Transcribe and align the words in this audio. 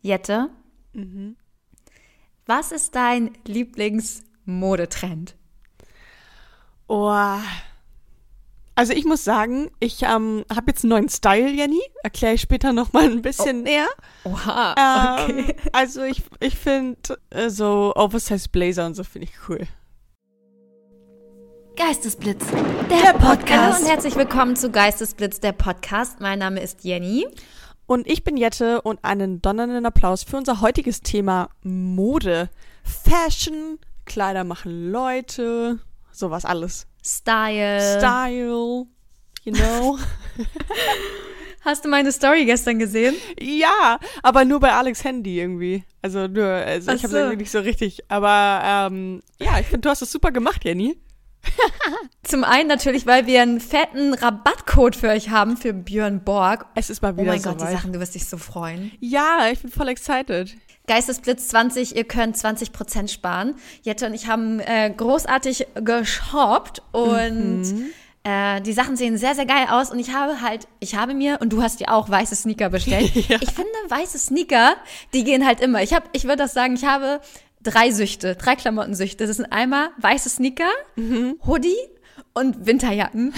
Jette, 0.00 0.50
Mhm. 0.92 1.36
was 2.46 2.72
ist 2.72 2.94
dein 2.94 3.32
Lieblingsmodetrend? 3.46 5.34
Oh. 6.88 7.12
Also 8.74 8.92
ich 8.92 9.04
muss 9.04 9.24
sagen, 9.24 9.70
ich 9.80 10.02
ähm, 10.04 10.44
habe 10.54 10.66
jetzt 10.70 10.84
einen 10.84 10.90
neuen 10.90 11.08
Style, 11.08 11.48
Jenny. 11.50 11.80
Erkläre 12.04 12.34
ich 12.34 12.40
später 12.40 12.72
noch 12.72 12.92
mal 12.92 13.04
ein 13.10 13.22
bisschen 13.22 13.64
näher. 13.64 13.88
Oha, 14.24 15.26
Ähm, 15.28 15.52
Also 15.72 16.02
ich, 16.04 16.22
ich 16.40 16.56
finde 16.56 17.18
äh, 17.30 17.50
so 17.50 17.92
Oversized 17.96 18.52
Blazer 18.52 18.86
und 18.86 18.94
so 18.94 19.02
finde 19.04 19.26
ich 19.28 19.48
cool. 19.48 19.66
Geistesblitz, 21.76 22.44
der, 22.90 23.12
Podcast. 23.14 23.50
Hallo 23.74 23.84
und 23.84 23.88
herzlich 23.90 24.16
willkommen 24.16 24.56
zu 24.56 24.70
Geistesblitz, 24.70 25.38
der 25.40 25.52
Podcast. 25.52 26.18
Mein 26.20 26.38
Name 26.40 26.60
ist 26.60 26.82
Jenny. 26.84 27.26
Und 27.88 28.06
ich 28.06 28.22
bin 28.22 28.36
Jette 28.36 28.82
und 28.82 29.02
einen 29.02 29.40
donnernden 29.40 29.86
Applaus 29.86 30.22
für 30.22 30.36
unser 30.36 30.60
heutiges 30.60 31.00
Thema 31.00 31.48
Mode. 31.62 32.50
Fashion, 32.84 33.78
Kleider 34.04 34.44
machen 34.44 34.92
Leute, 34.92 35.78
sowas 36.12 36.44
alles. 36.44 36.86
Style. 37.02 37.80
Style, 37.96 38.84
you 39.42 39.52
know. 39.54 39.98
Hast 41.62 41.86
du 41.86 41.88
meine 41.88 42.12
Story 42.12 42.44
gestern 42.44 42.78
gesehen? 42.78 43.16
ja, 43.40 43.98
aber 44.22 44.44
nur 44.44 44.60
bei 44.60 44.74
Alex 44.74 45.02
Handy 45.02 45.40
irgendwie. 45.40 45.82
Also 46.02 46.28
nur, 46.28 46.44
also 46.44 46.92
ich 46.92 47.02
habe 47.04 47.12
so. 47.12 47.16
irgendwie 47.16 47.38
nicht 47.38 47.50
so 47.50 47.60
richtig. 47.60 48.04
Aber 48.08 48.60
ähm, 48.64 49.22
ja, 49.40 49.58
ich 49.60 49.66
finde, 49.66 49.80
du 49.80 49.88
hast 49.88 50.02
es 50.02 50.12
super 50.12 50.30
gemacht, 50.30 50.62
Jenny. 50.62 50.98
Zum 52.22 52.44
einen 52.44 52.68
natürlich, 52.68 53.06
weil 53.06 53.26
wir 53.26 53.42
einen 53.42 53.60
fetten 53.60 54.12
Rabattcode 54.14 54.96
für 54.96 55.08
euch 55.08 55.30
haben 55.30 55.56
für 55.56 55.72
Björn 55.72 56.22
Borg. 56.22 56.66
Es 56.74 56.90
ist 56.90 57.00
mal 57.02 57.14
Oh 57.14 57.20
wieder 57.20 57.32
mein 57.32 57.40
so 57.40 57.50
Gott, 57.50 57.60
die 57.60 57.64
weit. 57.64 57.72
Sachen, 57.72 57.92
du 57.92 58.00
wirst 58.00 58.14
dich 58.14 58.26
so 58.28 58.36
freuen. 58.36 58.92
Ja, 59.00 59.48
ich 59.50 59.60
bin 59.60 59.70
voll 59.70 59.88
excited. 59.88 60.54
Geistesblitz 60.86 61.48
20, 61.48 61.96
ihr 61.96 62.04
könnt 62.04 62.36
20% 62.36 63.08
sparen. 63.08 63.54
Jette 63.82 64.06
und 64.06 64.14
ich 64.14 64.26
haben 64.26 64.60
äh, 64.60 64.90
großartig 64.94 65.66
geshoppt 65.82 66.82
und 66.92 67.62
Mhm. 67.62 67.86
äh, 68.24 68.60
die 68.62 68.72
Sachen 68.72 68.96
sehen 68.96 69.16
sehr, 69.18 69.34
sehr 69.34 69.46
geil 69.46 69.66
aus. 69.70 69.90
Und 69.90 69.98
ich 69.98 70.14
habe 70.14 70.40
halt, 70.40 70.66
ich 70.80 70.94
habe 70.96 71.14
mir, 71.14 71.38
und 71.40 71.52
du 71.52 71.62
hast 71.62 71.80
dir 71.80 71.92
auch 71.92 72.08
weiße 72.10 72.36
Sneaker 72.36 72.70
bestellt. 72.70 73.10
Ja. 73.28 73.36
Ich 73.40 73.50
finde, 73.50 73.70
weiße 73.88 74.18
Sneaker, 74.18 74.76
die 75.14 75.24
gehen 75.24 75.46
halt 75.46 75.60
immer. 75.60 75.82
Ich, 75.82 75.92
hab, 75.94 76.08
ich 76.12 76.24
würde 76.24 76.36
das 76.36 76.54
sagen, 76.54 76.74
ich 76.74 76.84
habe 76.84 77.20
drei 77.70 77.90
Süchte, 77.90 78.34
drei 78.36 78.56
Klamottensüchte. 78.56 79.26
Das 79.26 79.36
sind 79.36 79.46
einmal 79.52 79.90
weiße 79.98 80.28
Sneaker, 80.28 80.70
Mhm. 80.96 81.36
Hoodie 81.46 81.76
und 82.34 82.66
Winterjacken. 82.66 83.34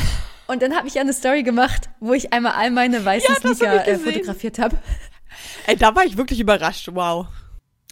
Und 0.47 0.63
dann 0.63 0.75
habe 0.75 0.89
ich 0.89 0.95
ja 0.95 1.03
eine 1.03 1.13
Story 1.13 1.43
gemacht, 1.43 1.91
wo 2.01 2.13
ich 2.13 2.33
einmal 2.33 2.53
all 2.53 2.71
meine 2.71 3.05
weißen 3.05 3.35
Ja, 3.35 3.55
Sneaker 3.55 3.87
äh, 3.87 3.99
fotografiert 3.99 4.59
habe. 4.59 4.77
Ey, 5.67 5.77
da 5.77 5.95
war 5.95 6.05
ich 6.05 6.17
wirklich 6.17 6.41
überrascht. 6.41 6.89
Wow. 6.93 7.27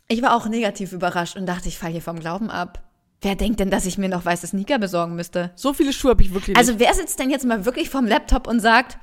Ich 0.08 0.22
war 0.22 0.34
auch 0.34 0.48
negativ 0.48 0.92
überrascht 0.92 1.36
und 1.36 1.46
dachte, 1.46 1.68
ich 1.68 1.78
falle 1.78 1.92
hier 1.92 2.02
vom 2.02 2.18
Glauben 2.18 2.50
ab. 2.50 2.82
Wer 3.20 3.34
denkt 3.36 3.60
denn, 3.60 3.70
dass 3.70 3.84
ich 3.84 3.98
mir 3.98 4.08
noch 4.08 4.24
weiße 4.24 4.46
Sneaker 4.46 4.78
besorgen 4.78 5.14
müsste? 5.16 5.50
So 5.54 5.72
viele 5.72 5.92
Schuhe 5.92 6.12
habe 6.12 6.22
ich 6.22 6.30
wirklich 6.32 6.48
nicht. 6.48 6.58
Also 6.58 6.78
wer 6.78 6.94
sitzt 6.94 7.18
denn 7.18 7.30
jetzt 7.30 7.44
mal 7.44 7.64
wirklich 7.64 7.90
vom 7.90 8.06
Laptop 8.06 8.46
und 8.46 8.60
sagt, 8.60 8.98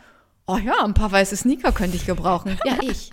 oh 0.48 0.58
ja, 0.58 0.84
ein 0.84 0.94
paar 0.94 1.12
weiße 1.12 1.36
Sneaker 1.38 1.72
könnte 1.72 1.96
ich 1.98 2.06
gebrauchen? 2.06 2.58
Ja, 2.66 2.78
ich. 2.82 3.12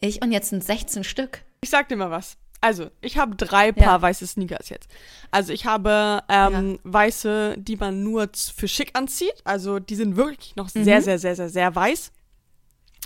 Ich 0.00 0.22
und 0.22 0.32
jetzt 0.32 0.50
sind 0.50 0.62
16 0.62 1.02
Stück. 1.02 1.42
Ich 1.62 1.70
sag 1.70 1.88
dir 1.88 1.96
mal 1.96 2.10
was. 2.10 2.36
Also, 2.64 2.86
ich 3.02 3.18
habe 3.18 3.36
drei 3.36 3.72
Paar 3.72 3.96
Ja. 3.96 4.02
weiße 4.02 4.26
Sneakers 4.26 4.70
jetzt. 4.70 4.88
Also, 5.30 5.52
ich 5.52 5.66
habe 5.66 6.22
ähm, 6.30 6.78
weiße, 6.84 7.56
die 7.58 7.76
man 7.76 8.02
nur 8.02 8.28
für 8.32 8.68
schick 8.68 8.90
anzieht. 8.94 9.34
Also, 9.44 9.78
die 9.80 9.94
sind 9.96 10.16
wirklich 10.16 10.56
noch 10.56 10.68
sehr, 10.70 11.02
sehr, 11.02 11.18
sehr, 11.18 11.36
sehr, 11.36 11.50
sehr 11.50 11.74
weiß, 11.74 12.10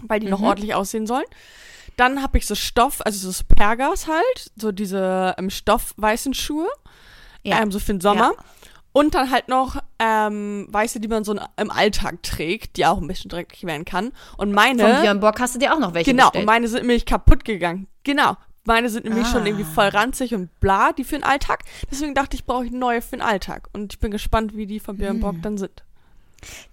weil 0.05 0.21
die 0.21 0.29
noch 0.29 0.39
Mhm. 0.39 0.45
ordentlich 0.47 0.75
aussehen 0.75 1.07
sollen. 1.09 1.25
Dann 1.97 2.23
habe 2.23 2.39
ich 2.39 2.47
so 2.47 2.55
Stoff, 2.55 3.01
also 3.05 3.19
so 3.19 3.33
Spergas 3.33 4.07
halt, 4.07 4.53
so 4.55 4.71
diese 4.71 5.35
ähm, 5.39 5.51
stoffweißen 5.51 6.35
Schuhe, 6.35 6.69
Ja. 7.43 7.61
ähm, 7.61 7.73
so 7.73 7.81
für 7.81 7.93
den 7.95 8.01
Sommer. 8.01 8.33
Ja. 8.37 8.45
Und 8.93 9.15
dann 9.15 9.31
halt 9.31 9.49
noch 9.49 9.77
ähm, 9.99 10.67
weiße, 10.71 11.01
die 11.01 11.09
man 11.09 11.25
so 11.25 11.37
im 11.57 11.71
Alltag 11.71 12.23
trägt, 12.23 12.77
die 12.77 12.87
auch 12.87 12.99
ein 12.99 13.07
bisschen 13.09 13.29
dreckig 13.29 13.65
werden 13.65 13.85
kann. 13.85 14.13
Und 14.37 14.53
meine. 14.53 14.83
Von 14.83 15.03
Björn 15.03 15.21
Borg 15.21 15.41
hast 15.41 15.57
du 15.57 15.59
dir 15.59 15.75
auch 15.75 15.79
noch 15.81 15.95
welche 15.95 16.11
Genau, 16.13 16.27
und 16.27 16.33
bestellt. 16.33 16.47
meine 16.47 16.69
sind 16.69 16.81
nämlich 16.83 17.05
kaputt 17.05 17.45
gegangen. 17.45 17.89
Genau. 18.05 18.37
Meine 18.69 18.89
sind 18.91 19.07
nämlich 19.07 19.27
schon 19.27 19.43
Ah. 19.43 19.47
irgendwie 19.47 19.65
voll 19.65 19.89
ranzig 19.89 20.35
und 20.35 20.61
bla, 20.61 20.93
die 20.93 21.03
für 21.03 21.17
den 21.17 21.25
Alltag. 21.25 21.65
Deswegen 21.91 22.15
dachte 22.15 22.37
ich, 22.37 22.45
brauche 22.45 22.67
ich 22.67 22.71
neue 22.71 23.01
für 23.03 23.17
den 23.17 23.23
Alltag. 23.23 23.69
Und 23.73 23.95
ich 23.95 23.99
bin 23.99 24.11
gespannt, 24.11 24.55
wie 24.57 24.67
die 24.67 24.79
von 24.79 24.97
Björn 24.99 25.15
Hm. 25.15 25.21
Borg 25.21 25.37
dann 25.43 25.57
sind. 25.59 25.83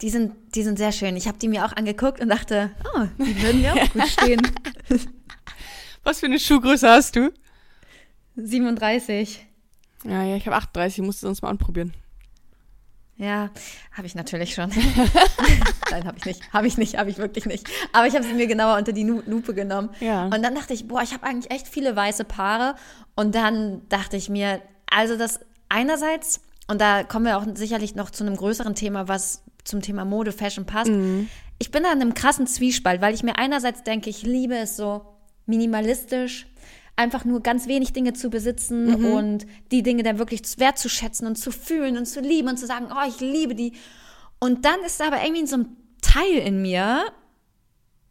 Die 0.01 0.09
sind, 0.09 0.33
die 0.53 0.61
sind 0.63 0.77
sehr 0.77 0.91
schön. 0.91 1.15
Ich 1.15 1.27
habe 1.27 1.37
die 1.39 1.47
mir 1.47 1.65
auch 1.65 1.71
angeguckt 1.73 2.19
und 2.19 2.27
dachte, 2.29 2.69
oh, 2.95 3.05
die 3.17 3.41
würden 3.41 3.61
mir 3.61 3.73
auch 3.73 3.89
gut 3.93 4.07
stehen. 4.09 4.41
Was 6.03 6.19
für 6.19 6.25
eine 6.27 6.37
Schuhgröße 6.37 6.87
hast 6.87 7.15
du? 7.15 7.31
37. 8.35 9.45
Ja, 10.03 10.23
ja, 10.23 10.35
ich 10.35 10.45
habe 10.45 10.55
38, 10.57 11.03
musst 11.03 11.23
du 11.23 11.27
sonst 11.27 11.41
mal 11.41 11.49
anprobieren. 11.49 11.93
Ja, 13.17 13.49
habe 13.93 14.07
ich 14.07 14.15
natürlich 14.15 14.53
schon. 14.53 14.69
Nein, 15.91 16.05
habe 16.05 16.17
ich 16.17 16.25
nicht. 16.25 16.53
Habe 16.53 16.67
ich 16.67 16.77
nicht, 16.77 16.97
habe 16.97 17.09
ich 17.09 17.17
wirklich 17.17 17.45
nicht. 17.45 17.69
Aber 17.93 18.07
ich 18.07 18.13
habe 18.13 18.25
sie 18.25 18.33
mir 18.33 18.47
genauer 18.47 18.77
unter 18.77 18.91
die 18.91 19.03
Lupe 19.03 19.53
genommen. 19.53 19.89
Ja. 20.01 20.25
Und 20.25 20.43
dann 20.43 20.53
dachte 20.53 20.73
ich, 20.73 20.87
boah, 20.87 21.01
ich 21.01 21.13
habe 21.13 21.23
eigentlich 21.23 21.51
echt 21.51 21.67
viele 21.67 21.95
weiße 21.95 22.25
Paare. 22.25 22.75
Und 23.15 23.33
dann 23.33 23.87
dachte 23.87 24.17
ich 24.17 24.27
mir, 24.27 24.61
also 24.91 25.17
das 25.17 25.39
einerseits, 25.69 26.41
und 26.67 26.81
da 26.81 27.03
kommen 27.03 27.25
wir 27.25 27.37
auch 27.37 27.45
sicherlich 27.53 27.95
noch 27.95 28.09
zu 28.09 28.25
einem 28.25 28.35
größeren 28.35 28.75
Thema, 28.75 29.07
was 29.07 29.43
zum 29.63 29.81
Thema 29.81 30.03
Mode, 30.03 30.33
Fashion 30.33 30.65
passt. 30.65 30.91
Ich 31.57 31.71
bin 31.71 31.83
da 31.83 31.93
in 31.93 32.01
einem 32.01 32.13
krassen 32.13 32.47
Zwiespalt, 32.47 33.01
weil 33.01 33.13
ich 33.13 33.23
mir 33.23 33.37
einerseits 33.37 33.83
denke, 33.83 34.09
ich 34.09 34.23
liebe 34.23 34.55
es 34.55 34.75
so 34.75 35.05
minimalistisch, 35.45 36.47
einfach 36.95 37.25
nur 37.25 37.41
ganz 37.41 37.67
wenig 37.67 37.93
Dinge 37.93 38.13
zu 38.13 38.29
besitzen 38.29 39.05
und 39.05 39.45
die 39.71 39.83
Dinge 39.83 40.03
dann 40.03 40.17
wirklich 40.17 40.41
wertzuschätzen 40.57 41.27
und 41.27 41.35
zu 41.35 41.51
fühlen 41.51 41.97
und 41.97 42.05
zu 42.05 42.21
lieben 42.21 42.47
und 42.47 42.57
zu 42.57 42.65
sagen, 42.65 42.87
oh, 42.91 43.07
ich 43.07 43.19
liebe 43.19 43.55
die. 43.55 43.73
Und 44.39 44.65
dann 44.65 44.79
ist 44.85 44.99
da 44.99 45.07
aber 45.07 45.23
irgendwie 45.23 45.47
so 45.47 45.57
ein 45.57 45.77
Teil 46.01 46.37
in 46.37 46.61
mir, 46.61 47.03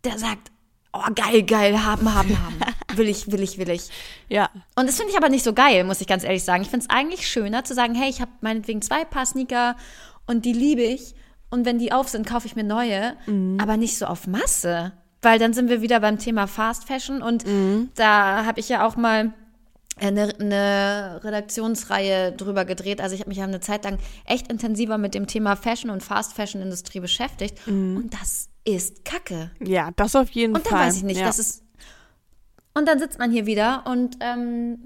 der 0.05 0.19
sagt, 0.19 0.50
oh, 0.93 1.11
geil, 1.15 1.43
geil, 1.43 1.84
haben, 1.84 2.12
haben, 2.15 2.39
haben. 2.39 2.56
Will 2.97 3.09
ich, 3.09 3.33
will 3.33 3.43
ich, 3.43 3.59
will 3.59 3.71
ich. 3.71 3.89
Ja. 4.28 4.50
Und 4.77 4.87
das 4.87 4.99
finde 4.99 5.11
ich 5.11 5.16
aber 5.19 5.28
nicht 5.28 5.43
so 5.45 5.53
geil, 5.53 5.83
muss 5.83 6.01
ich 6.01 6.06
ganz 6.06 6.22
ehrlich 6.22 6.45
sagen. 6.45 6.62
Ich 6.62 6.69
finde 6.69 6.87
es 6.87 6.91
eigentlich 6.91 7.27
schöner 7.27 7.65
zu 7.65 7.75
sagen, 7.75 7.97
hey, 7.97 8.09
ich 8.09 8.21
habe 8.21 8.31
meinetwegen 8.41 8.83
zwei 8.83 9.05
Paar 9.05 9.27
Sneaker 9.27 9.75
und 10.28 10.45
die 10.45 10.53
liebe 10.53 10.83
ich. 10.83 11.16
Und 11.51 11.65
wenn 11.65 11.81
die 11.81 11.91
auf 11.91 12.09
sind, 12.09 12.25
kaufe 12.25 12.47
ich 12.47 12.55
mir 12.55 12.62
neue, 12.62 13.16
aber 13.61 13.77
nicht 13.77 13.99
so 13.99 14.06
auf 14.06 14.28
Masse. 14.28 14.93
Weil 15.25 15.39
dann 15.39 15.53
sind 15.53 15.69
wir 15.69 15.83
wieder 15.83 16.01
beim 16.01 16.19
Thema 16.19 16.47
Fast 16.47 16.85
Fashion 16.85 17.23
und 17.23 17.45
da 17.97 18.45
habe 18.45 18.61
ich 18.61 18.69
ja 18.69 18.87
auch 18.87 18.97
mal 18.97 19.33
eine, 19.97 20.35
eine 20.39 21.21
Redaktionsreihe 21.23 22.33
drüber 22.33 22.65
gedreht. 22.65 23.01
Also 23.01 23.15
ich 23.15 23.21
habe 23.21 23.29
mich 23.31 23.39
ja 23.39 23.45
eine 23.45 23.61
Zeit 23.61 23.84
lang 23.84 23.99
echt 24.25 24.51
intensiver 24.51 24.99
mit 24.99 25.15
dem 25.15 25.27
Thema 25.27 25.57
Fashion 25.57 25.91
und 25.91 26.03
Fast 26.03 26.33
Fashion 26.34 26.61
Industrie 26.61 27.01
beschäftigt. 27.01 27.59
Und 27.67 28.11
das 28.11 28.49
ist 28.65 29.05
Kacke. 29.05 29.51
Ja, 29.63 29.91
das 29.97 30.17
auf 30.17 30.31
jeden 30.31 30.55
Und 30.55 30.67
dann 30.67 30.73
Fall. 30.73 30.87
weiß 30.89 30.97
ich 30.97 31.03
nicht, 31.05 31.21
ja. 31.21 31.27
das 31.27 31.39
ist. 31.39 31.63
Und 32.75 32.89
dann 32.89 32.99
sitzt 32.99 33.19
man 33.19 33.31
hier 33.31 33.47
wieder 33.47 33.84
und 33.87 34.17
ähm, 34.21 34.79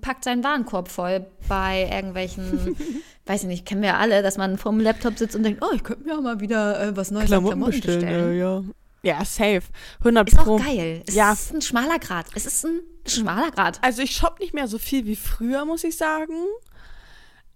packt 0.00 0.22
seinen 0.24 0.44
Warenkorb 0.44 0.88
voll 0.88 1.26
bei 1.48 1.88
irgendwelchen, 1.90 2.76
weiß 3.26 3.42
ich 3.42 3.48
nicht, 3.48 3.66
kennen 3.66 3.82
wir 3.82 3.90
ja 3.90 3.98
alle, 3.98 4.22
dass 4.22 4.38
man 4.38 4.58
vorm 4.58 4.78
Laptop 4.78 5.18
sitzt 5.18 5.34
und 5.34 5.42
denkt, 5.42 5.64
oh, 5.64 5.74
ich 5.74 5.82
könnte 5.82 6.04
mir 6.04 6.16
auch 6.16 6.22
mal 6.22 6.38
wieder 6.38 6.80
äh, 6.80 6.96
was 6.96 7.10
Neues 7.10 7.26
Klamotten 7.26 7.56
Klamotten 7.58 7.80
bestellen. 7.80 8.00
bestellen. 8.00 8.32
äh, 8.32 8.38
ja. 8.38 8.62
Ja, 9.02 9.24
safe. 9.24 9.62
100 10.00 10.28
Ist 10.28 10.36
Pro. 10.38 10.56
auch 10.56 10.64
geil. 10.64 11.02
Es 11.06 11.14
Ja. 11.14 11.32
ist 11.32 11.52
ein 11.52 11.62
schmaler 11.62 11.98
Grad. 11.98 12.26
Es 12.34 12.46
ist 12.46 12.64
ein 12.64 12.80
schmaler 13.06 13.50
Grad. 13.50 13.78
Also 13.82 14.02
ich 14.02 14.14
shop 14.14 14.38
nicht 14.40 14.54
mehr 14.54 14.68
so 14.68 14.78
viel 14.78 15.06
wie 15.06 15.16
früher, 15.16 15.64
muss 15.64 15.84
ich 15.84 15.96
sagen. 15.96 16.34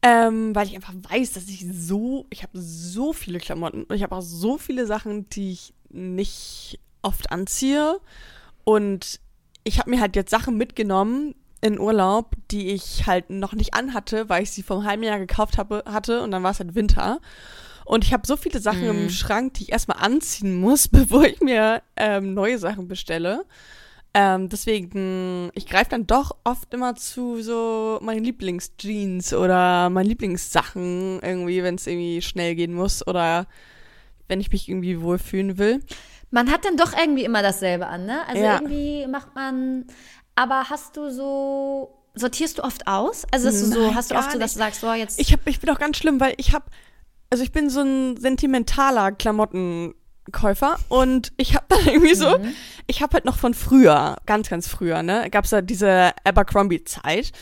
Ähm, 0.02 0.54
weil 0.54 0.66
ich 0.68 0.74
einfach 0.76 0.94
weiß, 1.10 1.32
dass 1.32 1.48
ich 1.48 1.66
so, 1.72 2.26
ich 2.30 2.42
habe 2.42 2.52
so 2.60 3.12
viele 3.12 3.38
Klamotten 3.38 3.84
und 3.84 3.96
ich 3.96 4.02
habe 4.02 4.14
auch 4.14 4.22
so 4.22 4.58
viele 4.58 4.86
Sachen, 4.86 5.28
die 5.30 5.52
ich 5.52 5.74
nicht 5.88 6.78
oft 7.02 7.32
anziehe. 7.32 7.98
Und 8.64 9.20
ich 9.64 9.78
habe 9.78 9.90
mir 9.90 10.00
halt 10.00 10.14
jetzt 10.16 10.30
Sachen 10.30 10.56
mitgenommen 10.56 11.34
in 11.60 11.80
Urlaub, 11.80 12.36
die 12.50 12.68
ich 12.68 13.06
halt 13.06 13.30
noch 13.30 13.54
nicht 13.54 13.74
anhatte, 13.74 14.28
weil 14.28 14.42
ich 14.42 14.50
sie 14.52 14.62
vom 14.62 14.84
halben 14.84 15.02
Jahr 15.02 15.18
gekauft 15.18 15.58
habe, 15.58 15.82
hatte 15.86 16.22
und 16.22 16.30
dann 16.30 16.42
war 16.42 16.50
es 16.52 16.60
halt 16.60 16.74
Winter. 16.74 17.20
Und 17.86 18.04
ich 18.04 18.12
habe 18.12 18.26
so 18.26 18.36
viele 18.36 18.60
Sachen 18.60 18.88
im 18.88 19.08
Schrank, 19.08 19.54
die 19.54 19.64
ich 19.64 19.72
erstmal 19.72 19.98
anziehen 19.98 20.56
muss, 20.56 20.88
bevor 20.88 21.24
ich 21.24 21.40
mir 21.40 21.82
ähm, 21.96 22.34
neue 22.34 22.58
Sachen 22.58 22.88
bestelle. 22.88 23.44
Ähm, 24.12 24.48
deswegen, 24.48 25.50
ich 25.54 25.66
greife 25.66 25.90
dann 25.90 26.06
doch 26.06 26.36
oft 26.42 26.72
immer 26.72 26.96
zu 26.96 27.42
so 27.42 27.98
meinen 28.02 28.24
Lieblingsjeans 28.24 29.34
oder 29.34 29.90
meinen 29.90 30.06
Lieblingssachen 30.06 31.20
irgendwie, 31.22 31.62
wenn 31.62 31.74
es 31.74 31.86
irgendwie 31.86 32.22
schnell 32.22 32.54
gehen 32.54 32.72
muss 32.74 33.06
oder 33.06 33.46
wenn 34.26 34.40
ich 34.40 34.50
mich 34.50 34.68
irgendwie 34.68 35.00
wohlfühlen 35.00 35.58
will. 35.58 35.80
Man 36.30 36.50
hat 36.50 36.64
dann 36.64 36.76
doch 36.76 36.92
irgendwie 36.98 37.24
immer 37.24 37.42
dasselbe 37.42 37.86
an, 37.86 38.06
ne? 38.06 38.26
Also 38.26 38.42
Ja. 38.42 38.54
irgendwie 38.60 39.06
macht 39.06 39.34
man. 39.34 39.84
Aber 40.34 40.68
hast 40.70 40.96
du 40.96 41.10
so. 41.10 41.92
Sortierst 42.14 42.58
du 42.58 42.64
oft 42.64 42.86
aus? 42.86 43.26
Also, 43.30 43.50
du 43.50 43.54
so, 43.54 43.86
Nein, 43.88 43.94
hast 43.94 44.10
du 44.10 44.14
oft 44.14 44.32
so, 44.32 44.38
dass 44.38 44.54
du 44.54 44.58
sagst, 44.58 44.80
so 44.80 44.92
jetzt. 44.94 45.20
Ich, 45.20 45.32
hab, 45.34 45.46
ich 45.46 45.60
bin 45.60 45.68
auch 45.68 45.78
ganz 45.78 45.98
schlimm, 45.98 46.18
weil 46.18 46.32
ich 46.38 46.54
habe, 46.54 46.64
also 47.30 47.44
ich 47.44 47.52
bin 47.52 47.70
so 47.70 47.80
ein 47.80 48.16
sentimentaler 48.16 49.12
Klamotten. 49.12 49.94
Käufer 50.32 50.78
und 50.88 51.32
ich 51.36 51.54
habe 51.54 51.66
dann 51.68 51.86
irgendwie 51.86 52.14
so, 52.14 52.38
mhm. 52.38 52.54
ich 52.86 53.02
habe 53.02 53.14
halt 53.14 53.24
noch 53.24 53.38
von 53.38 53.54
früher, 53.54 54.16
ganz, 54.26 54.48
ganz 54.48 54.68
früher, 54.68 55.02
ne, 55.02 55.28
gab's 55.30 55.50
da 55.50 55.60
diese 55.60 56.12
Abercrombie-Zeit 56.24 57.32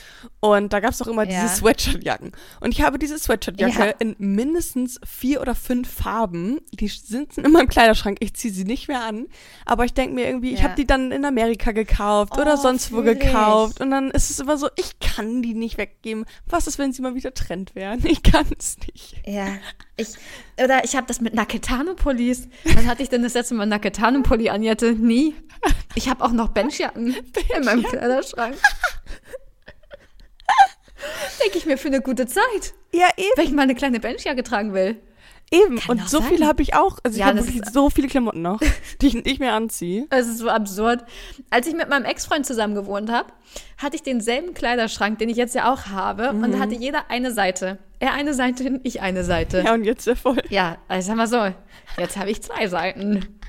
und 0.40 0.72
da 0.72 0.80
gab's 0.80 1.00
auch 1.00 1.06
immer 1.06 1.24
ja. 1.24 1.42
diese 1.42 1.56
Sweatshirt-Jacken. 1.56 2.32
Und 2.60 2.72
ich 2.74 2.82
habe 2.82 2.98
diese 2.98 3.18
Sweatshirt-Jacke 3.18 3.86
ja. 3.86 3.94
in 3.98 4.14
mindestens 4.18 5.00
vier 5.06 5.40
oder 5.40 5.54
fünf 5.54 5.90
Farben. 5.90 6.60
Die 6.72 6.88
sind 6.88 7.38
in 7.38 7.50
meinem 7.50 7.68
Kleiderschrank. 7.68 8.18
Ich 8.20 8.34
ziehe 8.34 8.52
sie 8.52 8.64
nicht 8.64 8.88
mehr 8.88 9.02
an. 9.04 9.26
Aber 9.64 9.86
ich 9.86 9.94
denke 9.94 10.14
mir 10.14 10.26
irgendwie, 10.26 10.50
ja. 10.50 10.58
ich 10.58 10.62
habe 10.62 10.74
die 10.74 10.86
dann 10.86 11.12
in 11.12 11.24
Amerika 11.24 11.72
gekauft 11.72 12.34
oh, 12.36 12.42
oder 12.42 12.58
sonst 12.58 12.92
wo 12.92 13.00
gekauft. 13.00 13.80
Und 13.80 13.90
dann 13.90 14.10
ist 14.10 14.30
es 14.30 14.38
immer 14.38 14.58
so, 14.58 14.68
ich 14.76 14.98
kann 14.98 15.40
die 15.40 15.54
nicht 15.54 15.78
weggeben. 15.78 16.26
Was 16.46 16.66
ist, 16.66 16.78
wenn 16.78 16.92
sie 16.92 17.00
mal 17.00 17.14
wieder 17.14 17.32
Trend 17.32 17.74
werden? 17.74 18.04
Ich 18.04 18.22
kann 18.22 18.46
es 18.58 18.76
nicht. 18.78 19.16
Ja. 19.26 19.46
Ich, 19.96 20.08
oder 20.62 20.84
ich 20.84 20.96
habe 20.96 21.06
das 21.06 21.20
mit 21.20 21.34
Naketano-Pullis. 21.34 22.48
Wann 22.64 22.86
hatte 22.86 23.02
ich 23.02 23.08
denn 23.08 23.22
das 23.22 23.34
letzte 23.34 23.54
Mal 23.54 23.66
Naketano-Pulli 23.66 24.50
an, 24.50 24.62
Jette? 24.62 24.92
Nie. 24.92 25.34
Ich 25.94 26.08
habe 26.08 26.24
auch 26.24 26.32
noch 26.32 26.48
Benchjacken 26.48 27.14
in 27.56 27.64
meinem 27.64 27.84
Kleiderschrank. 27.84 28.56
Denke 31.42 31.58
ich 31.58 31.66
mir 31.66 31.78
für 31.78 31.88
eine 31.88 32.00
gute 32.00 32.26
Zeit. 32.26 32.74
Ja, 32.92 33.08
eben. 33.16 33.30
Wenn 33.36 33.46
ich 33.46 33.52
mal 33.52 33.62
eine 33.62 33.74
kleine 33.74 34.00
Benchjacke 34.00 34.42
tragen 34.42 34.74
will. 34.74 35.00
Eben, 35.50 35.78
Kann 35.78 35.98
und 35.98 36.08
so 36.08 36.18
sein. 36.18 36.28
viele 36.28 36.46
habe 36.46 36.62
ich 36.62 36.74
auch. 36.74 36.98
Also 37.02 37.18
ja, 37.18 37.26
ich 37.26 37.36
habe 37.36 37.46
wirklich 37.46 37.70
so 37.70 37.90
viele 37.90 38.08
Klamotten 38.08 38.42
noch, 38.42 38.60
die 39.00 39.06
ich 39.08 39.14
nicht 39.14 39.40
mehr 39.40 39.52
anziehe. 39.52 40.06
Es 40.10 40.26
ist 40.26 40.38
so 40.38 40.48
absurd. 40.48 41.04
Als 41.50 41.66
ich 41.66 41.74
mit 41.74 41.88
meinem 41.88 42.04
Ex-Freund 42.04 42.46
zusammen 42.46 42.74
gewohnt 42.74 43.10
habe, 43.12 43.28
hatte 43.76 43.96
ich 43.96 44.02
denselben 44.02 44.54
Kleiderschrank, 44.54 45.18
den 45.18 45.28
ich 45.28 45.36
jetzt 45.36 45.54
ja 45.54 45.72
auch 45.72 45.86
habe. 45.86 46.32
Mhm. 46.32 46.44
Und 46.44 46.52
da 46.52 46.58
hatte 46.58 46.74
jeder 46.74 47.10
eine 47.10 47.30
Seite. 47.32 47.78
Er 48.04 48.12
eine 48.12 48.34
Seite, 48.34 48.80
ich 48.82 49.00
eine 49.00 49.24
Seite. 49.24 49.62
Ja, 49.64 49.72
und 49.72 49.84
jetzt 49.84 50.00
ist 50.00 50.08
er 50.08 50.16
voll. 50.16 50.42
Ja, 50.50 50.76
also 50.88 51.06
sag 51.06 51.16
mal 51.16 51.26
so, 51.26 51.50
jetzt 51.96 52.18
habe 52.18 52.30
ich 52.30 52.42
zwei 52.42 52.68
Seiten. 52.68 53.40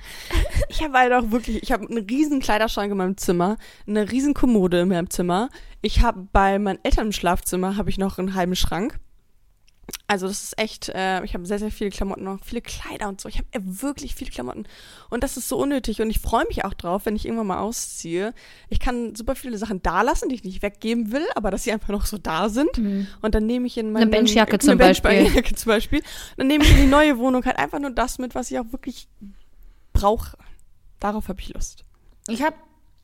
Ich 0.69 0.81
habe 0.81 0.97
halt 0.97 1.11
auch 1.11 1.29
wirklich, 1.29 1.61
ich 1.61 1.73
habe 1.73 1.85
einen 1.85 2.05
riesen 2.05 2.39
Kleiderschrank 2.39 2.89
in 2.89 2.97
meinem 2.97 3.17
Zimmer, 3.17 3.57
eine 3.85 4.09
riesen 4.09 4.33
Kommode 4.33 4.79
in 4.79 4.87
meinem 4.87 5.09
Zimmer. 5.09 5.49
Ich 5.81 5.99
habe 5.99 6.29
bei 6.31 6.57
meinen 6.57 6.79
Eltern 6.83 7.07
im 7.07 7.11
Schlafzimmer 7.11 7.75
habe 7.75 7.89
ich 7.89 7.97
noch 7.97 8.17
einen 8.17 8.33
halben 8.33 8.55
Schrank. 8.55 8.97
Also 10.07 10.27
das 10.27 10.43
ist 10.43 10.59
echt, 10.59 10.89
äh, 10.89 11.23
ich 11.23 11.33
habe 11.33 11.45
sehr, 11.45 11.57
sehr 11.57 11.71
viele 11.71 11.89
Klamotten 11.89 12.23
noch, 12.23 12.43
viele 12.43 12.61
Kleider 12.61 13.07
und 13.07 13.19
so. 13.19 13.27
Ich 13.27 13.37
habe 13.37 13.47
wirklich 13.53 14.13
viele 14.15 14.29
Klamotten. 14.29 14.65
Und 15.09 15.23
das 15.23 15.35
ist 15.35 15.47
so 15.47 15.57
unnötig. 15.57 16.01
Und 16.01 16.09
ich 16.09 16.19
freue 16.19 16.45
mich 16.47 16.63
auch 16.63 16.73
drauf, 16.73 17.05
wenn 17.05 17.15
ich 17.15 17.25
irgendwann 17.25 17.47
mal 17.47 17.59
ausziehe. 17.59 18.33
Ich 18.69 18.79
kann 18.79 19.15
super 19.15 19.35
viele 19.35 19.57
Sachen 19.57 19.81
da 19.81 20.01
lassen, 20.03 20.29
die 20.29 20.35
ich 20.35 20.43
nicht 20.43 20.61
weggeben 20.61 21.11
will, 21.11 21.25
aber 21.35 21.49
dass 21.49 21.63
sie 21.63 21.71
einfach 21.71 21.89
noch 21.89 22.05
so 22.05 22.17
da 22.17 22.49
sind. 22.49 22.77
Mhm. 22.77 23.07
Und 23.21 23.35
dann 23.35 23.45
nehme 23.45 23.65
ich 23.67 23.77
in 23.77 23.91
meine... 23.91 24.03
Eine 24.03 24.11
Benchjacke 24.11 24.59
zum 24.59 24.77
Beispiel. 24.77 25.23
Benchjacke 25.23 25.55
zum 25.55 25.69
Beispiel. 25.69 26.03
Dann 26.37 26.47
nehme 26.47 26.63
ich 26.63 26.71
in 26.71 26.77
die 26.77 26.87
neue 26.87 27.17
Wohnung 27.17 27.43
halt 27.45 27.57
einfach 27.57 27.79
nur 27.79 27.91
das 27.91 28.19
mit, 28.19 28.35
was 28.35 28.51
ich 28.51 28.59
auch 28.59 28.71
wirklich 28.71 29.07
brauche. 29.93 30.37
Darauf 30.99 31.27
habe 31.27 31.41
ich 31.41 31.53
Lust. 31.53 31.83
Ich 32.27 32.43
habe, 32.43 32.55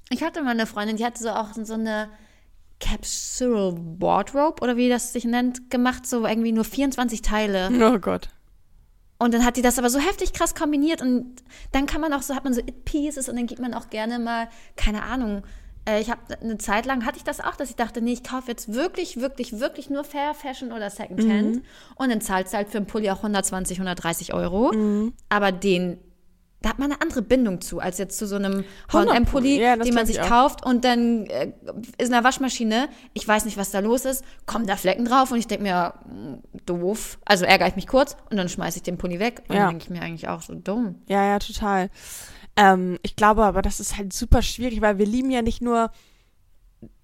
ich 0.09 0.23
hatte 0.23 0.43
mal 0.43 0.51
eine 0.51 0.65
Freundin, 0.67 0.97
die 0.97 1.05
hatte 1.05 1.21
so 1.21 1.29
auch 1.29 1.53
so 1.53 1.73
eine 1.73 2.09
Capsule 2.81 3.75
Wardrobe 3.99 4.61
oder 4.61 4.75
wie 4.75 4.89
das 4.89 5.13
sich 5.13 5.25
nennt, 5.25 5.69
gemacht, 5.69 6.05
so 6.05 6.25
irgendwie 6.25 6.51
nur 6.51 6.65
24 6.65 7.21
Teile. 7.21 7.69
Oh 7.81 7.99
Gott. 7.99 8.29
Und 9.19 9.33
dann 9.35 9.45
hat 9.45 9.55
die 9.55 9.61
das 9.61 9.77
aber 9.77 9.89
so 9.89 9.99
heftig 9.99 10.33
krass 10.33 10.55
kombiniert 10.55 11.01
und 11.01 11.43
dann 11.71 11.85
kann 11.85 12.01
man 12.01 12.11
auch 12.11 12.23
so, 12.23 12.35
hat 12.35 12.43
man 12.43 12.53
so 12.53 12.61
It-Pieces 12.61 13.29
und 13.29 13.35
dann 13.35 13.45
gibt 13.45 13.61
man 13.61 13.75
auch 13.75 13.89
gerne 13.89 14.17
mal, 14.17 14.49
keine 14.75 15.03
Ahnung, 15.03 15.43
äh, 15.87 16.01
ich 16.01 16.09
habe 16.09 16.21
eine 16.41 16.57
Zeit 16.57 16.85
lang 16.85 17.05
hatte 17.05 17.17
ich 17.17 17.23
das 17.23 17.39
auch, 17.39 17.55
dass 17.55 17.69
ich 17.69 17.75
dachte, 17.75 18.01
nee, 18.01 18.13
ich 18.13 18.23
kaufe 18.23 18.49
jetzt 18.49 18.73
wirklich, 18.73 19.17
wirklich, 19.17 19.59
wirklich 19.59 19.89
nur 19.89 20.03
Fair 20.03 20.33
Fashion 20.33 20.71
oder 20.71 20.89
Secondhand 20.89 21.57
mhm. 21.57 21.61
und 21.95 22.09
dann 22.09 22.21
zahlst 22.21 22.53
du 22.53 22.57
halt 22.57 22.69
für 22.69 22.77
einen 22.77 22.87
Pulli 22.87 23.09
auch 23.11 23.17
120, 23.17 23.77
130 23.77 24.33
Euro. 24.33 24.71
Mhm. 24.73 25.13
Aber 25.29 25.51
den 25.51 25.99
da 26.61 26.69
hat 26.69 26.79
man 26.79 26.91
eine 26.91 27.01
andere 27.01 27.23
Bindung 27.23 27.59
zu, 27.59 27.79
als 27.79 27.97
jetzt 27.97 28.17
zu 28.17 28.27
so 28.27 28.35
einem 28.35 28.63
H&M-Pulli, 28.93 29.59
ja, 29.59 29.75
den 29.75 29.93
man 29.95 30.05
sich 30.05 30.21
kauft 30.21 30.63
und 30.63 30.85
dann 30.85 31.25
äh, 31.25 31.51
ist 31.97 32.07
in 32.07 32.11
der 32.11 32.23
Waschmaschine, 32.23 32.87
ich 33.13 33.27
weiß 33.27 33.45
nicht, 33.45 33.57
was 33.57 33.71
da 33.71 33.79
los 33.79 34.05
ist, 34.05 34.23
kommen 34.45 34.67
da 34.67 34.75
Flecken 34.75 35.05
drauf 35.05 35.31
und 35.31 35.39
ich 35.39 35.47
denke 35.47 35.63
mir, 35.63 35.95
mm, 36.05 36.65
doof. 36.65 37.17
Also 37.25 37.45
ärgere 37.45 37.67
ich 37.67 37.75
mich 37.75 37.87
kurz 37.87 38.15
und 38.29 38.37
dann 38.37 38.47
schmeiße 38.47 38.77
ich 38.77 38.83
den 38.83 38.99
Pulli 38.99 39.19
weg 39.19 39.41
und 39.47 39.55
ja. 39.55 39.61
dann 39.61 39.69
denke 39.71 39.85
ich 39.85 39.89
mir 39.89 40.01
eigentlich 40.01 40.27
auch 40.27 40.43
so 40.43 40.53
dumm. 40.53 41.01
Ja, 41.07 41.25
ja, 41.25 41.39
total. 41.39 41.89
Ähm, 42.55 42.99
ich 43.01 43.15
glaube 43.15 43.43
aber, 43.43 43.63
das 43.63 43.79
ist 43.79 43.97
halt 43.97 44.13
super 44.13 44.43
schwierig, 44.43 44.81
weil 44.81 44.99
wir 44.99 45.07
lieben 45.07 45.31
ja 45.31 45.41
nicht 45.41 45.61
nur 45.61 45.89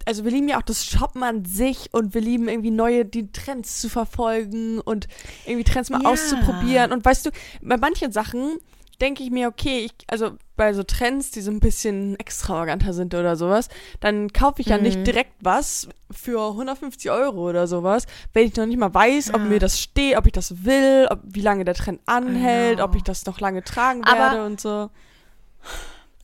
also 0.06 0.24
wir 0.24 0.32
lieben 0.32 0.48
ja 0.48 0.58
auch 0.58 0.64
das 0.64 0.86
Shoppen 0.86 1.22
an 1.22 1.44
sich 1.44 1.90
und 1.92 2.14
wir 2.14 2.22
lieben 2.22 2.48
irgendwie 2.48 2.72
neue, 2.72 3.04
die 3.04 3.30
Trends 3.34 3.82
zu 3.82 3.90
verfolgen 3.90 4.80
und 4.80 5.08
irgendwie 5.46 5.66
Trends 5.66 5.90
mal 5.90 6.02
ja. 6.02 6.10
auszuprobieren. 6.10 6.94
Und 6.94 7.04
weißt 7.04 7.26
du, 7.26 7.32
bei 7.62 7.76
manchen 7.76 8.14
Sachen 8.14 8.58
denke 9.02 9.24
ich 9.24 9.32
mir, 9.32 9.48
okay, 9.48 9.86
ich, 9.86 9.94
also 10.08 10.32
bei 10.56 10.74
so 10.74 10.84
Trends, 10.84 11.32
die 11.32 11.42
so 11.42 11.52
ein 11.52 11.60
bisschen 11.60 12.20
extravaganter 12.20 12.94
sind 12.94 13.14
oder 13.14 13.36
sowas, 13.36 13.70
dann 14.00 14.34
kaufe 14.34 14.62
ich 14.62 14.68
ja 14.68 14.78
mhm. 14.78 14.84
nicht 14.84 15.08
direkt 15.08 15.34
was 15.40 15.88
für 16.10 16.50
150 16.50 17.12
Euro 17.12 17.50
oder 17.50 17.68
sowas, 17.68 18.08
wenn 18.34 18.48
ich 18.48 18.56
noch 18.56 18.66
nicht 18.66 18.80
mal 18.80 18.94
weiß, 18.94 19.28
ja. 19.28 19.36
ob 19.36 19.42
mir 19.42 19.60
das 19.60 19.80
steht, 19.80 20.18
ob 20.18 20.26
ich 20.26 20.32
das 20.34 20.66
will, 20.66 21.08
ob, 21.10 21.20
wie 21.24 21.42
lange 21.42 21.64
der 21.64 21.76
Trend 21.76 22.02
anhält, 22.06 22.78
genau. 22.78 22.90
ob 22.90 22.96
ich 22.96 23.04
das 23.04 23.26
noch 23.26 23.40
lange 23.40 23.64
tragen 23.64 24.04
werde 24.04 24.44
und 24.46 24.60
so. 24.60 24.90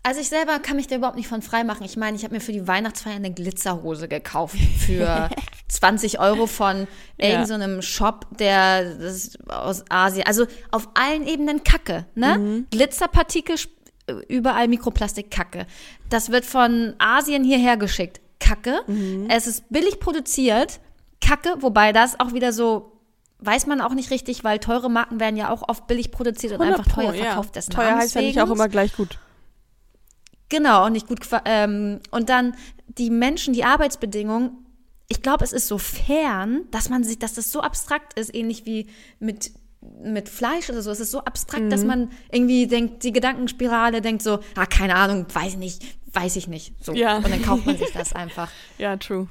Also 0.06 0.20
ich 0.20 0.28
selber 0.28 0.60
kann 0.60 0.76
mich 0.76 0.88
da 0.88 0.98
überhaupt 0.98 1.16
nicht 1.16 1.30
von 1.30 1.42
frei 1.42 1.64
machen. 1.64 1.86
Ich 1.86 1.96
meine, 1.96 2.18
ich 2.18 2.26
habe 2.26 2.36
mir 2.36 2.42
für 2.42 2.52
die 2.52 2.68
Weihnachtsfeier 2.68 3.16
eine 3.16 3.32
Glitzerhose 3.32 4.10
gekauft 4.10 4.58
für 4.86 5.30
20 5.70 6.20
Euro 6.20 6.46
von 6.46 6.88
irgendeinem 7.18 7.76
so 7.78 7.82
Shop, 7.84 8.28
der 8.38 8.96
das 8.96 9.38
aus 9.48 9.86
Asien. 9.90 10.28
Also 10.28 10.46
auf 10.72 10.90
allen 10.94 11.26
Ebenen 11.26 11.64
Kacke, 11.64 12.06
ne? 12.16 12.38
Mhm. 12.38 12.68
Glitzerpartikel, 12.70 13.56
überall 14.28 14.68
Mikroplastik 14.68 15.32
Kacke. 15.32 15.68
Das 16.10 16.32
wird 16.32 16.44
von 16.44 16.96
Asien 16.98 17.46
hierher 17.46 17.78
geschickt. 17.78 18.20
Kacke. 18.40 18.82
Mhm. 18.88 19.28
Es 19.30 19.48
ist 19.48 19.70
billig 19.70 20.02
produziert. 20.02 20.82
Kacke, 21.22 21.56
wobei 21.60 21.94
das 21.94 22.20
auch 22.20 22.34
wieder 22.34 22.52
so 22.52 22.90
weiß 23.46 23.68
man 23.68 23.82
auch 23.82 23.94
nicht 23.94 24.10
richtig, 24.10 24.44
weil 24.44 24.60
teure 24.60 24.90
Marken 24.90 25.20
werden 25.20 25.36
ja 25.36 25.50
auch 25.50 25.68
oft 25.68 25.88
billig 25.88 26.12
produziert 26.12 26.54
und 26.54 26.62
einfach 26.62 26.88
teuer 26.88 27.14
verkauft. 27.14 27.56
Ja. 27.56 27.62
Teuer 27.62 27.96
heißt 27.96 28.16
ja 28.16 28.22
nicht 28.22 28.40
auch 28.40 28.50
immer 28.50 28.70
gleich 28.70 28.96
gut. 28.96 29.18
Genau, 30.54 30.86
und 30.86 30.92
nicht 30.92 31.08
gut. 31.08 31.20
Ähm, 31.46 32.00
und 32.12 32.30
dann 32.30 32.56
die 32.88 33.10
Menschen, 33.10 33.56
die 33.56 33.64
Arbeitsbedingungen. 33.64 34.52
Ich 35.08 35.24
glaube, 35.24 35.44
es 35.44 35.52
ist 35.52 35.68
so 35.68 35.80
fern, 35.80 36.62
dass 36.70 36.90
man 36.90 37.04
sich, 37.04 37.18
dass 37.18 37.34
das 37.34 37.52
so 37.52 37.62
abstrakt 37.62 38.20
ist, 38.20 38.34
ähnlich 38.34 38.66
wie 38.68 38.88
mit 39.20 39.52
mit 40.02 40.30
Fleisch 40.30 40.70
oder 40.70 40.82
so. 40.82 40.92
Es 40.92 41.00
ist 41.00 41.12
so 41.12 41.26
abstrakt, 41.26 41.64
mhm. 41.64 41.70
dass 41.72 41.84
man 41.84 42.12
irgendwie 42.32 42.68
denkt, 42.68 43.04
die 43.04 43.12
Gedankenspirale 43.12 44.02
denkt 44.02 44.22
so, 44.22 44.40
ah, 44.56 44.66
keine 44.66 44.96
Ahnung, 44.96 45.26
weiß 45.34 45.54
ich 45.54 45.58
nicht, 45.58 45.84
weiß 46.14 46.36
ich 46.36 46.48
nicht. 46.48 46.74
So. 46.82 46.94
Ja. 46.94 47.18
Und 47.18 47.30
dann 47.30 47.42
kauft 47.42 47.66
man 47.66 47.76
sich 47.76 47.92
das 47.94 48.14
einfach. 48.14 48.50
Ja, 48.78 48.96
true. 48.96 49.28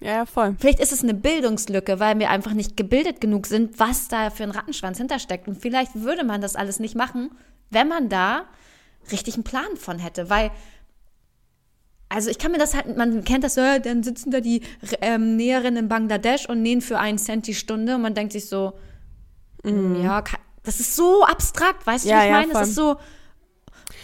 Ja, 0.00 0.26
voll. 0.26 0.56
Vielleicht 0.58 0.80
ist 0.80 0.90
es 0.90 1.02
eine 1.02 1.14
Bildungslücke, 1.14 2.00
weil 2.00 2.18
wir 2.18 2.30
einfach 2.30 2.54
nicht 2.54 2.76
gebildet 2.76 3.20
genug 3.20 3.46
sind, 3.46 3.78
was 3.78 4.08
da 4.08 4.30
für 4.30 4.42
ein 4.42 4.50
Rattenschwanz 4.50 4.98
hintersteckt. 4.98 5.46
Und 5.46 5.60
vielleicht 5.60 5.94
würde 5.94 6.24
man 6.24 6.40
das 6.40 6.56
alles 6.56 6.80
nicht 6.80 6.96
machen, 6.96 7.30
wenn 7.70 7.86
man 7.86 8.08
da 8.08 8.46
richtig 9.10 9.34
einen 9.34 9.44
Plan 9.44 9.76
von 9.76 9.98
hätte, 9.98 10.30
weil 10.30 10.50
also 12.12 12.30
ich 12.30 12.38
kann 12.38 12.52
mir 12.52 12.58
das 12.58 12.74
halt, 12.74 12.96
man 12.96 13.24
kennt 13.24 13.42
das, 13.44 13.56
ja, 13.56 13.78
dann 13.78 14.02
sitzen 14.02 14.30
da 14.30 14.40
die 14.40 14.62
ähm, 15.00 15.36
Näherinnen 15.36 15.84
in 15.84 15.88
Bangladesch 15.88 16.48
und 16.48 16.62
nähen 16.62 16.82
für 16.82 16.98
einen 16.98 17.18
Cent 17.18 17.46
die 17.46 17.54
Stunde 17.54 17.94
und 17.94 18.02
man 18.02 18.14
denkt 18.14 18.32
sich 18.32 18.48
so, 18.48 18.74
mm. 19.62 20.02
ja, 20.02 20.22
das 20.62 20.80
ist 20.80 20.94
so 20.94 21.24
abstrakt, 21.24 21.86
weißt 21.86 22.04
du, 22.04 22.10
ja, 22.10 22.16
wie 22.16 22.22
ich 22.22 22.30
ja, 22.30 22.32
meine? 22.32 22.52
Es 22.52 22.68
ist 22.68 22.74
so, 22.74 22.96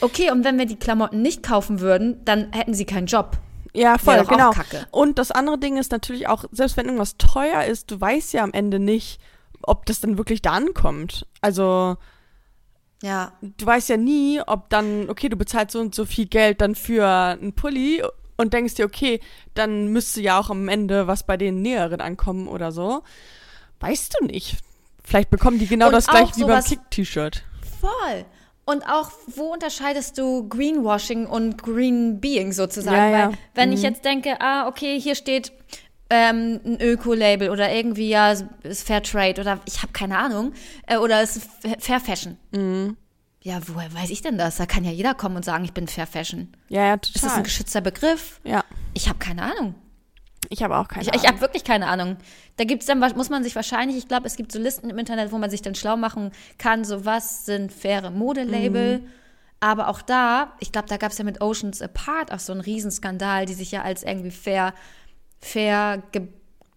okay, 0.01 0.31
und 0.31 0.45
wenn 0.45 0.59
wir 0.59 0.67
die 0.67 0.77
Klamotten 0.77 1.21
nicht 1.21 1.43
kaufen 1.43 1.81
würden, 1.81 2.25
dann 2.25 2.53
hätten 2.53 2.75
sie 2.75 2.87
keinen 2.87 3.07
Job. 3.07 3.37
Ja, 3.75 3.99
voll, 3.99 4.25
genau. 4.25 4.53
Und 4.91 5.19
das 5.19 5.31
andere 5.31 5.59
Ding 5.59 5.77
ist 5.77 5.93
natürlich 5.93 6.29
auch, 6.29 6.45
selbst 6.51 6.77
wenn 6.77 6.87
irgendwas 6.87 7.19
teuer 7.19 7.65
ist, 7.65 7.91
du 7.91 8.01
weißt 8.01 8.33
ja 8.33 8.43
am 8.43 8.53
Ende 8.53 8.79
nicht, 8.79 9.21
ob 9.63 9.85
das 9.87 10.01
dann 10.01 10.17
wirklich 10.17 10.41
da 10.41 10.53
ankommt. 10.53 11.27
Also, 11.43 11.97
ja. 13.03 13.33
Du 13.41 13.67
weißt 13.67 13.89
ja 13.89 13.97
nie, 13.97 14.41
ob 14.47 14.71
dann, 14.71 15.09
okay, 15.09 15.29
du 15.29 15.37
bezahlst 15.37 15.73
so 15.73 15.81
und 15.81 15.95
so 15.95 16.05
viel 16.05 16.27
Geld 16.27 16.61
dann 16.61 16.75
für 16.75 17.07
einen 17.07 17.53
Pulli 17.53 18.03
und 18.37 18.53
denkst 18.53 18.75
dir, 18.75 18.87
okay, 18.87 19.21
dann 19.55 19.89
müsste 19.89 20.21
ja 20.21 20.39
auch 20.39 20.51
am 20.51 20.69
Ende 20.69 21.07
was 21.07 21.25
bei 21.25 21.37
den 21.37 21.63
Näheren 21.63 22.01
ankommen 22.01 22.49
oder 22.49 22.73
so. 22.73 23.03
Weißt 23.81 24.17
du 24.19 24.27
nicht. 24.27 24.59
Vielleicht 25.05 25.31
bekommen 25.31 25.59
die 25.59 25.67
genau 25.67 25.87
und 25.87 25.93
das 25.93 26.07
gleiche 26.07 26.37
wie 26.37 26.45
beim 26.45 26.63
Kick-T-Shirt. 26.63 27.43
Voll. 27.81 28.25
Und 28.65 28.85
auch, 28.85 29.11
wo 29.35 29.55
unterscheidest 29.55 30.19
du 30.19 30.47
Greenwashing 30.47 31.27
und 31.27 31.63
Green 31.63 32.21
Being 32.21 32.53
sozusagen? 32.53 32.97
Ja, 32.97 33.11
ja. 33.11 33.29
Weil, 33.29 33.39
wenn 33.55 33.69
mhm. 33.71 33.77
ich 33.77 33.83
jetzt 33.83 34.05
denke, 34.05 34.41
ah, 34.41 34.69
okay, 34.69 35.01
hier 35.01 35.15
steht 35.15 35.53
ähm, 36.11 36.61
ein 36.65 36.81
Öko-Label 36.81 37.51
oder 37.51 37.71
irgendwie 37.71 38.09
ja 38.09 38.33
ist 38.63 38.87
Fair 38.87 39.03
Trade 39.03 39.41
oder 39.41 39.61
ich 39.67 39.83
habe 39.83 39.93
keine 39.93 40.19
Ahnung 40.19 40.53
äh, 40.87 40.97
oder 40.97 41.23
ist 41.23 41.43
Fair 41.79 42.01
Fashion. 42.01 42.37
Mhm. 42.53 42.97
Ja, 43.43 43.61
woher 43.67 43.93
weiß 43.95 44.11
ich 44.11 44.21
denn 44.21 44.37
das? 44.37 44.57
Da 44.57 44.67
kann 44.67 44.85
ja 44.85 44.91
jeder 44.91 45.15
kommen 45.15 45.37
und 45.37 45.45
sagen, 45.45 45.65
ich 45.65 45.73
bin 45.73 45.87
Fair 45.87 46.07
Fashion. 46.07 46.53
Ja, 46.69 46.85
ja, 46.87 46.97
total. 46.97 47.15
Ist 47.15 47.25
das 47.25 47.33
ein 47.35 47.45
geschützter 47.45 47.81
Begriff? 47.81 48.41
Ja. 48.45 48.65
Ich 48.95 49.09
habe 49.09 49.19
keine 49.19 49.43
Ahnung. 49.43 49.75
Ich 50.51 50.63
habe 50.63 50.77
auch 50.77 50.89
keine 50.89 51.03
Ich, 51.05 51.09
Ahnung. 51.13 51.23
ich 51.23 51.29
habe 51.29 51.41
wirklich 51.41 51.65
keine 51.65 51.87
Ahnung. 51.89 52.17
Da 52.57 52.65
gibt's 52.65 52.87
dann, 52.87 52.99
muss 52.99 53.29
man 53.31 53.45
sich 53.45 53.55
wahrscheinlich, 53.55 53.97
ich 53.97 54.09
glaube, 54.09 54.27
es 54.27 54.37
gibt 54.37 54.51
so 54.51 54.59
Listen 54.59 54.91
im 54.91 54.99
Internet, 54.99 55.31
wo 55.31 55.39
man 55.39 55.51
sich 55.51 55.63
dann 55.63 55.75
schlau 55.75 55.97
machen 55.97 56.33
kann, 56.57 56.85
so 56.85 57.05
was 57.05 57.45
sind 57.45 57.73
faire 57.73 58.11
Modelabel. 58.11 59.03
Aber 59.61 59.89
auch 59.89 60.03
da, 60.03 60.53
ich 60.61 60.71
glaube, 60.73 60.89
da 60.89 60.97
gab 60.97 61.11
es 61.13 61.19
ja 61.19 61.25
mit 61.25 61.41
Oceans 61.41 61.83
Apart 61.83 62.33
auch 62.33 62.39
so 62.39 62.53
einen 62.53 62.61
Riesenskandal, 62.61 63.45
die 63.47 63.55
sich 63.55 63.73
ja 63.73 63.83
als 63.83 64.05
irgendwie 64.05 64.31
fair, 64.31 64.73
fair 65.41 66.03
ge, 66.13 66.23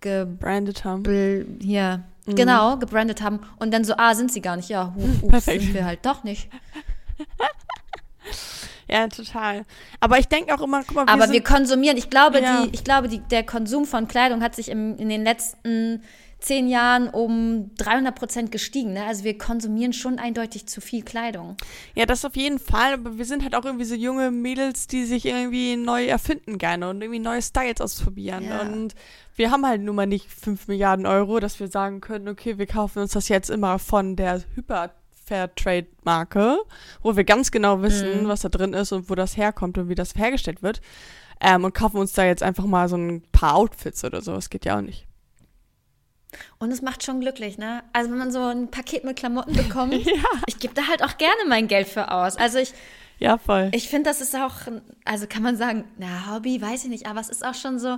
ge, 0.01 0.25
Branded 0.25 0.84
haben. 0.86 1.03
bl- 1.03 1.46
hier, 1.62 2.03
genau, 2.25 2.77
gebrandet 2.77 3.22
haben. 3.22 3.39
Und 3.60 3.74
dann 3.74 3.84
so, 3.84 3.94
ah, 3.98 4.13
sind 4.15 4.32
sie 4.32 4.41
gar 4.41 4.56
nicht. 4.56 4.70
Ja, 4.70 4.94
ups, 4.96 5.27
Perfekt. 5.27 5.63
sind 5.63 5.74
wir 5.74 5.86
halt 5.86 6.06
doch 6.06 6.24
nicht. 6.24 6.50
Ja, 8.88 9.08
total. 9.08 9.63
Aber 10.01 10.20
ich 10.20 10.27
denke 10.27 10.53
auch 10.53 10.60
immer, 10.62 10.84
guck 10.84 10.96
mal, 10.96 11.06
wir 11.08 11.13
Aber 11.13 11.32
wir 11.32 11.41
konsumieren. 11.41 11.96
Ich 11.98 12.10
glaube, 12.10 12.41
Ja. 12.41 12.63
die, 12.65 12.72
ich 12.74 12.84
glaube 12.84 13.08
die, 13.08 13.20
der 13.20 13.44
Konsum 13.46 13.86
von 13.86 14.06
Kleidung 14.10 14.41
hat 14.44 14.53
sich 14.53 14.68
im, 14.68 14.98
in 14.98 15.08
den 15.08 15.24
letzten 15.24 16.03
zehn 16.41 16.67
Jahren 16.67 17.07
um 17.07 17.71
300 17.77 18.13
Prozent 18.15 18.51
gestiegen. 18.51 18.93
Ne? 18.93 19.05
Also 19.05 19.24
wir 19.24 19.38
konsumieren 19.38 19.93
schon 19.93 20.19
eindeutig 20.19 20.65
zu 20.67 20.81
viel 20.81 21.03
Kleidung. 21.03 21.55
Ja, 21.95 22.05
das 22.05 22.25
auf 22.25 22.36
jeden 22.36 22.60
Fall, 22.60 22.93
aber 22.93 23.17
wir 23.17 23.25
sind 23.25 23.43
halt 23.43 23.55
auch 23.55 23.63
irgendwie 23.63 23.86
so 23.86 23.95
junge 23.95 24.31
Mädels, 24.31 24.88
die 24.88 25.05
sich 25.05 25.25
irgendwie 25.25 25.77
neu 25.77 26.05
erfinden 26.05 26.57
gerne 26.57 26.89
und 26.89 27.01
irgendwie 27.01 27.19
neue 27.19 27.41
Styles 27.41 27.79
ausprobieren. 27.79 28.43
Ja. 28.45 28.62
Und 28.62 28.95
wir 29.36 29.51
haben 29.51 29.65
halt 29.65 29.81
nun 29.81 29.95
mal 29.95 30.07
nicht 30.07 30.29
5 30.29 30.67
Milliarden 30.67 31.05
Euro, 31.05 31.39
dass 31.39 31.60
wir 31.60 31.67
sagen 31.67 32.01
können, 32.01 32.27
okay, 32.27 32.57
wir 32.57 32.67
kaufen 32.67 33.00
uns 33.00 33.12
das 33.13 33.29
jetzt 33.29 33.50
immer 33.50 33.79
von 33.79 34.15
der 34.15 34.41
Hyper 34.55 34.91
Fairtrade 35.24 35.88
Marke, 36.03 36.57
wo 37.03 37.15
wir 37.15 37.24
ganz 37.24 37.51
genau 37.51 37.81
wissen, 37.83 38.24
Mhm. 38.24 38.27
was 38.27 38.41
da 38.41 38.50
drin 38.50 38.74
ist 38.74 38.91
und 38.91 39.10
wo 39.10 39.15
das 39.15 39.38
herkommt 39.38 39.77
und 39.77 39.88
wie 39.88 39.95
das 39.95 40.15
hergestellt 40.15 40.62
wird. 40.62 40.81
Ähm, 41.39 41.63
und 41.63 41.74
kaufen 41.74 41.98
uns 41.98 42.13
da 42.13 42.25
jetzt 42.25 42.43
einfach 42.43 42.65
mal 42.65 42.89
so 42.89 42.98
ein 42.98 43.21
paar 43.31 43.55
Outfits 43.55 44.03
oder 44.03 44.21
so. 44.21 44.33
Das 44.33 44.50
geht 44.50 44.65
ja 44.65 44.77
auch 44.77 44.81
nicht. 44.81 45.07
Und 46.60 46.72
es 46.72 46.82
macht 46.82 47.04
schon 47.04 47.20
glücklich, 47.20 47.58
ne? 47.58 47.84
Also 47.94 48.10
wenn 48.12 48.18
man 48.18 48.32
so 48.32 48.42
ein 48.44 48.70
Paket 48.72 49.04
mit 49.04 49.18
Klamotten 49.18 49.54
bekommt, 49.54 49.94
Ja. 50.06 50.14
ich 50.48 50.60
gebe 50.60 50.74
da 50.74 50.88
halt 50.88 51.04
auch 51.04 51.18
gerne 51.18 51.44
mein 51.48 51.68
Geld 51.68 51.88
für 51.88 52.12
aus. 52.12 52.38
Also 52.38 52.58
ich, 52.60 52.74
Ja, 53.20 53.38
voll. 53.38 53.70
ich 53.74 53.90
finde, 53.90 54.10
das 54.10 54.22
ist 54.22 54.36
auch, 54.36 54.54
also 55.06 55.28
kann 55.28 55.44
man 55.44 55.58
sagen, 55.58 55.84
na, 55.98 56.34
Hobby, 56.34 56.62
weiß 56.62 56.84
ich 56.86 56.90
nicht, 56.90 57.08
aber 57.08 57.20
es 57.20 57.30
ist 57.30 57.46
auch 57.46 57.56
schon 57.56 57.80
so, 57.80 57.98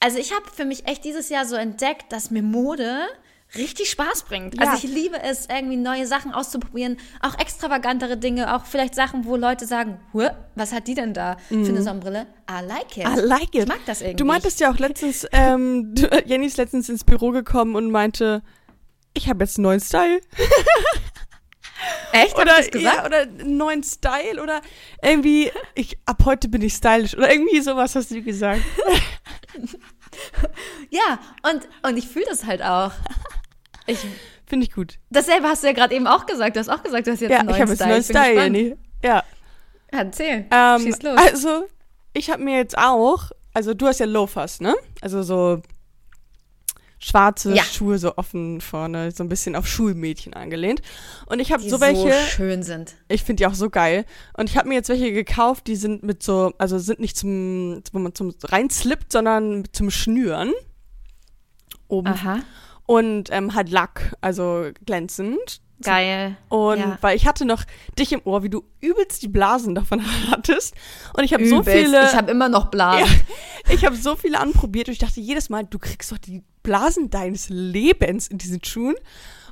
also 0.00 0.18
ich 0.18 0.32
habe 0.34 0.44
für 0.52 0.64
mich 0.64 0.86
echt 0.88 1.04
dieses 1.04 1.28
Jahr 1.28 1.46
so 1.46 1.54
entdeckt, 1.56 2.12
dass 2.12 2.30
mir 2.32 2.42
Mode 2.42 3.06
richtig 3.56 3.90
Spaß 3.90 4.24
bringt. 4.24 4.58
Ja. 4.58 4.70
Also 4.70 4.86
ich 4.86 4.92
liebe 4.92 5.20
es, 5.22 5.46
irgendwie 5.46 5.76
neue 5.76 6.06
Sachen 6.06 6.32
auszuprobieren, 6.32 6.96
auch 7.20 7.38
extravagantere 7.38 8.16
Dinge, 8.16 8.54
auch 8.54 8.64
vielleicht 8.64 8.94
Sachen, 8.94 9.24
wo 9.24 9.36
Leute 9.36 9.66
sagen, 9.66 10.00
"Huh, 10.12 10.30
was 10.54 10.72
hat 10.72 10.86
die 10.88 10.94
denn 10.94 11.14
da 11.14 11.36
für 11.48 11.54
eine 11.56 11.82
Sonnenbrille? 11.82 12.26
I 12.50 12.64
like 12.66 12.96
it. 12.96 13.06
Mhm. 13.08 13.18
I 13.18 13.20
like 13.20 13.54
it. 13.54 13.62
Ich 13.62 13.66
mag 13.66 13.80
das 13.86 14.00
irgendwie. 14.00 14.16
Du 14.16 14.24
meintest 14.24 14.60
ja 14.60 14.70
auch 14.72 14.78
letztens, 14.78 15.26
ähm, 15.32 15.94
du, 15.94 16.08
Jenny 16.24 16.46
ist 16.46 16.56
letztens 16.56 16.88
ins 16.88 17.04
Büro 17.04 17.30
gekommen 17.30 17.76
und 17.76 17.90
meinte, 17.90 18.42
ich 19.14 19.28
habe 19.28 19.44
jetzt 19.44 19.58
einen 19.58 19.64
neuen 19.64 19.80
Style. 19.80 20.20
Echt? 22.12 22.38
Oder, 22.38 22.60
ja, 22.78 23.04
oder 23.04 23.22
einen 23.22 23.56
neuen 23.56 23.82
Style 23.82 24.40
oder 24.42 24.60
irgendwie, 25.02 25.50
ich, 25.74 25.98
ab 26.06 26.22
heute 26.24 26.48
bin 26.48 26.62
ich 26.62 26.74
stylisch. 26.74 27.16
Oder 27.16 27.32
irgendwie 27.32 27.60
sowas 27.60 27.94
hast 27.94 28.10
du 28.10 28.22
gesagt. 28.22 28.62
Ja, 30.90 31.18
und, 31.50 31.66
und 31.88 31.96
ich 31.96 32.06
fühle 32.06 32.26
das 32.28 32.44
halt 32.44 32.62
auch. 32.62 32.92
Ich, 33.86 33.98
Finde 34.46 34.66
ich 34.66 34.72
gut. 34.72 34.98
dasselbe 35.10 35.46
hast 35.48 35.62
du 35.62 35.66
ja 35.68 35.72
gerade 35.72 35.94
eben 35.94 36.06
auch 36.06 36.26
gesagt. 36.26 36.56
Du 36.56 36.60
hast 36.60 36.68
auch 36.68 36.82
gesagt, 36.82 37.06
du 37.06 37.12
hast 37.12 37.20
jetzt 37.20 37.30
Ja, 37.30 37.38
einen 37.40 37.48
ich 37.50 37.56
neuen 37.56 37.62
habe 37.62 37.72
jetzt 37.72 37.82
einen 37.82 38.02
Style. 38.02 38.34
neuen 38.34 38.54
Ich 38.54 38.66
Style. 38.66 38.68
Jenny. 38.68 38.76
Ja. 39.02 39.14
Ja, 39.92 39.98
erzähl. 39.98 40.46
Ähm, 40.50 40.80
Schieß 40.82 41.02
los. 41.02 41.18
Also, 41.18 41.64
ich 42.14 42.30
habe 42.30 42.42
mir 42.42 42.56
jetzt 42.56 42.78
auch, 42.78 43.30
also 43.54 43.74
du 43.74 43.86
hast 43.86 44.00
ja 44.00 44.06
Loafers, 44.06 44.60
ne? 44.60 44.74
Also 45.00 45.22
so 45.22 45.60
schwarze 46.98 47.52
Ja. 47.52 47.64
Schuhe 47.64 47.98
so 47.98 48.16
offen 48.16 48.60
vorne, 48.60 49.10
so 49.10 49.24
ein 49.24 49.28
bisschen 49.28 49.56
auf 49.56 49.66
Schulmädchen 49.66 50.34
angelehnt. 50.34 50.82
Und 51.26 51.40
ich 51.40 51.50
habe 51.50 51.62
so 51.68 51.80
welche, 51.80 52.12
schön 52.28 52.62
sind. 52.62 52.94
ich 53.08 53.24
finde 53.24 53.40
die 53.42 53.46
auch 53.48 53.54
so 53.54 53.70
geil. 53.70 54.04
Und 54.36 54.48
ich 54.48 54.56
habe 54.56 54.68
mir 54.68 54.74
jetzt 54.76 54.88
welche 54.88 55.12
gekauft, 55.12 55.66
die 55.66 55.74
sind 55.76 56.04
mit 56.04 56.22
so, 56.22 56.52
also 56.58 56.78
sind 56.78 57.00
nicht 57.00 57.16
zum, 57.16 57.82
wo 57.92 57.98
man 57.98 58.14
zum 58.14 58.32
reinslippt, 58.44 59.10
sondern 59.10 59.64
zum 59.72 59.90
Schnüren. 59.90 60.52
Oben. 61.88 62.08
Aha, 62.08 62.38
Und 62.92 63.28
ähm, 63.30 63.54
halt 63.54 63.70
Lack, 63.70 64.14
also 64.20 64.66
glänzend. 64.84 65.60
geil. 65.82 66.36
Und 66.48 66.78
Ja. 66.78 66.98
weil 67.00 67.16
ich 67.16 67.26
hatte 67.26 67.44
noch 67.44 67.64
dich 67.98 68.12
im 68.12 68.20
Ohr, 68.24 68.42
wie 68.42 68.50
du 68.50 68.62
übelst 68.80 69.22
die 69.22 69.28
Blasen 69.28 69.74
davon 69.74 70.02
hattest. 70.30 70.74
Und 71.16 71.24
ich 71.24 71.32
habe 71.32 71.46
so 71.46 71.62
viele. 71.62 72.04
Ich 72.04 72.14
habe 72.14 72.30
immer 72.30 72.48
noch 72.48 72.66
Blasen. 72.70 73.06
Ja, 73.06 73.12
ich 73.74 73.84
habe 73.84 73.96
so 73.96 74.14
viele 74.16 74.38
anprobiert 74.38 74.88
und 74.88 74.92
ich 74.92 74.98
dachte 74.98 75.20
jedes 75.20 75.48
Mal, 75.48 75.64
du 75.64 75.78
kriegst 75.78 76.12
doch 76.12 76.18
die 76.18 76.42
Blasen 76.62 77.10
deines 77.10 77.48
Lebens 77.48 78.28
in 78.28 78.38
diesen 78.38 78.62
Schuhen. 78.62 78.94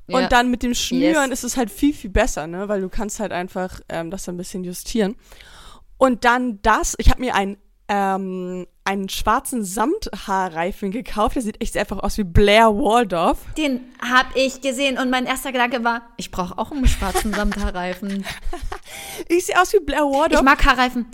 Ja. 0.06 0.18
Und 0.18 0.32
dann 0.32 0.50
mit 0.50 0.62
dem 0.62 0.75
Schnüren 0.75 1.30
Yes. 1.30 1.40
ist 1.40 1.44
es 1.52 1.56
halt 1.56 1.70
viel, 1.70 1.94
viel 1.94 2.11
besser, 2.11 2.47
ne? 2.47 2.68
Weil 2.68 2.80
du 2.80 2.88
kannst 2.88 3.20
halt 3.20 3.32
einfach 3.32 3.80
ähm, 3.88 4.11
das 4.11 4.28
ein 4.28 4.37
bisschen 4.37 4.64
justieren. 4.64 5.16
Und 5.99 6.25
dann 6.25 6.61
das, 6.62 6.94
ich 6.99 7.11
habe 7.11 7.20
mir 7.20 7.35
ein, 7.35 7.56
ähm, 7.92 8.66
einen 8.85 9.09
schwarzen 9.09 9.64
Samthaarreifen 9.64 10.92
gekauft. 10.92 11.35
Der 11.35 11.42
sieht 11.42 11.61
echt 11.61 11.76
einfach 11.76 11.99
aus 11.99 12.16
wie 12.18 12.25
Blair 12.25 12.68
Waldorf. 12.68 13.38
Den 13.59 13.80
habe 14.00 14.28
ich 14.37 14.61
gesehen 14.61 14.97
und 14.99 15.11
mein 15.11 15.26
erster 15.26 15.50
Gedanke 15.52 15.82
war, 15.82 16.02
ich 16.16 16.30
brauche 16.30 16.56
auch 16.56 16.70
einen 16.70 16.87
schwarzen 16.87 17.35
Samthaarreifen. 17.35 18.25
Ich 19.28 19.47
sehe 19.47 19.61
aus 19.61 19.73
wie 19.73 19.80
Blair 19.80 20.04
Ich 20.11 20.16
Waldorf. 20.18 20.42
mag 20.42 20.64
Haarreifen. 20.64 21.06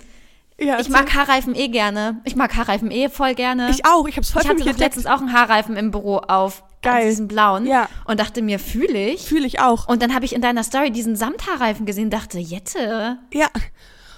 ja, 0.59 0.79
Ich 0.79 0.89
mag 0.89 1.13
Haarreifen 1.13 1.53
eh 1.55 1.67
gerne. 1.67 2.21
Ich 2.25 2.35
mag 2.35 2.55
Haarreifen 2.55 2.89
eh 2.91 3.09
voll 3.09 3.35
gerne. 3.35 3.69
Ich 3.69 3.85
auch. 3.85 4.07
Ich 4.07 4.15
habe 4.15 4.21
es 4.21 4.31
voll 4.31 4.41
Ich 4.43 4.49
hatte 4.49 4.63
doch 4.63 4.77
letztens 4.77 5.05
auch 5.05 5.19
einen 5.19 5.33
Haarreifen 5.33 5.75
im 5.77 5.91
Büro 5.91 6.17
auf. 6.17 6.63
Geil. 6.81 7.09
Diesen 7.09 7.27
blauen. 7.27 7.65
Ja. 7.65 7.87
Und 8.05 8.19
dachte 8.19 8.41
mir, 8.41 8.59
fühle 8.59 9.09
ich. 9.09 9.25
Fühle 9.27 9.45
ich 9.47 9.59
auch. 9.59 9.87
Und 9.87 10.01
dann 10.01 10.13
habe 10.15 10.25
ich 10.25 10.33
in 10.33 10.41
deiner 10.41 10.63
Story 10.63 10.91
diesen 10.91 11.15
Samthaarreifen 11.15 11.85
gesehen, 11.85 12.09
dachte, 12.09 12.39
Jette. 12.39 13.17
Ja. 13.33 13.47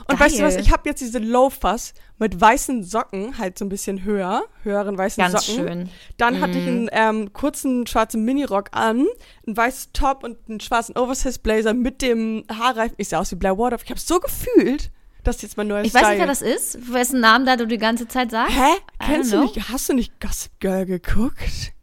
Und 0.09 0.17
Geil. 0.17 0.25
weißt 0.27 0.39
du 0.39 0.43
was, 0.43 0.55
ich 0.55 0.71
habe 0.71 0.89
jetzt 0.89 1.01
diese 1.01 1.19
Loafers 1.19 1.93
mit 2.17 2.41
weißen 2.41 2.83
Socken, 2.83 3.37
halt 3.37 3.59
so 3.59 3.65
ein 3.65 3.69
bisschen 3.69 4.03
höher, 4.03 4.43
höheren 4.63 4.97
weißen 4.97 5.21
Ganz 5.21 5.45
Socken. 5.45 5.67
schön. 5.67 5.89
Dann 6.17 6.41
hatte 6.41 6.57
ich 6.57 6.67
einen 6.67 6.89
ähm, 6.91 7.31
kurzen 7.31 7.85
schwarzen 7.85 8.25
Minirock 8.25 8.69
an, 8.71 9.05
einen 9.45 9.55
weißen 9.55 9.93
Top 9.93 10.23
und 10.23 10.37
einen 10.49 10.59
schwarzen 10.59 10.97
Oversize 10.97 11.37
Blazer 11.39 11.75
mit 11.75 12.01
dem 12.01 12.43
Haarreifen. 12.51 12.95
Ich 12.97 13.09
sah 13.09 13.19
aus 13.19 13.31
wie 13.31 13.35
Blair 13.35 13.57
Waldorf. 13.59 13.83
Ich 13.83 13.91
habe 13.91 13.99
so 13.99 14.19
gefühlt, 14.19 14.89
dass 15.23 15.43
jetzt 15.43 15.57
mein 15.57 15.67
neues 15.67 15.85
Ich 15.85 15.93
weiß 15.93 16.09
nicht, 16.09 16.19
wer 16.19 16.25
das 16.25 16.41
ist, 16.41 16.91
wessen 16.91 17.19
Namen 17.19 17.45
da 17.45 17.55
du 17.55 17.67
die 17.67 17.77
ganze 17.77 18.07
Zeit 18.07 18.31
sagst. 18.31 18.55
Hä? 18.55 18.71
I 19.03 19.05
Kennst 19.05 19.31
du 19.31 19.41
nicht? 19.41 19.69
Hast 19.69 19.89
du 19.89 19.93
nicht 19.93 20.19
Gossip 20.19 20.51
Girl 20.59 20.87
geguckt? 20.87 21.73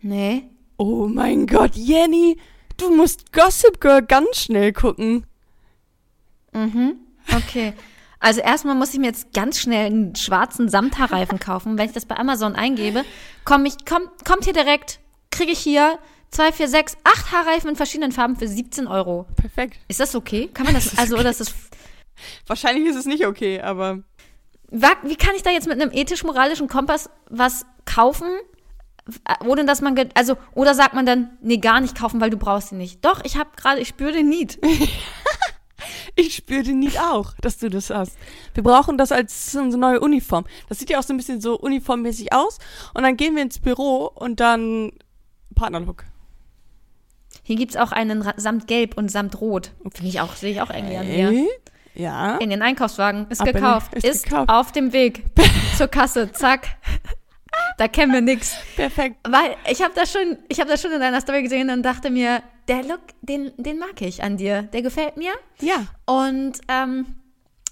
Nee. 0.00 0.48
Oh 0.78 1.06
mein 1.06 1.46
Gott, 1.46 1.76
Jenny, 1.76 2.38
du 2.76 2.90
musst 2.96 3.32
Gossip 3.32 3.80
Girl 3.80 4.02
ganz 4.02 4.38
schnell 4.38 4.72
gucken. 4.72 5.26
Mhm. 6.52 6.96
Okay. 7.36 7.74
Also 8.18 8.40
erstmal 8.40 8.74
muss 8.74 8.92
ich 8.92 9.00
mir 9.00 9.06
jetzt 9.06 9.32
ganz 9.32 9.58
schnell 9.58 9.86
einen 9.86 10.14
schwarzen 10.14 10.68
Samthaarreifen 10.68 11.40
kaufen. 11.40 11.78
Wenn 11.78 11.86
ich 11.86 11.92
das 11.94 12.04
bei 12.04 12.16
Amazon 12.16 12.54
eingebe, 12.54 13.04
komm 13.44 13.64
ich, 13.64 13.74
komm, 13.88 14.02
kommt 14.26 14.44
hier 14.44 14.52
direkt, 14.52 15.00
kriege 15.30 15.52
ich 15.52 15.58
hier 15.58 15.98
zwei, 16.30 16.52
vier, 16.52 16.68
sechs, 16.68 16.96
acht 17.04 17.32
Haarreifen 17.32 17.70
in 17.70 17.76
verschiedenen 17.76 18.12
Farben 18.12 18.36
für 18.36 18.46
17 18.46 18.86
Euro. 18.86 19.26
Perfekt. 19.36 19.78
Ist 19.88 20.00
das 20.00 20.14
okay? 20.14 20.50
Kann 20.52 20.66
man 20.66 20.74
das, 20.74 20.84
Das 20.90 20.98
also, 20.98 21.14
okay. 21.14 21.20
oder 21.20 21.30
ist 21.30 21.40
das, 21.40 21.54
Wahrscheinlich 22.46 22.86
ist 22.86 22.96
es 22.96 23.06
nicht 23.06 23.26
okay, 23.26 23.60
aber 23.60 24.00
wie 24.70 25.16
kann 25.16 25.34
ich 25.34 25.42
da 25.42 25.50
jetzt 25.50 25.66
mit 25.66 25.80
einem 25.80 25.90
ethisch-moralischen 25.92 26.68
Kompass 26.68 27.10
was 27.28 27.64
kaufen? 27.86 28.28
Ohne 29.44 29.64
dass 29.64 29.80
man, 29.80 29.96
also, 30.14 30.36
oder 30.54 30.74
sagt 30.74 30.94
man 30.94 31.06
dann, 31.06 31.30
nee, 31.42 31.56
gar 31.56 31.80
nicht 31.80 31.98
kaufen, 31.98 32.20
weil 32.20 32.30
du 32.30 32.36
brauchst 32.36 32.70
ihn 32.70 32.78
nicht. 32.78 33.04
Doch, 33.04 33.24
ich 33.24 33.36
habe 33.36 33.50
gerade, 33.56 33.80
ich 33.80 33.88
spüre 33.88 34.12
den 34.12 34.28
Need. 34.28 34.58
Ich 36.16 36.34
spüre 36.36 36.62
den 36.62 36.78
Need 36.80 36.98
auch, 37.00 37.34
dass 37.40 37.58
du 37.58 37.68
das 37.70 37.90
hast. 37.90 38.16
Wir 38.54 38.62
brauchen 38.62 38.98
das 38.98 39.12
als 39.12 39.54
unsere 39.54 39.80
neue 39.80 40.00
Uniform. 40.00 40.44
Das 40.68 40.78
sieht 40.78 40.90
ja 40.90 40.98
auch 40.98 41.02
so 41.02 41.12
ein 41.12 41.16
bisschen 41.16 41.40
so 41.40 41.58
uniformmäßig 41.58 42.32
aus. 42.32 42.58
Und 42.94 43.02
dann 43.04 43.16
gehen 43.16 43.34
wir 43.36 43.42
ins 43.42 43.58
Büro 43.58 44.06
und 44.14 44.40
dann 44.40 44.92
Partnerlook. 45.54 46.04
Hier 47.42 47.56
gibt's 47.56 47.76
auch 47.76 47.92
einen 47.92 48.24
samt 48.36 48.66
Gelb 48.66 48.96
und 48.96 49.10
samt 49.10 49.40
Rot. 49.40 49.72
Finde 49.92 50.08
ich 50.08 50.20
auch, 50.20 50.34
sehe 50.34 50.52
ich 50.52 50.60
auch 50.60 50.70
irgendwie 50.70 50.96
an 50.96 51.06
mir. 51.08 51.46
Ja. 51.94 52.36
In 52.36 52.50
den 52.50 52.62
Einkaufswagen. 52.62 53.26
Ist 53.30 53.40
Ab 53.40 53.46
den- 53.46 53.54
gekauft. 53.56 53.94
ist 53.94 54.04
Ist, 54.04 54.24
gekauft. 54.24 54.48
auf 54.50 54.72
dem 54.72 54.92
Weg 54.92 55.24
zur 55.76 55.88
Kasse. 55.88 56.30
Zack. 56.32 56.68
Da 57.80 57.88
kennen 57.88 58.12
wir 58.12 58.20
nix. 58.20 58.56
Perfekt. 58.76 59.16
Weil 59.26 59.56
ich 59.66 59.80
habe 59.80 59.94
das 59.94 60.12
schon, 60.12 60.36
ich 60.48 60.60
habe 60.60 60.68
das 60.68 60.82
schon 60.82 60.92
in 60.92 61.00
deiner 61.00 61.22
Story 61.22 61.42
gesehen 61.42 61.70
und 61.70 61.82
dachte 61.82 62.10
mir, 62.10 62.42
der 62.68 62.82
Look, 62.82 63.00
den, 63.22 63.52
den 63.56 63.78
mag 63.78 64.02
ich 64.02 64.22
an 64.22 64.36
dir. 64.36 64.64
Der 64.64 64.82
gefällt 64.82 65.16
mir. 65.16 65.32
Ja. 65.60 65.86
Und 66.04 66.60
ähm, 66.68 67.06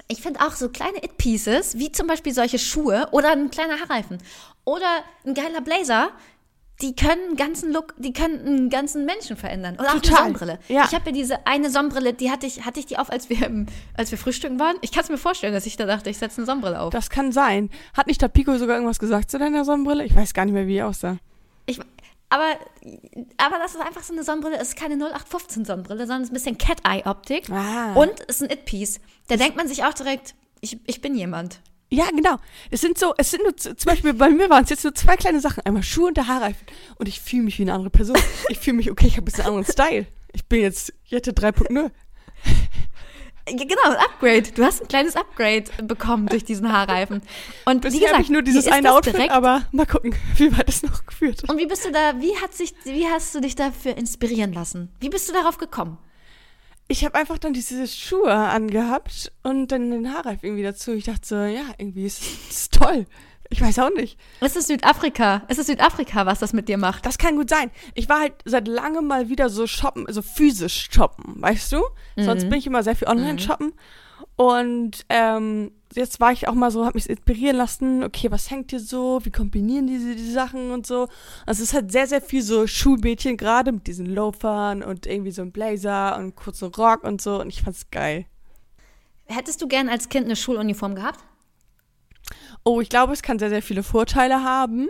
ich 0.09 0.23
finde 0.23 0.41
auch 0.41 0.53
so 0.53 0.71
kleine 0.71 1.05
It-Pieces, 1.05 1.77
wie 1.77 1.93
zum 1.93 2.07
Beispiel 2.07 2.33
solche 2.33 2.59
Schuhe 2.59 3.09
oder 3.11 3.33
ein 3.33 3.51
kleiner 3.51 3.81
Haarreifen 3.81 4.17
oder 4.65 5.05
ein 5.27 5.35
geiler 5.35 5.61
Blazer, 5.61 6.09
die 6.81 6.95
können 6.95 7.21
einen 7.29 7.37
ganzen 7.37 7.73
Look, 7.73 7.95
die 7.99 8.13
können 8.13 8.47
einen 8.47 8.71
ganzen 8.71 9.05
Menschen 9.05 9.37
verändern. 9.37 9.77
Oder 9.81 9.95
auch 9.95 10.01
die. 10.01 10.09
Sonnenbrille. 10.09 10.61
Ja. 10.69 10.85
Ich 10.85 10.95
habe 10.95 11.07
ja 11.07 11.13
diese 11.13 11.47
eine 11.47 11.71
Sonnenbrille, 11.71 12.15
die 12.15 12.31
hatte 12.31 12.47
ich, 12.47 12.65
hatte 12.65 12.79
ich 12.79 12.87
die 12.87 12.99
auf, 12.99 13.11
als 13.11 13.29
wir, 13.29 13.67
als 13.95 14.11
wir 14.13 14.19
frühstücken 14.19 14.61
waren. 14.61 14.77
Ich 14.81 14.93
kann 14.93 15.03
es 15.03 15.09
mir 15.09 15.19
vorstellen, 15.19 15.53
dass 15.53 15.67
ich 15.67 15.77
da 15.77 15.87
dachte, 15.87 16.09
ich 16.09 16.19
setze 16.19 16.39
eine 16.39 16.47
Sonnenbrille 16.47 16.81
auf. 16.81 16.91
Das 16.91 17.11
kann 17.11 17.33
sein. 17.33 17.71
Hat 17.95 18.07
nicht 18.07 18.23
der 18.23 18.29
Pico 18.29 18.57
sogar 18.59 18.77
irgendwas 18.77 19.01
gesagt 19.01 19.31
zu 19.31 19.39
deiner 19.39 19.65
Sonnenbrille? 19.65 20.05
Ich 20.05 20.15
weiß 20.15 20.35
gar 20.35 20.45
nicht 20.45 20.55
mehr, 20.55 20.69
wie 20.69 20.75
die 20.75 20.83
aussah. 20.83 21.19
Ich, 21.67 21.81
aber, 22.31 22.57
aber 23.39 23.59
das 23.59 23.75
ist 23.75 23.81
einfach 23.81 24.05
so 24.05 24.13
eine 24.13 24.23
Sonnenbrille. 24.23 24.57
Es 24.57 24.69
ist 24.69 24.77
keine 24.77 24.95
0815 24.95 25.65
Sonnenbrille, 25.65 26.07
sondern 26.07 26.23
es 26.23 26.29
ist 26.29 26.33
ein 26.33 26.35
bisschen 26.35 26.59
Cat-Eye-Optik. 26.59 27.51
Ah. 27.51 27.95
Und 27.95 28.13
es 28.29 28.37
ist 28.37 28.43
ein 28.43 28.51
It-Piece. 28.51 29.01
Da 29.27 29.37
denkt 29.37 29.57
man 29.57 29.67
sich 29.67 29.85
auch 29.85 29.95
direkt, 29.95 30.35
ich, 30.61 30.79
ich 30.87 31.01
bin 31.01 31.17
jemand. 31.17 31.61
Ja, 31.91 32.11
genau. 32.11 32.37
Es 32.71 32.83
sind 32.83 32.99
so, 32.99 33.15
es 33.17 33.31
sind 33.31 33.43
nur 33.43 33.57
zum 33.57 33.75
Beispiel 33.85 34.13
bei 34.13 34.29
mir 34.29 34.51
waren 34.51 34.65
es 34.65 34.71
jetzt 34.71 34.85
nur 34.85 34.95
zwei 34.95 35.17
kleine 35.17 35.41
Sachen. 35.41 35.65
Einmal 35.65 35.83
Schuhe 35.83 36.09
und 36.09 36.17
der 36.17 36.27
Haarreifen. 36.27 36.67
Und 36.97 37.09
ich 37.09 37.21
fühle 37.21 37.45
mich 37.45 37.59
wie 37.59 37.63
eine 37.63 37.73
andere 37.75 37.91
Person. 37.91 38.17
Ich 38.51 38.59
fühle 38.59 38.77
mich, 38.77 38.91
okay, 38.91 39.07
ich 39.07 39.13
habe 39.15 39.23
ein 39.23 39.25
bisschen 39.27 39.45
anderen 39.45 39.65
Style. 39.65 40.07
Ich 40.33 40.45
bin 40.47 40.61
jetzt 40.61 40.93
Jette 41.05 41.33
3.0. 41.33 41.75
Ja, 41.75 41.91
Genau, 43.57 43.99
Upgrade. 43.99 44.43
Du 44.55 44.63
hast 44.63 44.83
ein 44.83 44.89
kleines 44.89 45.17
Upgrade 45.17 45.65
bekommen 45.83 46.27
durch 46.27 46.45
diesen 46.45 46.71
Haarreifen. 46.71 47.23
Und 47.65 47.77
wie 47.77 47.89
Bisher 47.89 48.01
gesagt, 48.01 48.13
habe 48.13 48.23
ich 48.23 48.31
nur 48.31 48.43
dieses 48.43 48.67
eine 48.69 48.93
Outfit, 48.93 49.15
direkt, 49.15 49.33
aber 49.33 49.63
mal 49.73 49.87
gucken, 49.87 50.15
wie 50.37 50.57
weit 50.57 50.69
es 50.69 50.83
noch 50.83 51.07
geführt 51.07 51.43
hat. 51.43 51.51
Und 51.51 51.59
wie 51.59 51.67
bist 51.67 51.85
du 51.87 51.91
da, 51.91 52.21
wie 52.21 52.37
hat 52.37 52.55
sich, 52.55 52.75
wie 52.85 53.07
hast 53.07 53.35
du 53.35 53.41
dich 53.41 53.55
dafür 53.55 53.97
inspirieren 53.97 54.53
lassen? 54.53 54.91
Wie 55.01 55.09
bist 55.09 55.29
du 55.29 55.33
darauf 55.33 55.57
gekommen? 55.57 55.99
Ich 56.91 57.05
habe 57.05 57.19
einfach 57.19 57.37
dann 57.39 57.53
diese 57.53 57.87
Schuhe 57.87 58.33
angehabt 58.33 59.31
und 59.43 59.69
dann 59.69 59.91
den 59.91 60.13
Haarreif 60.13 60.43
irgendwie 60.43 60.63
dazu. 60.63 60.93
Ich 60.93 61.05
dachte 61.05 61.27
so, 61.27 61.37
ja, 61.37 61.65
irgendwie 61.77 62.07
ist 62.07 62.23
es 62.51 62.71
toll. 62.71 63.07
Ich 63.51 63.61
weiß 63.61 63.79
auch 63.79 63.91
nicht. 63.91 64.19
Es 64.41 64.57
ist 64.57 64.69
Südafrika. 64.69 65.43
Es 65.49 65.59
ist 65.59 65.67
Südafrika, 65.67 66.27
was 66.27 66.39
das 66.39 66.53
mit 66.53 66.69
dir 66.69 66.79
macht. 66.79 67.07
Das 67.07 67.19
kann 67.19 67.37
gut 67.37 67.49
sein. 67.51 67.71
Ich 67.95 68.09
war 68.09 68.21
halt 68.21 68.35
seit 68.45 68.69
langem 68.69 69.07
mal 69.07 69.29
wieder 69.29 69.49
so 69.49 69.67
shoppen, 69.67 70.07
also 70.07 70.23
physisch 70.23 70.89
shoppen, 70.91 71.41
weißt 71.41 71.73
du? 71.73 71.83
Sonst 72.17 72.49
bin 72.49 72.59
ich 72.59 72.67
immer 72.67 72.83
sehr 72.83 72.97
viel 72.97 73.09
online 73.09 73.39
shoppen. 73.39 73.73
Und 74.39 75.05
ähm, 75.09 75.73
jetzt 75.95 76.21
war 76.21 76.31
ich 76.31 76.47
auch 76.47 76.55
mal 76.55 76.71
so, 76.71 76.85
habe 76.87 76.97
mich 76.97 77.11
inspirieren 77.11 77.57
lassen, 77.57 78.05
okay, 78.05 78.31
was 78.31 78.53
hängt 78.53 78.71
hier 78.71 78.79
so, 78.79 79.19
wie 79.25 79.33
kombinieren 79.33 79.89
diese 79.89 80.15
die 80.15 80.31
Sachen 80.31 80.71
und 80.71 80.87
so. 80.87 81.09
Also 81.45 81.61
es 81.61 81.71
ist 81.71 81.75
halt 81.75 81.91
sehr, 81.91 82.07
sehr 82.07 82.21
viel 82.21 82.43
so 82.43 82.69
Schulmädchen 82.69 83.37
gerade 83.37 83.73
mit 83.73 83.89
diesen 83.89 84.07
Loafern 84.07 84.85
und 84.85 85.07
irgendwie 85.07 85.33
so 85.33 85.43
ein 85.43 85.51
Blazer 85.51 86.17
und 86.19 86.37
kurzen 86.37 86.73
Rock 86.73 87.03
und 87.03 87.21
so. 87.21 87.41
Und 87.41 87.49
ich 87.49 87.63
fand's 87.63 87.91
geil. 87.91 88.27
Hättest 89.25 89.61
du 89.61 89.67
gern 89.67 89.89
als 89.89 90.09
Kind 90.09 90.27
eine 90.27 90.37
Schuluniform 90.37 90.95
gehabt? 90.95 91.19
Oh, 92.63 92.81
ich 92.81 92.89
glaube, 92.89 93.13
es 93.13 93.23
kann 93.23 93.41
sehr, 93.41 93.51
sehr 93.51 93.63
viele 93.63 93.83
Vorteile 93.83 94.45
haben. 94.45 94.87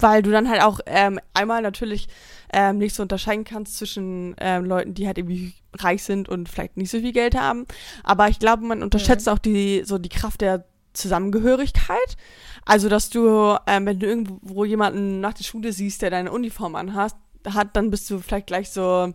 Weil 0.00 0.22
du 0.22 0.32
dann 0.32 0.48
halt 0.48 0.62
auch 0.62 0.80
ähm, 0.86 1.20
einmal 1.32 1.62
natürlich 1.62 2.08
ähm, 2.52 2.78
nicht 2.78 2.96
so 2.96 3.02
unterscheiden 3.04 3.44
kannst 3.44 3.76
zwischen 3.78 4.34
ähm, 4.40 4.64
Leuten, 4.64 4.94
die 4.94 5.06
halt 5.06 5.18
irgendwie 5.18 5.54
reich 5.78 6.02
sind 6.04 6.28
und 6.28 6.48
vielleicht 6.48 6.76
nicht 6.76 6.90
so 6.90 6.98
viel 6.98 7.12
Geld 7.12 7.34
haben. 7.34 7.66
Aber 8.02 8.28
ich 8.28 8.38
glaube, 8.38 8.64
man 8.64 8.82
unterschätzt 8.82 9.28
auch 9.28 9.38
die, 9.38 9.82
so 9.84 9.98
die 9.98 10.08
Kraft 10.08 10.40
der 10.40 10.64
Zusammengehörigkeit. 10.92 12.16
Also, 12.64 12.88
dass 12.88 13.10
du, 13.10 13.56
ähm, 13.66 13.86
wenn 13.86 13.98
du 13.98 14.06
irgendwo 14.06 14.64
jemanden 14.64 15.20
nach 15.20 15.34
der 15.34 15.44
Schule 15.44 15.72
siehst, 15.72 16.02
der 16.02 16.10
deine 16.10 16.30
Uniform 16.32 16.76
anhast, 16.76 17.16
hat, 17.46 17.76
dann 17.76 17.90
bist 17.90 18.08
du 18.10 18.20
vielleicht 18.20 18.46
gleich 18.46 18.70
so, 18.70 19.12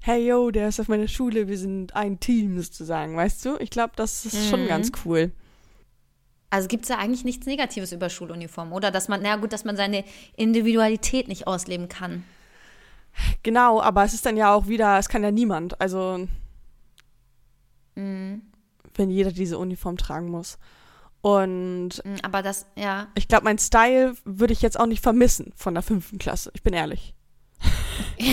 hey 0.00 0.26
yo, 0.26 0.50
der 0.50 0.68
ist 0.68 0.80
auf 0.80 0.88
meiner 0.88 1.06
Schule, 1.08 1.46
wir 1.46 1.58
sind 1.58 1.94
ein 1.94 2.18
Team 2.18 2.60
sozusagen, 2.60 3.16
weißt 3.16 3.44
du? 3.44 3.56
Ich 3.60 3.70
glaube, 3.70 3.92
das 3.94 4.24
ist 4.24 4.48
schon 4.48 4.64
Mhm. 4.64 4.68
ganz 4.68 4.90
cool. 5.04 5.30
Also 6.50 6.68
gibt 6.68 6.82
es 6.84 6.88
ja 6.90 6.98
eigentlich 6.98 7.24
nichts 7.24 7.46
Negatives 7.46 7.92
über 7.92 8.10
Schuluniform, 8.10 8.72
oder? 8.72 8.90
Dass 8.90 9.08
man, 9.08 9.20
na 9.22 9.36
gut, 9.36 9.52
dass 9.52 9.64
man 9.64 9.76
seine 9.76 10.04
Individualität 10.36 11.28
nicht 11.28 11.46
ausleben 11.46 11.88
kann. 11.88 12.24
Genau, 13.42 13.80
aber 13.80 14.04
es 14.04 14.14
ist 14.14 14.24
dann 14.26 14.36
ja 14.36 14.54
auch 14.54 14.66
wieder, 14.68 14.98
es 14.98 15.08
kann 15.08 15.22
ja 15.22 15.30
niemand. 15.30 15.80
Also, 15.80 16.26
Mhm. 17.94 18.42
wenn 18.94 19.10
jeder 19.10 19.32
diese 19.32 19.58
Uniform 19.58 19.96
tragen 19.96 20.28
muss. 20.30 20.58
Und 21.20 22.02
Mm, 22.04 22.16
Aber 22.22 22.42
das, 22.42 22.66
ja. 22.76 23.08
ich 23.14 23.28
glaube, 23.28 23.44
mein 23.44 23.58
Style 23.58 24.14
würde 24.24 24.52
ich 24.52 24.62
jetzt 24.62 24.78
auch 24.80 24.86
nicht 24.86 25.02
vermissen 25.02 25.52
von 25.56 25.74
der 25.74 25.82
fünften 25.82 26.18
Klasse. 26.18 26.50
Ich 26.54 26.62
bin 26.62 26.72
ehrlich. 26.74 27.14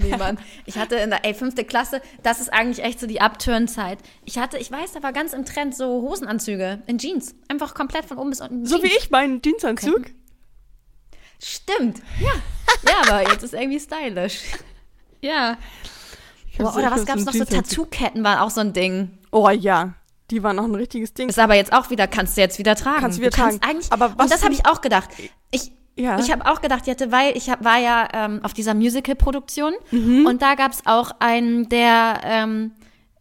Nee, 0.00 0.16
Mann. 0.16 0.38
Ich 0.66 0.78
hatte 0.78 0.96
in 0.96 1.10
der 1.10 1.24
ey, 1.24 1.32
fünfte 1.34 1.64
Klasse, 1.64 2.00
das 2.22 2.40
ist 2.40 2.52
eigentlich 2.52 2.84
echt 2.84 2.98
so 3.00 3.06
die 3.06 3.20
Upturn-Zeit. 3.20 3.98
Ich 4.24 4.38
hatte, 4.38 4.58
ich 4.58 4.70
weiß, 4.70 4.92
da 4.92 5.02
war 5.02 5.12
ganz 5.12 5.32
im 5.32 5.44
Trend 5.44 5.76
so 5.76 6.02
Hosenanzüge 6.02 6.82
in 6.86 6.98
Jeans. 6.98 7.34
Einfach 7.48 7.74
komplett 7.74 8.04
von 8.04 8.18
oben 8.18 8.30
bis 8.30 8.40
unten. 8.40 8.66
So 8.66 8.82
wie 8.82 8.88
Jeans. 8.88 9.02
ich 9.04 9.10
meinen 9.10 9.42
Dienstanzug. 9.42 10.06
Stimmt. 11.42 12.00
Ja. 12.20 12.30
Ja, 12.88 12.94
aber 13.14 13.30
jetzt 13.30 13.42
ist 13.42 13.54
irgendwie 13.54 13.80
stylisch. 13.80 14.40
Ja. 15.20 15.56
Boah, 16.58 16.76
oder 16.76 16.90
was 16.90 17.04
gab's 17.06 17.20
im 17.20 17.26
noch? 17.26 17.32
So. 17.32 17.44
Tattoo-Ketten 17.44 18.22
waren 18.24 18.38
auch 18.38 18.50
so 18.50 18.60
ein 18.60 18.72
Ding. 18.72 19.18
Oh 19.32 19.48
ja, 19.48 19.94
die 20.30 20.42
waren 20.42 20.56
noch 20.56 20.64
ein 20.64 20.74
richtiges 20.74 21.14
Ding. 21.14 21.28
Ist 21.28 21.38
aber 21.38 21.54
jetzt 21.54 21.72
auch 21.72 21.90
wieder, 21.90 22.06
kannst 22.06 22.36
du 22.36 22.40
jetzt 22.42 22.58
wieder 22.58 22.74
tragen. 22.76 23.00
Kannst 23.00 23.18
du 23.18 23.22
wieder 23.22 23.30
tragen. 23.30 23.58
eigentlich, 23.62 23.92
Aber 23.92 24.14
was 24.16 24.24
und 24.24 24.32
das 24.32 24.42
habe 24.44 24.54
du- 24.54 24.60
ich 24.60 24.66
auch 24.66 24.80
gedacht. 24.80 25.08
Ich, 25.50 25.72
Ja. 25.96 26.18
ich 26.18 26.30
habe 26.30 26.46
auch 26.50 26.60
gedacht, 26.60 26.86
Jette, 26.86 27.10
weil 27.12 27.36
ich 27.36 27.48
hab, 27.50 27.64
war 27.64 27.78
ja 27.78 28.08
ähm, 28.12 28.40
auf 28.44 28.52
dieser 28.54 28.74
Musical-Produktion 28.74 29.72
Mhm. 29.90 30.26
und 30.26 30.42
da 30.42 30.54
gab's 30.54 30.82
auch 30.86 31.12
einen, 31.20 31.68
der 31.68 32.20
ähm, 32.24 32.72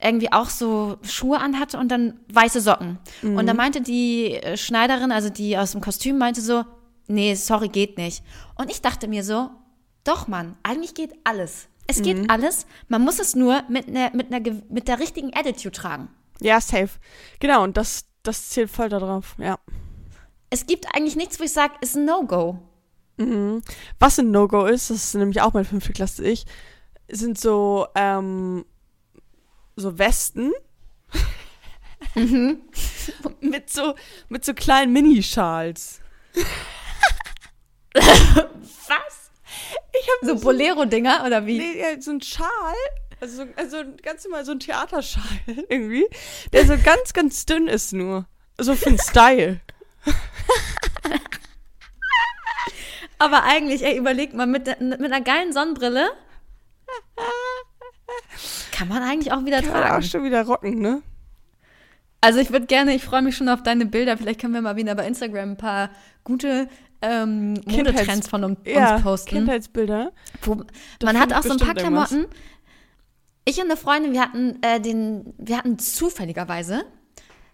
irgendwie 0.02 0.32
auch 0.32 0.50
so 0.50 0.98
Schuhe 1.04 1.40
anhatte 1.40 1.78
und 1.78 1.90
dann 1.90 2.20
weiße 2.32 2.62
Socken. 2.62 3.00
Und 3.22 3.34
Mhm. 3.36 3.46
da 3.48 3.54
meinte 3.54 3.82
die 3.82 4.36
äh, 4.36 4.56
Schneiderin, 4.58 5.12
also 5.12 5.30
die 5.30 5.58
aus 5.58 5.72
dem 5.72 5.82
Kostüm, 5.82 6.18
meinte 6.18 6.40
so, 6.42 6.64
nee, 7.10 7.36
sorry, 7.36 7.68
geht 7.68 7.98
nicht. 7.98 8.24
Und 8.56 8.72
ich 8.72 8.82
dachte 8.82 9.08
mir 9.08 9.24
so, 9.24 9.50
doch, 10.06 10.28
Mann, 10.28 10.56
eigentlich 10.64 10.94
geht 10.94 11.14
alles. 11.26 11.68
Es 11.88 12.02
geht 12.02 12.18
Mhm. 12.20 12.30
alles, 12.30 12.66
man 12.88 13.02
muss 13.04 13.20
es 13.20 13.36
nur 13.36 13.64
mit, 13.68 13.88
ne, 13.90 14.12
mit, 14.14 14.30
ge- 14.44 14.62
mit 14.70 14.88
der 14.88 15.00
richtigen 15.00 15.36
Attitude 15.36 15.72
tragen. 15.72 16.08
ja, 16.40 16.62
safe. 16.62 16.90
Genau, 17.40 17.64
und 17.64 17.76
das, 17.78 18.06
das 18.24 18.50
zählt 18.50 18.70
voll 18.70 18.90
darauf, 18.90 19.36
ja. 19.40 19.58
Es 20.52 20.66
gibt 20.66 20.86
eigentlich 20.96 21.16
nichts, 21.16 21.40
wo 21.40 21.44
ich 21.44 21.52
sage, 21.52 21.74
ist 21.82 21.96
ein 21.98 22.06
No-Go. 22.06 22.60
Mhm. 23.18 23.62
Was 24.00 24.18
ein 24.20 24.32
No-Go 24.32 24.66
ist, 24.66 24.90
das 24.90 24.98
ist 24.98 25.16
nämlich 25.16 25.42
auch 25.42 25.54
meine 25.54 25.66
fünfte 25.66 25.92
Klasse 25.94 26.24
ich, 26.28 26.46
sind 27.12 27.40
so, 27.40 27.88
ähm, 27.96 28.66
so 29.76 29.98
Westen. 29.98 30.52
Mhm. 32.16 32.60
mit 33.42 33.70
so, 33.70 33.96
mit 34.30 34.46
so 34.46 34.54
kleinen 34.54 34.94
Minischals. 34.94 36.00
Was? 38.00 39.32
Ich 40.00 40.08
habe 40.22 40.38
So 40.38 40.44
Bolero-Dinger 40.44 41.24
oder 41.26 41.46
wie? 41.46 41.60
Nee, 41.60 42.00
so 42.00 42.12
ein 42.12 42.22
Schal, 42.22 42.48
also, 43.22 43.44
so- 43.44 43.50
also 43.56 43.78
ganz 44.02 44.24
normal 44.24 44.46
so 44.46 44.52
ein 44.54 44.60
Theaterschal 44.60 45.24
irgendwie, 45.70 46.08
der 46.54 46.66
so 46.66 46.78
ganz, 46.84 47.14
ganz 47.14 47.46
dünn 47.46 47.68
ist 47.68 47.94
nur. 47.94 48.26
So 48.58 48.76
für 48.76 48.90
den 48.90 49.00
Style. 49.00 49.62
Aber 53.18 53.44
eigentlich, 53.44 53.84
ey, 53.84 53.98
überleg 53.98 54.34
mal, 54.34 54.48
mit, 54.48 54.66
mit 54.80 55.02
einer 55.04 55.22
geilen 55.22 55.52
Sonnenbrille 55.52 56.10
kann 58.72 58.88
man 58.88 59.04
eigentlich 59.04 59.32
auch 59.34 59.44
wieder 59.46 59.62
Kann 59.62 59.72
man 59.72 59.84
auch 59.84 59.88
tragen. 59.90 60.04
schon 60.04 60.24
wieder 60.24 60.46
rocken, 60.46 60.80
ne? 60.80 61.02
Also 62.22 62.40
ich 62.40 62.52
würde 62.52 62.66
gerne, 62.66 62.96
ich 62.96 63.04
freue 63.04 63.22
mich 63.22 63.36
schon 63.38 63.50
auf 63.50 63.62
deine 63.64 63.86
Bilder. 63.86 64.18
Vielleicht 64.18 64.42
können 64.42 64.54
wir 64.54 64.62
mal 64.62 64.76
wieder 64.76 64.96
bei 64.96 65.06
Instagram 65.08 65.52
ein 65.52 65.58
paar 65.58 65.90
gute 66.24 66.68
ähm, 67.02 67.54
Modetrends 67.66 68.28
von 68.28 68.44
uns 68.44 68.60
Ja, 68.66 69.00
posten. 69.00 69.30
Kindheitsbilder. 69.30 70.12
Wo, 70.42 70.62
man 71.04 71.20
hat 71.20 71.34
auch 71.34 71.44
so 71.44 71.52
ein 71.52 71.58
paar 71.58 71.78
irgendwas. 71.78 72.10
Klamotten. 72.10 72.34
Ich 73.46 73.58
und 73.58 73.66
eine 73.66 73.78
Freundin, 73.78 74.14
wir 74.14 74.22
hatten 74.22 74.58
äh, 74.62 74.80
den, 74.80 75.34
wir 75.38 75.58
hatten 75.58 75.80
zufälligerweise 75.80 76.84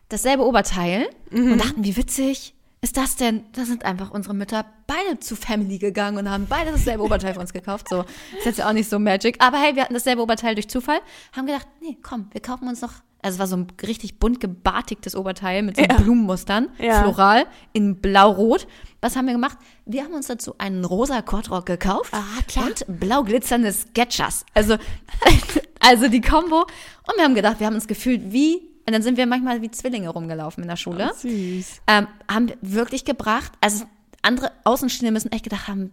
dasselbe 0.10 0.44
Oberteil 0.46 1.08
Mhm. 1.32 1.54
und 1.54 1.58
dachten, 1.64 1.84
wie 1.84 1.96
witzig 1.98 2.54
ist 2.82 2.98
das 2.98 3.16
denn? 3.16 3.46
Da 3.54 3.66
sind 3.66 3.84
einfach 3.86 4.12
unsere 4.12 4.36
Mütter 4.36 4.66
beide 4.88 5.20
zu 5.20 5.36
Family 5.36 5.80
gegangen 5.80 6.18
und 6.18 6.30
haben 6.30 6.46
beide 6.48 6.72
dasselbe 6.72 7.04
Oberteil 7.04 7.34
für 7.34 7.40
uns 7.40 7.52
gekauft. 7.54 7.90
So 7.90 8.02
ist 8.38 8.46
jetzt 8.46 8.60
ja 8.60 8.68
auch 8.70 8.74
nicht 8.74 8.90
so 8.90 9.00
magic. 9.00 9.38
Aber 9.44 9.58
hey, 9.58 9.76
wir 9.76 9.84
hatten 9.84 9.94
dasselbe 9.96 10.22
Oberteil 10.22 10.54
durch 10.56 10.68
Zufall, 10.70 11.00
haben 11.36 11.48
gedacht, 11.48 11.68
nee, 11.82 11.98
komm, 12.04 12.28
wir 12.32 12.42
kaufen 12.42 12.68
uns 12.68 12.82
noch. 12.82 12.94
Also 13.26 13.36
es 13.38 13.40
war 13.40 13.48
so 13.48 13.58
ein 13.58 13.68
richtig 13.82 14.20
bunt 14.20 14.40
gebartigtes 14.40 15.16
Oberteil 15.16 15.64
mit 15.64 15.78
so 15.78 15.82
Ja. 15.82 15.96
Blumenmustern, 15.96 16.70
Ja. 16.78 17.02
floral, 17.02 17.46
in 17.74 17.96
blau-rot. 18.00 18.68
Was 19.02 19.16
haben 19.16 19.26
wir 19.26 19.34
gemacht? 19.34 19.58
Wir 19.86 20.04
haben 20.04 20.14
uns 20.14 20.28
dazu 20.28 20.56
einen 20.60 20.86
rosa 20.86 21.22
Kordrock 21.24 21.66
gekauft 21.66 22.14
Ah, 22.14 22.22
klar. 22.48 22.68
und 22.68 22.86
blau 23.00 23.24
glitzernde 23.24 23.72
Sketchers. 23.74 24.46
Also, 24.54 24.78
also 25.80 26.08
die 26.08 26.22
Kombo. 26.22 26.62
Und 26.62 27.18
wir 27.18 27.24
haben 27.24 27.36
gedacht, 27.36 27.60
wir 27.60 27.68
haben 27.68 27.76
uns 27.76 27.88
gefühlt 27.88 28.32
wie, 28.32 28.58
und 28.88 28.94
dann 28.94 29.02
sind 29.02 29.18
wir 29.18 29.26
manchmal 29.26 29.62
wie 29.64 29.72
Zwillinge 29.72 30.10
rumgelaufen 30.10 30.62
in 30.64 30.70
der 30.70 30.76
Schule. 30.78 31.12
Süß. 31.18 31.82
Ähm, 31.88 32.08
haben 32.32 32.50
wir 32.50 32.58
wirklich 32.62 33.06
gebracht. 33.06 33.52
Also 33.62 33.86
andere 34.22 34.52
Außenstehende 34.64 35.12
müssen 35.12 35.32
echt 35.32 35.44
gedacht 35.44 35.68
haben, 35.68 35.92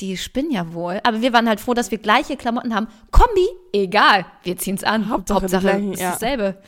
die 0.00 0.16
spinnen 0.16 0.50
ja 0.50 0.72
wohl. 0.72 1.00
Aber 1.04 1.22
wir 1.22 1.32
waren 1.32 1.48
halt 1.48 1.60
froh, 1.60 1.74
dass 1.74 1.90
wir 1.90 1.98
gleiche 1.98 2.36
Klamotten 2.36 2.74
haben. 2.74 2.88
Kombi, 3.10 3.48
egal, 3.72 4.26
wir 4.42 4.56
ziehen's 4.56 4.84
an. 4.84 5.08
Hauptsache 5.08 5.46
die 5.46 5.56
gleichen, 5.56 5.92
ist 5.92 6.00
ja. 6.00 6.12
dasselbe. 6.12 6.58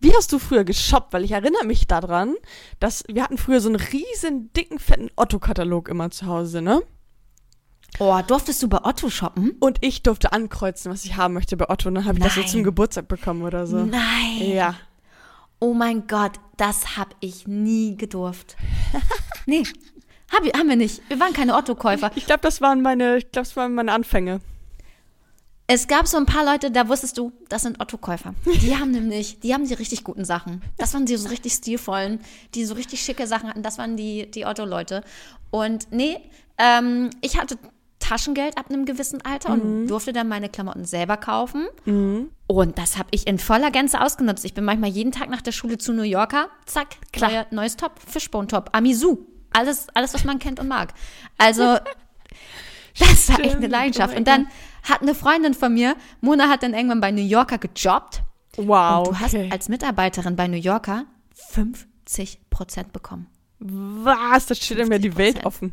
Wie 0.00 0.14
hast 0.14 0.32
du 0.32 0.38
früher 0.38 0.64
geshoppt? 0.64 1.12
Weil 1.12 1.24
ich 1.24 1.32
erinnere 1.32 1.64
mich 1.64 1.86
daran, 1.86 2.34
dass 2.78 3.04
wir 3.08 3.22
hatten 3.22 3.38
früher 3.38 3.60
so 3.60 3.68
einen 3.68 3.80
riesen, 3.80 4.52
dicken, 4.52 4.78
fetten 4.78 5.10
Otto-Katalog 5.16 5.88
immer 5.88 6.10
zu 6.10 6.26
Hause, 6.26 6.62
ne? 6.62 6.82
Oh, 7.98 8.20
durftest 8.26 8.62
du 8.62 8.68
bei 8.68 8.84
Otto 8.84 9.08
shoppen? 9.08 9.52
Und 9.60 9.78
ich 9.80 10.02
durfte 10.02 10.32
ankreuzen, 10.32 10.90
was 10.90 11.04
ich 11.04 11.16
haben 11.16 11.34
möchte 11.34 11.56
bei 11.56 11.70
Otto. 11.70 11.88
Und 11.88 11.94
dann 11.94 12.04
habe 12.04 12.18
ich 12.18 12.24
das 12.24 12.34
so 12.34 12.40
Nein. 12.40 12.50
zum 12.50 12.64
Geburtstag 12.64 13.08
bekommen 13.08 13.42
oder 13.42 13.66
so. 13.66 13.84
Nein. 13.84 14.42
Ja. 14.42 14.74
Oh 15.60 15.72
mein 15.72 16.06
Gott, 16.06 16.32
das 16.56 16.96
hab 16.96 17.14
ich 17.20 17.46
nie 17.46 17.96
gedurft. 17.96 18.56
nee, 19.46 19.62
hab, 20.34 20.56
haben 20.56 20.68
wir 20.68 20.76
nicht. 20.76 21.02
Wir 21.08 21.20
waren 21.20 21.32
keine 21.32 21.54
Otto-Käufer. 21.54 22.10
Ich 22.14 22.26
glaube, 22.26 22.40
das 22.40 22.60
waren 22.60 22.82
meine, 22.82 23.18
ich 23.18 23.30
glaube, 23.30 23.46
das 23.46 23.56
waren 23.56 23.74
meine 23.74 23.92
Anfänge. 23.92 24.40
Es 25.66 25.88
gab 25.88 26.06
so 26.06 26.18
ein 26.18 26.26
paar 26.26 26.44
Leute, 26.44 26.70
da 26.70 26.88
wusstest 26.88 27.16
du, 27.16 27.32
das 27.48 27.62
sind 27.62 27.80
Otto-Käufer. 27.80 28.34
Die 28.44 28.76
haben 28.78 28.90
nämlich, 28.90 29.40
die 29.40 29.54
haben 29.54 29.66
die 29.66 29.74
richtig 29.74 30.04
guten 30.04 30.24
Sachen. 30.24 30.62
Das 30.76 30.92
waren 30.92 31.06
die 31.06 31.16
so 31.16 31.28
richtig 31.28 31.54
stilvollen, 31.54 32.20
die 32.54 32.66
so 32.66 32.74
richtig 32.74 33.00
schicke 33.00 33.26
Sachen 33.26 33.48
hatten. 33.48 33.62
Das 33.62 33.78
waren 33.78 33.96
die, 33.96 34.30
die 34.30 34.44
Otto-Leute. 34.44 35.02
Und 35.50 35.90
nee, 35.90 36.18
ähm, 36.58 37.10
ich 37.22 37.40
hatte 37.40 37.58
Taschengeld 37.98 38.58
ab 38.58 38.66
einem 38.68 38.84
gewissen 38.84 39.22
Alter 39.24 39.54
und 39.54 39.86
durfte 39.86 40.12
dann 40.12 40.28
meine 40.28 40.50
Klamotten 40.50 40.84
selber 40.84 41.16
kaufen. 41.16 41.66
Und 42.46 42.78
das 42.78 42.98
habe 42.98 43.08
ich 43.12 43.26
in 43.26 43.38
voller 43.38 43.70
Gänze 43.70 44.02
ausgenutzt. 44.02 44.44
Ich 44.44 44.52
bin 44.52 44.64
manchmal 44.64 44.90
jeden 44.90 45.10
Tag 45.10 45.30
nach 45.30 45.40
der 45.40 45.52
Schule 45.52 45.78
zu 45.78 45.94
New 45.94 46.02
Yorker. 46.02 46.48
Zack, 46.66 46.88
Klar. 47.12 47.46
neues 47.50 47.76
Top, 47.76 47.92
Fishbone-Top, 48.06 48.70
Amisu. 48.72 49.26
Alles, 49.54 49.86
alles, 49.94 50.12
was 50.12 50.24
man 50.24 50.38
kennt 50.38 50.60
und 50.60 50.68
mag. 50.68 50.92
Also, 51.38 51.78
das 52.98 53.28
war 53.30 53.40
echt 53.40 53.56
eine 53.56 53.68
Leidenschaft. 53.68 54.14
oh 54.14 54.18
und 54.18 54.28
dann 54.28 54.48
hat 54.82 55.00
eine 55.00 55.14
Freundin 55.14 55.54
von 55.54 55.72
mir, 55.72 55.96
Mona 56.20 56.48
hat 56.48 56.62
dann 56.62 56.74
irgendwann 56.74 57.00
bei 57.00 57.10
New 57.10 57.22
Yorker 57.22 57.58
gejobbt. 57.58 58.22
Wow. 58.56 59.08
und 59.08 59.14
du 59.14 59.20
hast 59.20 59.34
okay. 59.34 59.48
als 59.50 59.68
Mitarbeiterin 59.68 60.36
bei 60.36 60.46
New 60.46 60.58
Yorker 60.58 61.06
50 61.34 62.50
Prozent 62.50 62.92
bekommen. 62.92 63.26
Was? 63.58 64.46
Da 64.46 64.54
steht 64.54 64.86
mir 64.88 64.98
die 64.98 65.16
Welt 65.16 65.38
50%. 65.38 65.44
offen. 65.46 65.72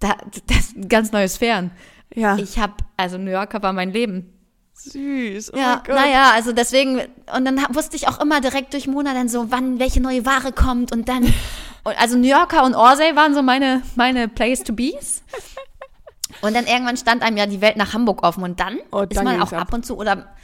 Da, 0.00 0.16
das 0.46 0.58
ist 0.58 0.76
ein 0.76 0.88
ganz 0.88 1.12
neues 1.12 1.38
Fern. 1.38 1.70
Ja. 2.14 2.36
Ich 2.36 2.58
habe, 2.58 2.74
also 2.96 3.16
New 3.16 3.30
Yorker 3.30 3.62
war 3.62 3.72
mein 3.72 3.92
Leben. 3.92 4.33
Süß. 4.74 5.52
Oh 5.54 5.56
Ja, 5.56 5.82
naja, 5.88 6.32
also 6.34 6.52
deswegen, 6.52 7.00
und 7.34 7.44
dann 7.44 7.58
wusste 7.70 7.96
ich 7.96 8.08
auch 8.08 8.20
immer 8.20 8.40
direkt 8.40 8.72
durch 8.72 8.86
Mona 8.86 9.14
dann 9.14 9.28
so, 9.28 9.50
wann 9.50 9.78
welche 9.78 10.00
neue 10.00 10.26
Ware 10.26 10.52
kommt 10.52 10.92
und 10.92 11.08
dann, 11.08 11.24
und 11.84 11.98
also 12.00 12.16
New 12.18 12.28
Yorker 12.28 12.64
und 12.64 12.74
Orsay 12.74 13.14
waren 13.16 13.34
so 13.34 13.42
meine, 13.42 13.82
meine 13.94 14.28
Place 14.28 14.62
to 14.64 14.72
be's. 14.72 15.22
Und 16.40 16.54
dann 16.54 16.66
irgendwann 16.66 16.96
stand 16.96 17.22
einem 17.22 17.36
ja 17.36 17.46
die 17.46 17.60
Welt 17.60 17.76
nach 17.76 17.92
Hamburg 17.94 18.22
offen 18.24 18.42
und 18.42 18.58
dann 18.60 18.78
Oh, 18.90 19.02
ist 19.02 19.22
man 19.22 19.40
auch 19.40 19.52
ab. 19.52 19.62
ab 19.62 19.72
und 19.72 19.86
zu 19.86 19.96
oder, 19.96 20.34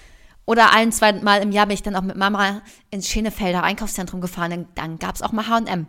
oder 0.47 0.73
ein, 0.73 0.93
zwei 0.93 1.13
Mal 1.13 1.43
im 1.43 1.51
Jahr 1.51 1.67
bin 1.67 1.75
ich 1.75 1.83
dann 1.83 1.97
auch 1.97 2.03
mit 2.03 2.17
Mama 2.17 2.63
ins 2.91 3.09
Schönefelder 3.09 3.63
Einkaufszentrum 3.65 4.21
gefahren, 4.21 4.51
dann, 4.51 4.67
dann 4.77 4.99
gab's 4.99 5.21
auch 5.23 5.33
mal 5.33 5.49
H&M. 5.49 5.87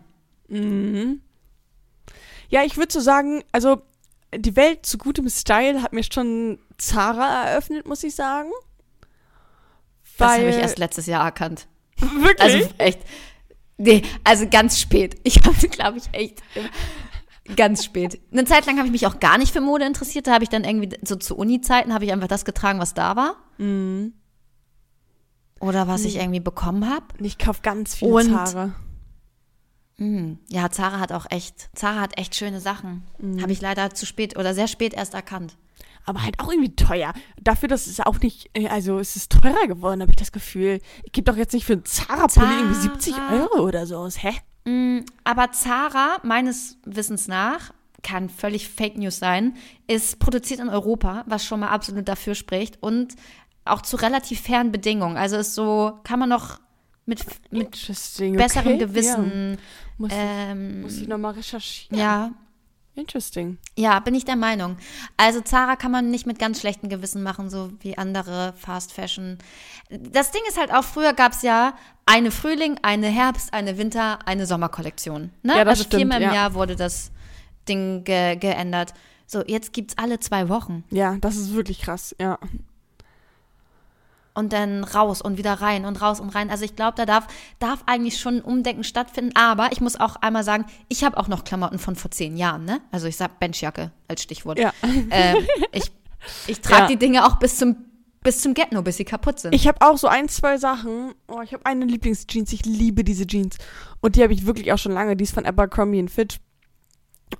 Ja, 2.50 2.64
ich 2.64 2.76
würde 2.78 2.92
so 2.92 3.00
sagen, 3.00 3.44
also 3.52 3.82
die 4.36 4.56
Welt 4.56 4.86
zu 4.86 4.98
gutem 4.98 5.30
Style 5.30 5.82
hat 5.82 5.94
mir 5.94 6.04
schon 6.04 6.60
Zara 6.82 7.46
eröffnet, 7.46 7.88
muss 7.88 8.04
ich 8.04 8.16
sagen. 8.16 8.50
Das 10.18 10.30
Weil, 10.30 10.40
habe 10.42 10.50
ich 10.50 10.56
erst 10.58 10.78
letztes 10.80 11.06
Jahr 11.06 11.24
erkannt. 11.24 11.68
wirklich? 12.00 12.40
Also 12.40 12.70
echt. 12.78 13.00
Nee, 13.78 14.04
also 14.24 14.48
ganz 14.48 14.80
spät. 14.80 15.16
Ich 15.24 15.38
habe, 15.46 15.68
glaube 15.70 15.98
ich, 15.98 16.10
echt 16.14 16.42
ganz 17.56 17.84
spät. 17.84 18.20
Eine 18.32 18.46
Zeit 18.46 18.66
lang 18.66 18.78
habe 18.78 18.88
ich 18.88 18.92
mich 18.92 19.08
auch 19.08 19.20
gar 19.20 19.38
nicht 19.38 19.52
für 19.54 19.62
Mode 19.62 19.86
interessiert. 19.86 20.28
Da 20.28 20.34
habe 20.34 20.44
ich 20.44 20.50
dann 20.50 20.64
irgendwie, 20.64 20.96
so 21.04 21.16
zu 21.16 21.36
Uni-Zeiten, 21.36 21.94
habe 21.94 22.06
ich 22.06 22.12
einfach 22.12 22.28
das 22.28 22.46
getragen, 22.46 22.80
was 22.80 22.94
da 22.94 23.16
war. 23.16 23.36
Mhm. 23.58 24.14
Oder 25.60 25.88
was 25.88 26.06
ich 26.06 26.16
irgendwie 26.18 26.40
bekommen 26.40 26.90
habe. 26.90 27.06
Ich 27.20 27.38
kaufe 27.38 27.62
ganz 27.62 27.96
viele 27.96 28.12
Und- 28.14 28.30
Zara. 28.32 28.74
Mhm. 29.98 30.40
Ja, 30.50 30.72
Zara 30.72 31.00
hat 31.00 31.12
auch 31.12 31.28
echt, 31.30 31.70
Zara 31.76 32.02
hat 32.02 32.18
echt 32.18 32.36
schöne 32.36 32.60
Sachen. 32.60 33.04
Mhm. 33.20 33.42
Habe 33.42 33.52
ich 33.52 33.62
leider 33.62 33.92
zu 33.94 34.06
spät 34.08 34.38
oder 34.38 34.54
sehr 34.56 34.68
spät 34.68 34.94
erst 34.96 35.14
erkannt. 35.14 35.58
Aber 36.06 36.24
halt 36.24 36.40
auch 36.40 36.50
irgendwie 36.52 36.76
teuer. 36.76 37.14
Dafür, 37.42 37.70
dass 37.70 37.88
es 37.88 38.00
auch 38.00 38.20
nicht, 38.20 38.50
äh, 38.54 38.68
also 38.68 39.00
es 39.00 39.16
ist 39.16 39.32
teurer 39.32 39.68
geworden, 39.68 40.02
habe 40.02 40.12
ich 40.12 40.18
das 40.18 40.32
Gefühl. 40.32 40.80
Ich 41.04 41.12
gebe 41.12 41.32
doch 41.32 41.38
jetzt 41.38 41.54
nicht 41.54 41.66
für 41.66 41.74
einen 41.74 41.86
Zara-Pulli 41.86 42.54
irgendwie 42.60 42.80
70 42.82 43.14
Zara. 43.16 43.34
Euro 43.34 43.68
oder 43.68 43.86
so 43.86 43.98
aus. 43.98 44.22
Hä? 44.24 44.34
Mm, 44.66 45.06
Aber 45.24 45.52
Zara, 45.52 46.18
meines 46.24 46.78
Wissens 46.86 47.28
nach, 47.28 47.72
kann 48.04 48.30
völlig 48.30 48.68
Fake 48.70 48.98
News 48.98 49.20
sein, 49.20 49.56
ist 49.88 50.20
produziert 50.20 50.60
in 50.60 50.70
Europa, 50.70 51.24
was 51.28 51.46
schon 51.46 51.60
mal 51.60 51.70
absolut 51.70 52.08
dafür 52.08 52.34
spricht 52.36 52.82
und 52.82 53.16
auch 53.64 53.82
zu 53.84 53.96
relativ 53.96 54.42
fairen 54.42 54.72
Bedingungen. 54.72 55.18
Also 55.18 55.38
ist 55.38 55.54
so, 55.54 56.00
kann 56.04 56.20
man 56.20 56.30
noch 56.30 56.60
mit, 57.06 57.24
mit 57.52 57.72
besserem 57.72 58.36
okay. 58.68 58.78
Gewissen. 58.78 59.52
Ja. 59.52 59.58
Muss, 59.98 60.12
Ähm, 60.16 60.82
muss 60.82 60.98
ich 60.98 61.08
nochmal 61.08 61.34
recherchieren. 61.34 61.98
ja, 62.00 62.32
Interesting. 62.96 63.58
ja, 63.78 64.00
bin 64.00 64.14
ich 64.14 64.26
der 64.26 64.36
Meinung. 64.36 64.78
Also 65.16 65.42
Zara 65.42 65.76
kann 65.76 65.92
man 65.92 66.12
nicht 66.12 66.28
mit 66.28 66.40
ganz 66.40 66.60
schlechtem 66.60 66.90
Gewissen 66.90 67.24
machen, 67.24 67.50
so 67.50 67.72
wie 67.80 67.98
andere 67.98 68.54
Fast 68.58 68.92
Fashion. 68.92 69.38
Das 69.90 70.32
Ding 70.32 70.42
ist 70.50 70.60
halt 70.60 70.74
auch, 70.74 70.84
früher 70.84 71.14
gab 71.14 71.32
es 71.32 71.42
ja 71.42 71.74
eine 72.06 72.32
Frühling, 72.32 72.78
eine 72.82 73.08
Herbst, 73.08 73.54
eine 73.54 73.78
Winter, 73.78 74.20
eine 74.28 74.46
Sommerkollektion. 74.46 75.32
Ne? 75.42 75.54
Ja, 75.56 75.64
das 75.64 75.80
also 75.80 75.84
stimmt, 75.84 76.00
viermal 76.02 76.22
im 76.22 76.30
ja. 76.30 76.34
Jahr 76.34 76.54
wurde 76.54 76.76
das 76.76 77.12
Ding 77.68 78.04
ge 78.04 78.36
geändert. 78.36 78.94
So, 79.26 79.42
jetzt 79.46 79.72
gibt's 79.72 79.98
alle 79.98 80.20
zwei 80.20 80.50
Wochen. 80.50 80.84
Ja, 80.90 81.16
das 81.22 81.38
ist 81.38 81.54
wirklich 81.54 81.80
krass, 81.80 82.14
ja. 82.20 82.38
Und 84.34 84.54
dann 84.54 84.86
raus 84.86 85.22
und 85.22 85.38
wieder 85.38 85.56
rein 85.56 85.84
und 85.84 86.02
raus 86.02 86.22
und 86.22 86.30
rein. 86.30 86.50
Also 86.50 86.64
ich 86.64 86.78
glaube, 86.78 86.94
da 86.96 87.06
darf, 87.06 87.28
darf 87.60 87.84
eigentlich 87.86 88.18
schon 88.18 88.36
ein 88.38 88.42
Umdenken 88.42 88.86
stattfinden. 88.86 89.36
Aber 89.36 89.74
ich 89.74 89.82
muss 89.82 90.00
auch 90.00 90.16
einmal 90.16 90.46
sagen, 90.46 90.66
ich 90.88 91.04
habe 91.04 91.18
auch 91.18 91.28
noch 91.28 91.44
Klamotten 91.44 91.80
von 91.80 91.98
vor 91.98 92.12
zehn 92.12 92.38
Jahren, 92.38 92.64
ne? 92.64 92.80
Also 92.92 93.08
ich 93.08 93.18
sag 93.18 93.40
Benchjacke 93.40 93.92
als 94.08 94.24
Stichwort. 94.24 94.58
Ja. 94.58 94.72
Ähm, 95.10 95.46
ich 95.74 95.92
ich 96.48 96.62
trage 96.62 96.84
Ja. 96.84 96.88
die 96.88 96.98
Dinge 96.98 97.26
auch 97.26 97.38
bis 97.40 97.58
zum, 97.58 97.76
bis 98.24 98.42
zum 98.42 98.54
Get-No, 98.54 98.84
bis 98.84 98.98
sie 98.98 99.04
kaputt 99.06 99.40
sind. 99.40 99.54
Ich 99.54 99.68
habe 99.68 99.80
auch 99.82 99.98
so 99.98 100.08
ein, 100.08 100.30
zwei 100.30 100.58
Sachen. 100.58 101.14
Oh, 101.28 101.42
ich 101.42 101.52
habe 101.54 101.66
eine 101.66 101.84
Lieblingsjeans. 101.86 102.54
Ich 102.54 102.66
liebe 102.66 103.04
diese 103.04 103.28
Jeans. 103.28 103.58
Und 104.00 104.16
die 104.16 104.24
habe 104.24 104.32
ich 104.32 104.46
wirklich 104.46 104.72
auch 104.72 104.78
schon 104.78 104.94
lange. 104.94 105.18
Die 105.18 105.24
ist 105.26 105.34
von 105.34 105.46
Abercrombie 105.46 106.08
Fitch. 106.08 106.38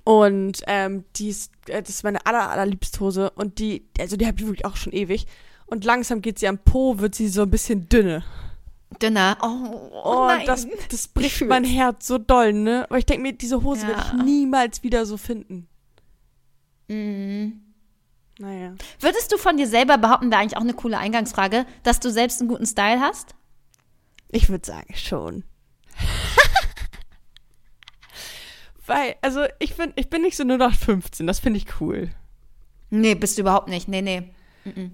Und 0.04 0.62
ähm, 0.66 1.04
die 1.16 1.28
ist, 1.28 1.52
äh, 1.68 1.80
das 1.80 1.90
ist 1.90 2.04
meine 2.04 2.24
aller, 2.26 2.50
allerliebste 2.50 3.00
Hose. 3.00 3.30
Und 3.30 3.58
die, 3.58 3.86
also 3.98 4.16
die 4.16 4.26
habe 4.26 4.38
ich 4.38 4.46
wirklich 4.46 4.64
auch 4.66 4.76
schon 4.76 4.92
ewig. 4.92 5.26
Und 5.72 5.86
langsam 5.86 6.20
geht 6.20 6.38
sie 6.38 6.46
am 6.48 6.58
Po, 6.58 6.98
wird 6.98 7.14
sie 7.14 7.28
so 7.28 7.44
ein 7.44 7.50
bisschen 7.50 7.88
dünne. 7.88 8.22
Dünner. 9.00 9.38
Oh, 9.40 9.90
Oh, 10.04 10.26
nein. 10.26 10.44
das, 10.44 10.66
das 10.90 11.08
bricht 11.08 11.36
fühl's. 11.36 11.48
mein 11.48 11.64
Herz 11.64 12.06
so 12.06 12.18
doll, 12.18 12.52
ne? 12.52 12.84
Aber 12.90 12.98
ich 12.98 13.06
denke 13.06 13.22
mir, 13.22 13.32
diese 13.32 13.62
Hose 13.62 13.86
werde 13.86 14.02
ich 14.04 14.12
Ja. 14.12 14.22
niemals 14.22 14.82
wieder 14.82 15.06
so 15.06 15.16
finden. 15.16 15.66
Mhm. 16.88 17.62
Naja. 18.38 18.74
Würdest 19.00 19.32
du 19.32 19.38
von 19.38 19.56
dir 19.56 19.66
selber 19.66 19.96
behaupten, 19.96 20.30
wäre 20.30 20.42
eigentlich 20.42 20.58
auch 20.58 20.62
eine 20.62 20.74
coole 20.74 20.98
Eingangsfrage, 20.98 21.64
dass 21.84 22.00
du 22.00 22.10
selbst 22.10 22.40
einen 22.40 22.50
guten 22.50 22.66
Style 22.66 23.00
hast? 23.00 23.34
Ich 24.28 24.50
würde 24.50 24.66
sagen 24.66 24.92
schon. 24.94 25.42
Weil, 28.86 29.14
also 29.22 29.44
ich 29.58 29.74
bin, 29.76 29.94
ich 29.96 30.10
bin 30.10 30.20
nicht 30.20 30.36
so 30.36 30.42
0815, 30.44 31.26
das 31.26 31.38
finde 31.38 31.56
ich 31.58 31.80
cool. 31.80 32.10
Nee, 32.90 33.14
bist 33.14 33.38
du 33.38 33.42
überhaupt 33.42 33.68
nicht. 33.68 33.88
Nee, 33.88 34.02
nee. 34.02 34.28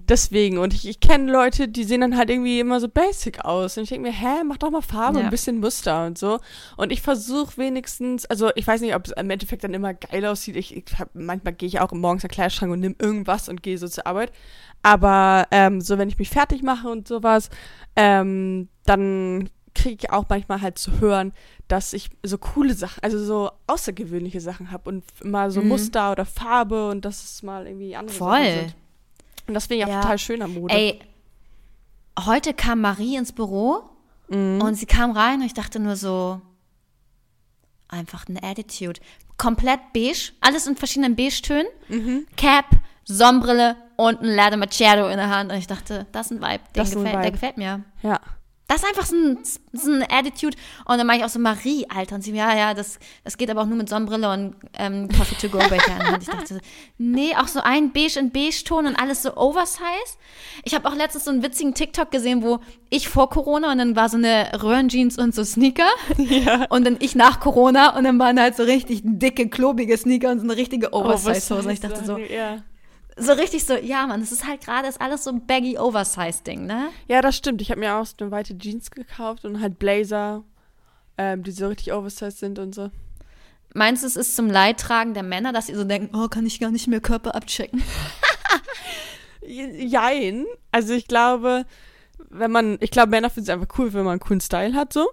Deswegen, 0.07 0.57
und 0.57 0.73
ich, 0.73 0.87
ich 0.87 0.99
kenne 0.99 1.31
Leute, 1.31 1.67
die 1.67 1.83
sehen 1.83 2.01
dann 2.01 2.17
halt 2.17 2.29
irgendwie 2.31 2.59
immer 2.59 2.79
so 2.79 2.87
basic 2.89 3.45
aus. 3.45 3.77
Und 3.77 3.83
ich 3.83 3.89
denke 3.89 4.07
mir, 4.09 4.13
hä, 4.13 4.43
mach 4.43 4.57
doch 4.57 4.71
mal 4.71 4.81
Farbe, 4.81 5.19
Ja. 5.19 5.25
ein 5.25 5.29
bisschen 5.29 5.59
Muster 5.59 6.05
und 6.07 6.17
so. 6.17 6.39
Und 6.75 6.91
ich 6.91 7.01
versuche 7.01 7.57
wenigstens, 7.57 8.25
also 8.25 8.49
ich 8.55 8.65
weiß 8.65 8.81
nicht, 8.81 8.95
ob 8.95 9.05
es 9.05 9.11
im 9.13 9.29
Endeffekt 9.29 9.63
dann 9.63 9.73
immer 9.75 9.93
geil 9.93 10.25
aussieht. 10.25 10.55
Ich, 10.55 10.75
ich 10.75 10.83
hab, 10.97 11.09
manchmal 11.13 11.53
gehe 11.53 11.67
ich 11.67 11.79
auch 11.79 11.91
morgens 11.91 12.23
in 12.23 12.29
den 12.29 12.33
Kleiderschrank 12.33 12.71
und 12.71 12.79
nehme 12.79 12.95
irgendwas 12.99 13.47
und 13.47 13.61
gehe 13.61 13.77
so 13.77 13.87
zur 13.87 14.07
Arbeit. 14.07 14.31
Aber 14.81 15.47
ähm, 15.51 15.81
so, 15.81 15.97
wenn 15.97 16.09
ich 16.09 16.17
mich 16.17 16.29
fertig 16.29 16.63
mache 16.63 16.87
und 16.89 17.07
sowas, 17.07 17.49
ähm, 17.95 18.69
dann 18.85 19.49
kriege 19.75 19.97
ich 20.01 20.11
auch 20.11 20.25
manchmal 20.29 20.61
halt 20.61 20.77
zu 20.79 20.99
hören, 20.99 21.31
dass 21.67 21.93
ich 21.93 22.09
so 22.23 22.37
coole 22.39 22.73
Sachen, 22.73 23.03
also 23.03 23.23
so 23.23 23.51
außergewöhnliche 23.67 24.41
Sachen 24.41 24.71
habe 24.71 24.89
und 24.89 25.03
immer 25.21 25.51
so 25.51 25.61
Mhm. 25.61 25.67
Muster 25.69 26.11
oder 26.11 26.25
Farbe 26.25 26.89
und 26.89 27.05
dass 27.05 27.23
es 27.23 27.43
mal 27.43 27.67
irgendwie 27.67 27.95
andere 27.95 28.15
Sachen 28.17 28.27
Voll. 28.43 28.51
sind. 28.51 28.75
Und 29.49 29.55
das 29.55 29.65
finde 29.65 29.83
ich 29.83 29.85
auch 29.85 29.89
Ja. 29.93 30.01
total 30.01 30.19
schön 30.19 30.41
am 30.43 30.53
Mode. 30.53 30.73
Ey, 30.73 30.99
heute 32.23 32.53
kam 32.53 32.81
Marie 32.81 33.15
ins 33.15 33.31
Büro 33.31 33.81
Mhm. 34.29 34.61
und 34.61 34.75
sie 34.75 34.85
kam 34.85 35.09
rein 35.11 35.39
und 35.39 35.45
ich 35.47 35.55
dachte 35.55 35.79
nur 35.79 35.95
so, 35.95 36.39
einfach 37.87 38.27
eine 38.27 38.43
Attitude. 38.43 38.99
Komplett 39.37 39.79
beige, 39.93 40.33
alles 40.41 40.67
in 40.67 40.75
verschiedenen 40.75 41.15
Beige-Tönen. 41.15 41.65
Mhm. 41.87 42.27
Cap, 42.37 42.65
Sonnenbrille 43.05 43.75
und 43.97 44.21
ein 44.21 44.35
Latte 44.35 44.57
Macchiato 44.57 45.07
in 45.07 45.17
der 45.17 45.29
Hand. 45.29 45.51
Und 45.51 45.57
ich 45.57 45.65
dachte, 45.65 46.05
das 46.11 46.27
ist 46.29 46.31
ein 46.33 46.41
Vibe, 46.41 46.63
ist 46.73 46.95
ein 46.95 47.03
gefällt, 47.03 47.13
der 47.15 47.21
Vibe. 47.23 47.31
gefällt 47.31 47.57
mir. 47.57 47.83
Ja. 48.03 48.19
Das 48.69 48.83
ist 48.83 48.87
einfach 48.87 49.05
so 49.07 49.15
ein, 49.15 49.39
so 49.73 49.91
ein 49.91 50.03
Attitude. 50.03 50.55
Und 50.85 50.99
dann 50.99 51.07
mache 51.07 51.17
ich 51.17 51.23
auch 51.23 51.29
so, 51.29 51.39
Marie, 51.39 51.87
Alter. 51.89 52.15
Und 52.15 52.21
sie, 52.21 52.31
ja, 52.33 52.55
ja, 52.55 52.75
das, 52.75 52.99
das 53.23 53.35
geht 53.35 53.49
aber 53.49 53.63
auch 53.63 53.65
nur 53.65 53.77
mit 53.77 53.89
Sonnenbrille 53.89 54.31
und 54.31 54.55
ähm, 54.77 55.09
Coffee-to-go-Becher. 55.09 55.97
und 56.13 56.21
ich 56.21 56.29
dachte, 56.29 56.53
so, 56.53 56.59
nee, 56.99 57.35
auch 57.35 57.47
so 57.47 57.61
ein 57.61 57.91
Beige 57.91 58.19
in 58.19 58.29
Beige-Ton 58.29 58.85
und 58.85 58.95
alles 58.95 59.23
so 59.23 59.35
oversized. 59.35 60.19
Ich 60.65 60.75
habe 60.75 60.87
auch 60.87 60.93
letztens 60.93 61.25
so 61.25 61.31
einen 61.31 61.41
witzigen 61.41 61.73
TikTok 61.73 62.11
gesehen, 62.11 62.43
wo 62.43 62.59
ich 62.91 63.09
vor 63.09 63.31
Corona 63.31 63.71
und 63.71 63.79
dann 63.79 63.95
war 63.95 64.07
so 64.07 64.17
eine 64.17 64.51
Röhrenjeans 64.61 65.17
und 65.17 65.33
so 65.33 65.43
Sneaker. 65.43 65.89
Ja. 66.17 66.65
Und 66.69 66.85
dann 66.85 66.97
ich 66.99 67.15
nach 67.15 67.39
Corona 67.39 67.97
und 67.97 68.03
dann 68.03 68.19
waren 68.19 68.39
halt 68.39 68.55
so 68.55 68.61
richtig 68.61 69.01
dicke, 69.03 69.49
klobige 69.49 69.97
Sneaker 69.97 70.29
und 70.29 70.39
so 70.39 70.43
eine 70.43 70.55
richtige 70.55 70.93
Oversize-Hose. 70.93 71.67
Und 71.67 71.73
ich 71.73 71.79
dachte 71.79 72.05
so, 72.05 72.17
ja 72.17 72.59
so 73.19 73.33
richtig 73.33 73.65
so, 73.65 73.75
ja, 73.75 74.07
Mann, 74.07 74.21
es 74.21 74.31
ist 74.31 74.47
halt 74.47 74.61
gerade, 74.61 74.87
ist 74.87 75.01
alles 75.01 75.23
so 75.23 75.31
ein 75.31 75.45
baggy 75.45 75.77
Oversize-Ding, 75.77 76.65
ne? 76.65 76.89
Ja, 77.07 77.21
das 77.21 77.35
stimmt. 77.35 77.61
Ich 77.61 77.71
habe 77.71 77.79
mir 77.79 77.95
auch 77.95 78.05
so 78.05 78.15
eine 78.19 78.31
weite 78.31 78.57
Jeans 78.57 78.91
gekauft 78.91 79.45
und 79.45 79.61
halt 79.61 79.79
Blazer, 79.79 80.43
ähm, 81.17 81.43
die 81.43 81.51
so 81.51 81.67
richtig 81.67 81.93
oversized 81.93 82.39
sind 82.39 82.59
und 82.59 82.73
so. 82.73 82.91
Meinst 83.73 84.03
du, 84.03 84.07
es 84.07 84.15
ist 84.15 84.35
zum 84.35 84.49
Leidtragen 84.49 85.13
der 85.13 85.23
Männer, 85.23 85.53
dass 85.53 85.67
sie 85.67 85.75
so 85.75 85.83
denken, 85.83 86.15
oh, 86.15 86.27
kann 86.27 86.45
ich 86.45 86.59
gar 86.59 86.71
nicht 86.71 86.87
mehr 86.87 87.01
Körper 87.01 87.35
abchecken? 87.35 87.83
Jein. 89.41 90.45
Also 90.71 90.93
ich 90.93 91.07
glaube, 91.07 91.65
wenn 92.29 92.51
man, 92.51 92.77
ich 92.81 92.91
glaube, 92.91 93.09
Männer 93.09 93.29
finden 93.29 93.49
es 93.49 93.53
einfach 93.53 93.77
cool, 93.77 93.93
wenn 93.93 94.03
man 94.03 94.13
einen 94.13 94.19
coolen 94.19 94.41
Style 94.41 94.73
hat, 94.73 94.93
so. 94.93 95.07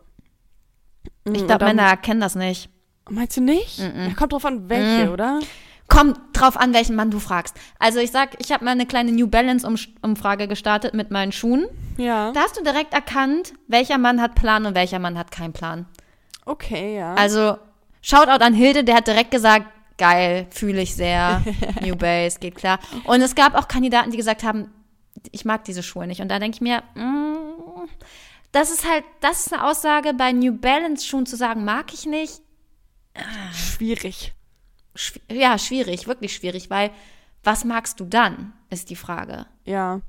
Ich 1.24 1.46
glaube, 1.46 1.64
Männer 1.66 1.82
erkennen 1.82 2.20
das 2.20 2.34
nicht. 2.34 2.70
Meinst 3.08 3.36
du 3.36 3.40
nicht? 3.40 3.78
Mm 3.78 3.82
-mm. 3.82 4.08
Ja, 4.08 4.14
kommt 4.14 4.32
drauf 4.32 4.44
an, 4.44 4.68
welche, 4.68 5.06
mm. 5.06 5.12
oder? 5.12 5.40
Kommt 5.88 6.18
drauf 6.32 6.56
an, 6.56 6.74
welchen 6.74 6.96
Mann 6.96 7.10
du 7.10 7.20
fragst. 7.20 7.56
Also 7.78 8.00
ich 8.00 8.10
sag, 8.10 8.40
ich 8.40 8.50
habe 8.50 8.64
mal 8.64 8.72
eine 8.72 8.86
kleine 8.86 9.12
New 9.12 9.28
Balance 9.28 9.66
Umfrage 10.02 10.48
gestartet 10.48 10.94
mit 10.94 11.10
meinen 11.10 11.32
Schuhen. 11.32 11.66
Ja. 11.96 12.32
Da 12.32 12.40
hast 12.40 12.58
du 12.58 12.64
direkt 12.64 12.92
erkannt, 12.92 13.54
welcher 13.68 13.98
Mann 13.98 14.20
hat 14.20 14.34
Plan 14.34 14.66
und 14.66 14.74
welcher 14.74 14.98
Mann 14.98 15.16
hat 15.16 15.30
keinen 15.30 15.52
Plan. 15.52 15.86
Okay, 16.44 16.96
ja. 16.96 17.14
Also 17.14 17.58
Shoutout 18.02 18.42
an 18.44 18.54
Hilde, 18.54 18.84
der 18.84 18.96
hat 18.96 19.06
direkt 19.06 19.30
gesagt, 19.30 19.66
geil, 19.96 20.46
fühle 20.50 20.82
ich 20.82 20.94
sehr, 20.94 21.42
New 21.80 21.96
Base, 21.96 22.38
geht 22.40 22.56
klar. 22.56 22.78
Und 23.04 23.20
es 23.20 23.34
gab 23.34 23.54
auch 23.54 23.68
Kandidaten, 23.68 24.10
die 24.10 24.16
gesagt 24.16 24.42
haben, 24.42 24.70
ich 25.30 25.44
mag 25.44 25.64
diese 25.64 25.82
Schuhe 25.82 26.06
nicht. 26.06 26.20
Und 26.20 26.28
da 26.28 26.38
denke 26.38 26.56
ich 26.56 26.60
mir, 26.60 26.82
mm, 26.94 27.88
das 28.52 28.70
ist 28.70 28.88
halt, 28.88 29.04
das 29.20 29.46
ist 29.46 29.52
eine 29.52 29.64
Aussage 29.64 30.14
bei 30.14 30.32
New 30.32 30.52
Balance 30.52 31.06
Schuhen 31.06 31.26
zu 31.26 31.36
sagen, 31.36 31.64
mag 31.64 31.92
ich 31.94 32.06
nicht. 32.06 32.40
Schwierig 33.52 34.34
ja, 35.30 35.58
schwierig, 35.58 36.06
wirklich 36.06 36.34
schwierig, 36.34 36.70
weil 36.70 36.90
was 37.46 37.64
magst 37.64 38.00
du 38.00 38.04
dann, 38.04 38.52
ist 38.70 38.90
die 38.90 38.96
Frage. 38.96 39.46
Ja. 39.64 40.00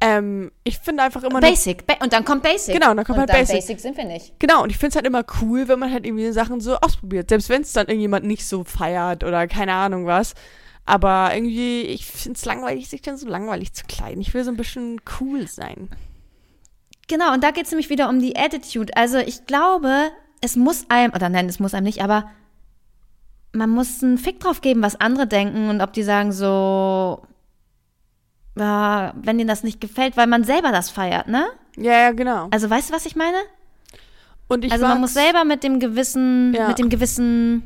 Ähm, 0.00 0.52
ich 0.64 0.78
finde 0.78 1.02
einfach 1.02 1.22
immer. 1.22 1.40
Basic. 1.40 1.86
Ba 1.86 1.94
und 2.02 2.12
dann 2.12 2.24
kommt 2.24 2.42
Basic. 2.42 2.74
Genau, 2.74 2.92
dann 2.92 3.04
kommt 3.04 3.16
und 3.16 3.20
halt 3.20 3.30
dann 3.30 3.40
Basic. 3.40 3.56
Basic 3.56 3.80
sind 3.80 3.96
wir 3.96 4.04
nicht. 4.04 4.38
Genau, 4.38 4.62
und 4.62 4.70
ich 4.70 4.76
finde 4.76 4.90
es 4.90 4.96
halt 4.96 5.06
immer 5.06 5.24
cool, 5.40 5.66
wenn 5.68 5.78
man 5.78 5.90
halt 5.90 6.04
irgendwie 6.04 6.30
Sachen 6.32 6.60
so 6.60 6.76
ausprobiert. 6.76 7.30
Selbst 7.30 7.48
wenn 7.48 7.62
es 7.62 7.72
dann 7.72 7.86
irgendjemand 7.86 8.26
nicht 8.26 8.46
so 8.46 8.64
feiert 8.64 9.24
oder 9.24 9.46
keine 9.46 9.72
Ahnung 9.72 10.06
was. 10.06 10.34
Aber 10.84 11.30
irgendwie, 11.34 11.82
ich 11.82 12.04
finde 12.04 12.36
es 12.38 12.44
langweilig, 12.44 12.88
sich 12.90 13.00
dann 13.00 13.16
so 13.16 13.26
langweilig 13.26 13.72
zu 13.72 13.86
kleiden. 13.86 14.20
Ich 14.20 14.34
will 14.34 14.44
so 14.44 14.50
ein 14.50 14.58
bisschen 14.58 15.00
cool 15.20 15.48
sein. 15.48 15.88
Genau, 17.08 17.32
und 17.32 17.42
da 17.42 17.50
geht 17.50 17.64
es 17.64 17.70
nämlich 17.70 17.88
wieder 17.88 18.10
um 18.10 18.20
die 18.20 18.36
Attitude. 18.36 18.94
Also 18.94 19.18
ich 19.18 19.46
glaube, 19.46 20.10
es 20.42 20.56
muss 20.56 20.84
einem, 20.90 21.14
oder 21.14 21.30
nein, 21.30 21.48
es 21.48 21.60
muss 21.60 21.72
einem 21.72 21.84
nicht, 21.84 22.02
aber 22.02 22.30
man 23.54 23.70
muss 23.70 24.02
einen 24.02 24.18
Fick 24.18 24.40
drauf 24.40 24.60
geben, 24.60 24.82
was 24.82 25.00
andere 25.00 25.26
denken 25.26 25.68
und 25.68 25.80
ob 25.80 25.92
die 25.92 26.02
sagen 26.02 26.32
so, 26.32 27.22
ja, 28.56 29.12
wenn 29.16 29.38
denen 29.38 29.48
das 29.48 29.62
nicht 29.62 29.80
gefällt, 29.80 30.16
weil 30.16 30.26
man 30.26 30.44
selber 30.44 30.72
das 30.72 30.90
feiert, 30.90 31.28
ne? 31.28 31.46
Ja, 31.76 31.92
ja, 31.92 32.12
genau. 32.12 32.48
Also 32.50 32.68
weißt 32.70 32.90
du, 32.90 32.94
was 32.94 33.06
ich 33.06 33.16
meine? 33.16 33.38
Und 34.48 34.64
ich 34.64 34.72
also 34.72 34.86
man 34.86 35.00
muss 35.00 35.14
selber 35.14 35.44
mit 35.44 35.64
dem 35.64 35.80
gewissen, 35.80 36.54
ja. 36.54 36.68
mit 36.68 36.78
dem 36.78 36.88
gewissen, 36.88 37.64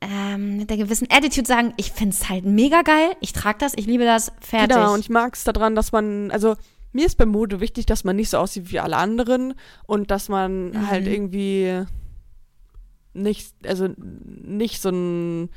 ähm, 0.00 0.58
mit 0.58 0.70
der 0.70 0.76
gewissen 0.76 1.08
Attitude 1.10 1.46
sagen, 1.46 1.74
ich 1.76 1.92
finde 1.92 2.14
es 2.14 2.28
halt 2.28 2.44
mega 2.44 2.82
geil, 2.82 3.10
ich 3.20 3.32
trage 3.32 3.58
das, 3.58 3.72
ich 3.74 3.86
liebe 3.86 4.04
das, 4.04 4.32
fertig. 4.40 4.76
Genau, 4.76 4.94
und 4.94 5.00
ich 5.00 5.10
mag 5.10 5.34
es 5.34 5.44
daran, 5.44 5.74
dass 5.74 5.92
man, 5.92 6.30
also 6.30 6.56
mir 6.92 7.06
ist 7.06 7.16
bei 7.18 7.26
Mode 7.26 7.60
wichtig, 7.60 7.86
dass 7.86 8.04
man 8.04 8.16
nicht 8.16 8.30
so 8.30 8.38
aussieht 8.38 8.70
wie 8.70 8.80
alle 8.80 8.96
anderen 8.96 9.54
und 9.86 10.10
dass 10.10 10.28
man 10.28 10.70
mhm. 10.70 10.88
halt 10.88 11.06
irgendwie 11.06 11.84
nicht, 13.12 13.54
also 13.66 13.88
nicht 13.96 14.80
so 14.80 14.90
ein 14.90 15.50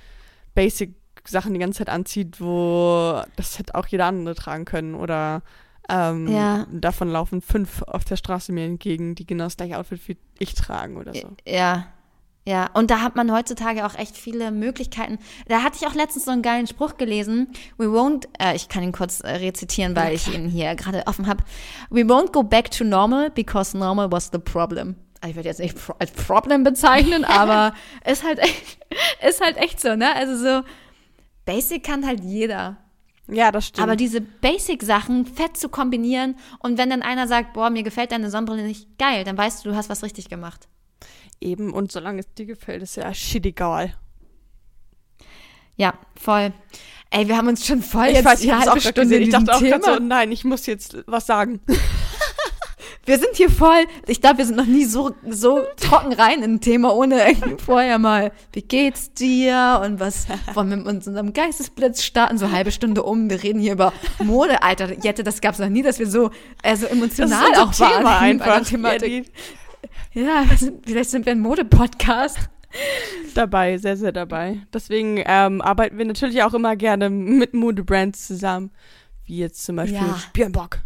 Basic 0.54 0.96
Sachen 1.28 1.54
die 1.54 1.60
ganze 1.60 1.80
Zeit 1.80 1.90
anzieht, 1.90 2.40
wo 2.40 3.22
das 3.36 3.58
hätte 3.58 3.76
auch 3.76 3.88
jeder 3.88 4.06
andere 4.06 4.36
tragen 4.36 4.66
können 4.66 4.96
oder 4.96 5.42
ähm, 5.90 6.28
ja. 6.28 6.66
davon 6.72 7.10
laufen 7.10 7.42
fünf 7.42 7.82
auf 7.84 8.06
der 8.06 8.16
Straße 8.16 8.52
mir 8.52 8.66
entgegen, 8.66 9.16
die 9.16 9.26
genau 9.26 9.46
das 9.46 9.58
gleiche 9.58 9.78
Outfit 9.78 10.08
wie 10.08 10.18
ich 10.40 10.54
tragen 10.54 10.98
oder 10.98 11.14
so. 11.14 11.30
Ja. 11.48 11.88
Ja, 12.48 12.70
und 12.76 12.92
da 12.92 13.02
hat 13.02 13.16
man 13.16 13.32
heutzutage 13.32 13.88
auch 13.88 13.96
echt 13.96 14.16
viele 14.16 14.52
Möglichkeiten. 14.52 15.18
Da 15.48 15.64
hatte 15.64 15.78
ich 15.82 15.88
auch 15.88 15.96
letztens 15.96 16.26
so 16.26 16.32
einen 16.32 16.44
geilen 16.44 16.68
Spruch 16.68 16.98
gelesen. 16.98 17.48
We 17.78 17.86
won't, 17.86 18.28
äh, 18.40 18.56
ich 18.56 18.70
kann 18.70 18.84
ihn 18.84 18.92
kurz 18.92 19.22
äh, 19.22 19.38
rezitieren, 19.38 19.96
weil 19.96 20.14
ich 20.14 20.32
ihn 20.32 20.48
hier 20.48 20.76
gerade 20.76 21.08
offen 21.08 21.26
habe. 21.26 21.44
We 21.90 22.02
won't 22.02 22.34
go 22.34 22.44
back 22.44 22.70
to 22.70 22.84
normal 22.84 23.32
because 23.32 23.76
normal 23.76 24.12
was 24.12 24.30
the 24.32 24.38
problem. 24.38 24.96
Also 25.22 25.32
ich 25.32 25.36
würde 25.36 25.50
jetzt 25.50 25.60
nicht 25.60 25.76
als 26.00 26.12
Problem 26.12 26.64
bezeichnen, 26.64 27.24
aber 27.26 27.74
ist 28.06 28.24
halt 28.24 28.40
echt, 28.40 28.80
ist 29.28 29.42
halt 29.42 29.58
echt 29.58 29.80
so, 29.80 29.96
ne? 29.96 30.16
Also 30.16 30.38
so, 30.38 30.68
Basic 31.46 31.84
kann 31.84 32.06
halt 32.06 32.24
jeder. 32.24 32.78
Ja, 33.28 33.52
das 33.52 33.68
stimmt. 33.68 33.84
Aber 33.84 33.96
diese 33.96 34.22
Basic-Sachen 34.22 35.26
fett 35.26 35.58
zu 35.58 35.70
kombinieren 35.70 36.36
und 36.60 36.78
wenn 36.78 36.90
dann 36.90 37.02
einer 37.02 37.28
sagt, 37.28 37.54
boah, 37.54 37.70
mir 37.70 37.84
gefällt 37.84 38.12
deine 38.12 38.30
Sonnenbrille 38.30 38.64
nicht, 38.64 38.98
geil, 39.00 39.24
dann 39.24 39.38
weißt 39.38 39.66
du, 39.66 39.70
du 39.70 39.76
hast 39.76 39.90
was 39.90 40.04
richtig 40.04 40.30
gemacht. 40.30 40.68
Eben, 41.42 41.74
und 41.74 41.92
solange 41.92 42.20
es 42.20 42.34
dir 42.34 42.46
gefällt, 42.46 42.84
ist 42.84 42.96
ja 42.96 43.14
shit 43.14 43.46
egal. 43.46 43.96
Ja, 45.76 45.94
voll. 46.16 46.54
Ey, 47.10 47.28
wir 47.28 47.38
haben 47.38 47.48
uns 47.48 47.66
schon 47.66 47.82
voll 47.82 48.08
ich 48.08 48.16
jetzt 48.16 48.26
weiß, 48.26 48.44
ich 48.44 48.52
eine 48.52 48.66
halbe 48.66 48.82
Stunde 48.82 49.18
Ich 49.18 49.30
dachte 49.30 49.56
auch 49.56 49.60
gerade 49.60 49.84
so, 49.84 50.00
nein, 50.00 50.32
ich 50.32 50.44
muss 50.44 50.66
jetzt 50.66 50.98
was 51.08 51.26
sagen. 51.26 51.60
Wir 53.06 53.20
sind 53.20 53.36
hier 53.36 53.52
voll, 53.52 53.86
ich 54.08 54.20
glaube, 54.20 54.40
wir 54.40 54.46
sind 54.46 54.58
noch 54.58 54.66
nie 54.66 54.86
so, 54.86 55.12
so 55.30 55.62
trocken 55.78 56.12
rein 56.12 56.42
in 56.42 56.56
ein 56.56 56.62
Thema, 56.62 56.96
ohne 56.96 57.22
vorher 57.64 58.00
mal, 58.00 58.32
wie 58.52 58.64
geht's 58.64 59.14
dir 59.14 59.80
und 59.86 60.00
was 60.00 60.26
wollen 60.56 60.72
wir 60.72 60.78
mit 60.78 60.88
unserem 60.88 61.32
Geistesblitz 61.32 62.04
starten, 62.04 62.40
so 62.40 62.52
halbe 62.52 62.72
Stunde 62.72 63.04
um, 63.04 63.30
wir 63.30 63.44
reden 63.44 63.60
hier 63.60 63.74
über 63.74 63.94
Mode, 64.18 64.64
Alter, 64.64 64.92
Jette, 65.04 65.24
das 65.24 65.40
gab's 65.40 65.60
noch 65.60 65.70
nie, 65.70 65.84
dass 65.84 66.00
wir 66.00 66.08
so, 66.08 66.32
äh, 66.64 66.76
so 66.76 66.88
emotional 66.88 67.54
auch 67.58 67.72
Thema 67.72 68.04
waren. 68.04 68.24
Einfach. 68.24 68.66
Thematik. 68.66 69.32
Ja, 70.14 70.44
vielleicht 70.84 71.12
sind 71.12 71.26
wir 71.28 71.34
ein 71.34 71.42
Mode-Podcast. 71.42 72.40
Dabei, 73.36 73.78
sehr, 73.78 73.98
sehr 73.98 74.12
dabei. 74.12 74.62
Deswegen 74.74 75.22
ähm, 75.26 75.62
arbeiten 75.62 75.98
wir 75.98 76.06
natürlich 76.06 76.42
auch 76.42 76.54
immer 76.56 76.76
gerne 76.76 77.12
mit 77.12 77.54
Mode-Brands 77.54 78.26
zusammen, 78.26 78.72
wie 79.26 79.38
jetzt 79.38 79.64
zum 79.64 79.76
Beispiel 79.76 79.98
ja. 79.98 80.20
Björn 80.34 80.52
Bock 80.52 80.80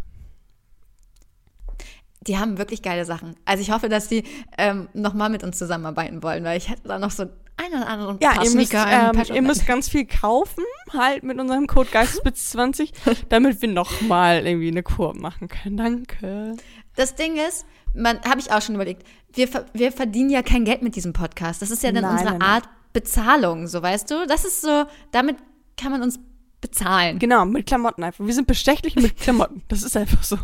die 2.26 2.38
haben 2.38 2.58
wirklich 2.58 2.82
geile 2.82 3.04
Sachen. 3.04 3.36
Also 3.44 3.62
ich 3.62 3.70
hoffe, 3.70 3.88
dass 3.88 4.08
die 4.08 4.24
ähm, 4.58 4.88
nochmal 4.92 5.30
mit 5.30 5.42
uns 5.42 5.58
zusammenarbeiten 5.58 6.22
wollen, 6.22 6.44
weil 6.44 6.58
ich 6.58 6.68
hätte 6.68 6.88
da 6.88 6.98
noch 6.98 7.10
so 7.10 7.24
einen 7.56 7.82
oder 7.82 7.88
anderen 7.88 8.18
ja, 8.20 8.32
paar 8.32 8.44
ihr 8.44 8.50
müsst, 8.52 8.74
ähm, 8.74 9.22
ihr 9.34 9.42
müsst 9.42 9.66
ganz 9.66 9.88
viel 9.88 10.06
kaufen, 10.06 10.64
halt 10.92 11.22
mit 11.22 11.38
unserem 11.38 11.66
Code 11.66 11.90
Geistesblitz20, 11.90 12.92
damit 13.28 13.60
wir 13.62 13.68
nochmal 13.68 14.46
irgendwie 14.46 14.68
eine 14.68 14.82
Kur 14.82 15.14
machen 15.14 15.48
können. 15.48 15.76
Danke. 15.76 16.56
Das 16.96 17.14
Ding 17.14 17.36
ist, 17.36 17.66
man 17.94 18.20
habe 18.22 18.40
ich 18.40 18.52
auch 18.52 18.62
schon 18.62 18.74
überlegt, 18.74 19.06
wir, 19.32 19.48
wir 19.72 19.92
verdienen 19.92 20.30
ja 20.30 20.42
kein 20.42 20.64
Geld 20.64 20.82
mit 20.82 20.96
diesem 20.96 21.12
Podcast. 21.12 21.62
Das 21.62 21.70
ist 21.70 21.82
ja 21.82 21.92
dann 21.92 22.02
nein, 22.02 22.12
unsere 22.12 22.32
nein, 22.32 22.42
Art 22.42 22.64
Bezahlung, 22.92 23.66
so 23.66 23.82
weißt 23.82 24.10
du? 24.10 24.26
Das 24.26 24.44
ist 24.44 24.62
so, 24.62 24.84
damit 25.12 25.36
kann 25.76 25.92
man 25.92 26.02
uns 26.02 26.18
bezahlen. 26.60 27.18
Genau, 27.18 27.44
mit 27.44 27.66
Klamotten 27.66 28.04
einfach. 28.04 28.24
Wir 28.24 28.34
sind 28.34 28.46
bestechlich 28.46 28.96
mit 28.96 29.16
Klamotten. 29.20 29.62
Das 29.68 29.82
ist 29.82 29.96
einfach 29.96 30.22
so. 30.22 30.36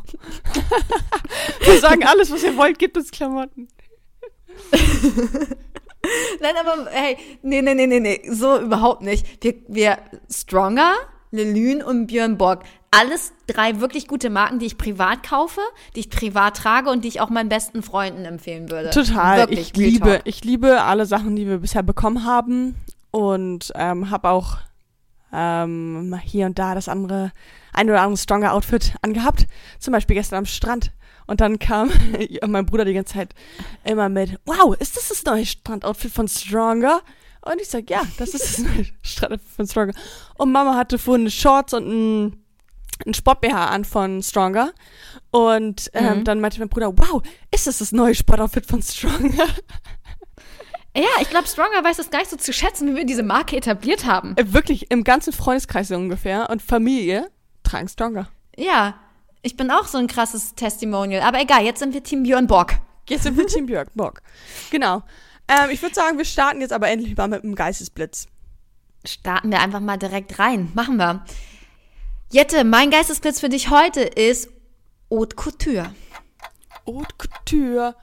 Wir 1.64 1.81
sagen 1.81 2.05
alles, 2.05 2.31
was 2.31 2.42
ihr 2.42 2.57
wollt, 2.57 2.79
gibt 2.79 2.96
uns 2.96 3.11
Klamotten. 3.11 3.68
Nein, 6.40 6.55
aber 6.61 6.87
hey, 6.90 7.16
nee, 7.42 7.61
nee, 7.62 7.74
nee, 7.74 7.87
nee, 7.87 8.00
nee, 8.00 8.22
so 8.31 8.61
überhaupt 8.61 9.02
nicht. 9.02 9.42
Wir, 9.42 9.55
wir 9.66 9.98
Stronger, 10.31 10.94
Lelune 11.31 11.85
und 11.85 12.07
Björn 12.07 12.38
Borg. 12.38 12.62
Alles 12.92 13.33
drei 13.46 13.81
wirklich 13.81 14.07
gute 14.07 14.31
Marken, 14.31 14.59
die 14.59 14.66
ich 14.66 14.79
privat 14.79 15.22
kaufe, 15.22 15.61
die 15.94 16.00
ich 16.00 16.11
privat 16.11 16.57
trage 16.57 16.90
und 16.90 17.05
die 17.05 17.09
ich 17.09 17.20
auch 17.20 17.29
meinen 17.29 17.48
besten 17.48 17.83
Freunden 17.83 18.24
empfehlen 18.24 18.70
würde. 18.70 18.90
Total. 18.90 19.38
Wirklich, 19.40 19.72
ich 19.72 19.76
liebe, 19.76 20.20
ich 20.24 20.44
liebe 20.44 20.83
alle 20.83 21.05
Sachen, 21.07 21.37
die 21.37 21.46
wir 21.46 21.59
bisher 21.59 21.83
bekommen 21.83 22.24
haben 22.24 22.76
und 23.11 23.72
ähm, 23.74 24.11
habe 24.11 24.31
auch 24.31 24.59
ähm, 25.33 26.19
hier 26.23 26.47
und 26.47 26.59
da 26.59 26.75
das 26.75 26.89
andere, 26.89 27.33
ein 27.73 27.89
oder 27.89 28.03
andere 28.03 28.19
stronger 28.19 28.53
Outfit 28.53 28.95
angehabt. 29.03 29.47
Zum 29.79 29.93
Beispiel 29.93 30.15
gestern 30.17 30.39
am 30.39 30.47
Strand. 30.47 30.93
Und 31.27 31.41
dann 31.41 31.59
kam 31.59 31.91
mein 32.47 32.67
Bruder 32.67 32.85
die 32.85 32.95
ganze 32.95 33.15
Zeit 33.15 33.35
immer 33.85 34.09
mit, 34.09 34.39
wow, 34.47 34.77
ist 34.79 34.97
das 34.97 35.09
das 35.09 35.25
neue 35.25 35.45
Strandoutfit 35.47 36.12
von 36.12 36.29
Stronger? 36.29 37.01
Und 37.43 37.61
ich 37.61 37.69
sag, 37.69 37.89
ja, 37.91 38.03
das 38.19 38.31
ist 38.31 38.45
das 38.45 38.59
neue 38.75 38.87
Strandoutfit 39.03 39.51
von 39.57 39.67
Stronger. 39.67 39.95
Und 40.37 40.53
Mama 40.53 40.75
hatte 40.77 40.99
vorhin 40.99 41.31
Shorts 41.31 41.75
und 41.75 41.87
ein 41.89 42.43
ein 43.05 43.12
Sport-BH 43.12 43.67
an 43.67 43.85
von 43.85 44.23
Stronger. 44.23 44.73
Und 45.31 45.91
ähm, 45.93 46.21
Mhm. 46.21 46.25
dann 46.25 46.41
meinte 46.41 46.59
mein 46.61 46.71
Bruder, 46.71 46.97
wow, 46.97 47.23
ist 47.51 47.67
das 47.67 47.77
das 47.79 47.93
neue 47.93 48.15
Sportoutfit 48.15 48.65
von 48.65 48.81
Stronger? 48.83 49.45
Ja, 50.96 51.20
ich 51.20 51.28
glaube, 51.28 51.46
Stronger 51.46 51.85
weiß 51.85 51.98
es 51.98 52.11
gar 52.11 52.20
nicht 52.20 52.30
so 52.30 52.37
zu 52.37 52.52
schätzen, 52.52 52.88
wie 52.90 52.96
wir 52.96 53.04
diese 53.04 53.22
Marke 53.22 53.56
etabliert 53.56 54.06
haben. 54.06 54.35
Äh, 54.37 54.52
Wirklich 54.52 54.90
im 54.90 55.04
ganzen 55.04 55.32
Freundeskreis 55.32 55.88
so 55.88 55.94
ungefähr 55.94 56.48
und 56.48 56.62
Familie 56.62 57.30
tragen 57.62 57.88
Stronger. 57.88 58.28
Ja, 58.56 58.94
ich 59.42 59.56
bin 59.56 59.70
auch 59.70 59.87
so 59.87 59.98
ein 59.98 60.06
krasses 60.06 60.54
Testimonial. 60.54 61.22
Aber 61.22 61.40
egal, 61.40 61.64
jetzt 61.64 61.80
sind 61.80 61.92
wir 61.92 62.02
Team 62.02 62.22
Björn 62.22 62.46
Borg. 62.46 62.78
Jetzt 63.09 63.24
sind 63.24 63.37
wir 63.37 63.46
Team 63.46 63.66
Björk, 63.66 63.94
Bock. 63.94 64.22
Genau. 64.70 65.02
Ähm, 65.48 65.70
ich 65.70 65.82
würde 65.82 65.94
sagen, 65.94 66.18
wir 66.18 66.24
starten 66.24 66.61
jetzt 66.61 66.72
aber 66.72 66.88
endlich 66.88 67.16
mal 67.16 67.28
mit 67.28 67.42
dem 67.42 67.54
Geistesblitz. 67.54 68.26
Starten 69.04 69.50
wir 69.50 69.61
einfach 69.61 69.80
mal 69.80 69.98
direkt 69.98 70.38
rein. 70.38 70.72
Machen 70.74 70.96
wir. 70.96 71.24
Jette, 72.32 72.64
mein 72.64 72.90
Geistesblitz 72.90 73.38
für 73.38 73.48
dich 73.48 73.70
heute 73.70 74.00
ist 74.00 74.48
Haute 75.11 75.37
Couture. 75.37 75.94
Haute 76.87 77.14
Couture. 77.16 77.94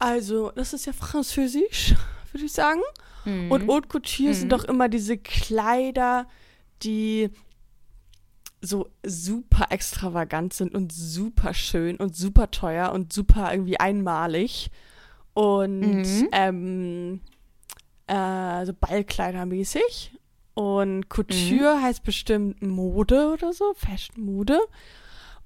Also, 0.00 0.50
das 0.50 0.72
ist 0.72 0.86
ja 0.86 0.92
französisch, 0.92 1.94
würde 2.32 2.44
ich 2.46 2.52
sagen. 2.52 2.80
Und 3.50 3.68
Haute 3.68 3.86
Couture 3.86 4.34
sind 4.34 4.50
doch 4.50 4.64
immer 4.64 4.88
diese 4.88 5.18
Kleider, 5.18 6.26
die 6.82 7.28
so 8.62 8.88
super 9.04 9.66
extravagant 9.70 10.52
sind 10.54 10.74
und 10.74 10.90
super 10.92 11.52
schön 11.54 11.96
und 11.96 12.16
super 12.16 12.50
teuer 12.50 12.92
und 12.92 13.12
super 13.12 13.52
irgendwie 13.52 13.78
einmalig. 13.78 14.70
Und 15.34 16.02
Mhm. 16.02 16.28
ähm, 16.32 17.20
äh, 18.06 18.64
so 18.66 18.72
Ballkleidermäßig. 18.72 20.12
Und 20.54 21.08
Couture 21.08 21.80
heißt 21.82 22.02
bestimmt 22.02 22.60
Mode 22.62 23.32
oder 23.32 23.52
so, 23.52 23.72
Fashion 23.74 24.24
Mode. 24.24 24.58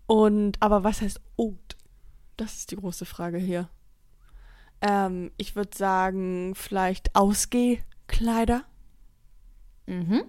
Und 0.07 0.57
aber 0.61 0.85
was 0.85 1.01
heißt 1.03 1.21
Haute? 1.39 1.77
Das 2.37 2.55
ist 2.57 2.71
die 2.71 2.77
große 2.77 3.05
Frage 3.05 3.39
hier. 3.39 3.69
Ähm, 4.87 5.31
ich 5.39 5.57
würde 5.57 5.77
sagen, 5.77 6.55
vielleicht 6.55 7.17
Ausgehkleider. 7.17 8.65
Mhm. 9.87 10.25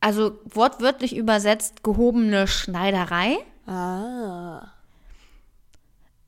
Also 0.00 0.38
wortwörtlich 0.44 1.16
übersetzt 1.16 1.82
gehobene 1.82 2.46
Schneiderei. 2.46 3.38
Ah. 3.66 4.68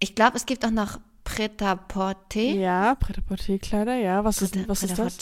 Ich 0.01 0.15
glaube, 0.15 0.37
es 0.37 0.47
gibt 0.47 0.65
auch 0.65 0.71
noch 0.71 0.99
Prêt-à-porter. 1.25 2.41
Ja, 2.41 2.97
Pret-à-porter-Kleider, 2.97 3.95
ja. 3.97 4.25
Was 4.25 4.43
ist, 4.43 4.69
was 4.69 4.83
ist 4.83 4.99
das? 4.99 5.19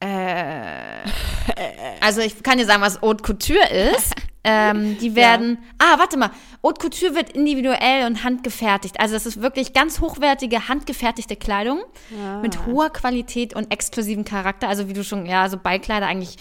Äh, 0.00 1.04
also 2.00 2.20
ich 2.20 2.42
kann 2.42 2.58
dir 2.58 2.66
sagen, 2.66 2.82
was 2.82 3.00
Haute 3.00 3.22
Couture 3.22 3.68
ist. 3.94 4.14
Ähm, 4.44 4.98
die 4.98 5.14
werden, 5.14 5.58
ah, 5.78 5.98
warte 5.98 6.16
mal, 6.16 6.30
Haute 6.64 6.80
Couture 6.88 7.14
wird 7.14 7.30
individuell 7.30 8.06
und 8.06 8.24
handgefertigt. 8.24 8.98
Also 9.00 9.14
das 9.14 9.24
ist 9.26 9.40
wirklich 9.40 9.72
ganz 9.72 10.00
hochwertige, 10.00 10.68
handgefertigte 10.68 11.36
Kleidung 11.36 11.80
Ah. 12.20 12.40
mit 12.40 12.66
hoher 12.66 12.90
Qualität 12.90 13.54
und 13.54 13.72
exklusiven 13.72 14.24
Charakter. 14.24 14.68
Also 14.68 14.88
wie 14.88 14.92
du 14.94 15.04
schon, 15.04 15.26
ja, 15.26 15.48
so 15.48 15.56
Ballkleider 15.58 16.06
eigentlich 16.06 16.36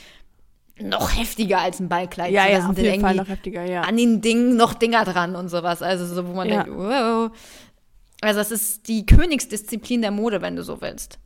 noch 0.80 1.16
heftiger 1.16 1.60
als 1.60 1.80
ein 1.80 1.90
Ballkleid. 1.90 2.32
Ja, 2.32 2.46
So, 2.46 2.50
ja, 2.52 2.70
auf 2.70 2.78
jeden 2.78 3.02
Fall 3.02 3.14
noch 3.16 3.28
heftiger, 3.28 3.66
ja. 3.66 3.82
an 3.82 3.98
den 3.98 4.22
Dingen 4.22 4.56
noch 4.58 4.74
Dinger 4.74 5.06
dran 5.06 5.36
und 5.36 5.50
sowas. 5.50 5.84
Also 5.84 6.06
so, 6.08 6.28
wo 6.28 6.34
man 6.34 6.50
Ja. 6.50 6.64
denkt, 6.64 6.76
wow. 6.80 7.30
Also 8.22 8.40
es 8.40 8.50
ist 8.52 8.88
die 8.88 9.06
Königsdisziplin 9.06 10.02
der 10.02 10.12
Mode, 10.12 10.42
wenn 10.42 10.56
du 10.56 10.64
so 10.64 10.82
willst. 10.82 11.20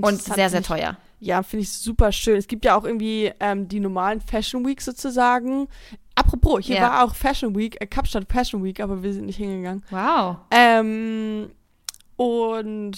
Und 0.00 0.22
sehr, 0.22 0.50
sehr 0.50 0.62
teuer. 0.62 0.96
Ja, 1.20 1.42
finde 1.42 1.62
ich 1.62 1.72
super 1.72 2.12
schön. 2.12 2.36
Es 2.36 2.46
gibt 2.46 2.64
ja 2.64 2.76
auch 2.76 2.84
irgendwie 2.84 3.32
ähm, 3.40 3.68
die 3.68 3.80
normalen 3.80 4.20
Fashion 4.20 4.66
Weeks 4.66 4.84
sozusagen. 4.84 5.68
Apropos, 6.14 6.64
hier 6.64 6.76
Ja. 6.76 6.82
war 6.82 7.04
auch 7.04 7.14
Fashion 7.14 7.56
Week, 7.56 7.80
äh, 7.80 7.86
Kapstadt 7.86 8.30
Fashion 8.30 8.62
Week, 8.62 8.80
aber 8.80 9.02
wir 9.02 9.12
sind 9.12 9.26
nicht 9.26 9.36
hingegangen. 9.36 9.82
Wow. 9.90 10.36
Ähm, 10.50 11.50
und 12.16 12.92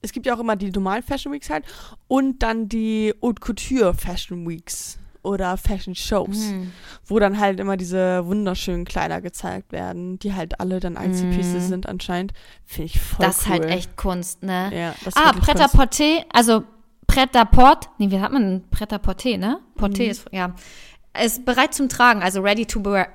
es 0.00 0.12
gibt 0.12 0.26
ja 0.26 0.34
auch 0.34 0.40
immer 0.40 0.56
die 0.56 0.70
normalen 0.70 1.02
Fashion 1.02 1.32
Weeks 1.32 1.50
halt 1.50 1.64
und 2.08 2.42
dann 2.42 2.68
die 2.68 3.14
Haute 3.22 3.40
Couture 3.40 3.94
Fashion 3.94 4.48
Weeks 4.48 4.97
oder 5.22 5.56
Fashion 5.56 5.94
Shows, 5.94 6.50
Mhm. 6.50 6.72
wo 7.06 7.18
dann 7.18 7.38
halt 7.40 7.60
immer 7.60 7.76
diese 7.76 8.26
wunderschönen 8.26 8.84
Kleider 8.84 9.20
gezeigt 9.20 9.72
werden, 9.72 10.18
die 10.18 10.34
halt 10.34 10.60
alle 10.60 10.80
dann 10.80 10.96
Einzelpieces 10.96 11.64
Mhm. 11.64 11.68
sind 11.68 11.88
anscheinend. 11.88 12.32
Finde 12.64 12.86
ich 12.86 13.00
voll 13.00 13.26
Das 13.26 13.38
ist 13.38 13.46
cool. 13.46 13.52
halt 13.52 13.64
echt 13.66 13.96
Kunst, 13.96 14.42
ne? 14.42 14.70
Ja, 14.74 14.94
das 15.04 15.14
ist 15.14 15.16
ah. 15.16 15.32
Prêt-à-porter, 15.32 16.24
also 16.32 16.62
Prêt-à-port, 17.06 17.88
nee, 17.98 18.10
wie 18.10 18.20
hat 18.20 18.32
man 18.32 18.62
Prêt-à-porter, 18.70 19.38
ne? 19.38 19.58
Porter 19.76 20.02
Mhm. 20.04 20.10
ist, 20.10 20.26
ja, 20.30 20.54
ist 21.24 21.44
bereit 21.44 21.72
zum 21.74 21.88
Tragen, 21.88 22.22
also 22.22 22.40
ready 22.42 22.66
to 22.66 22.84
wear. 22.84 23.08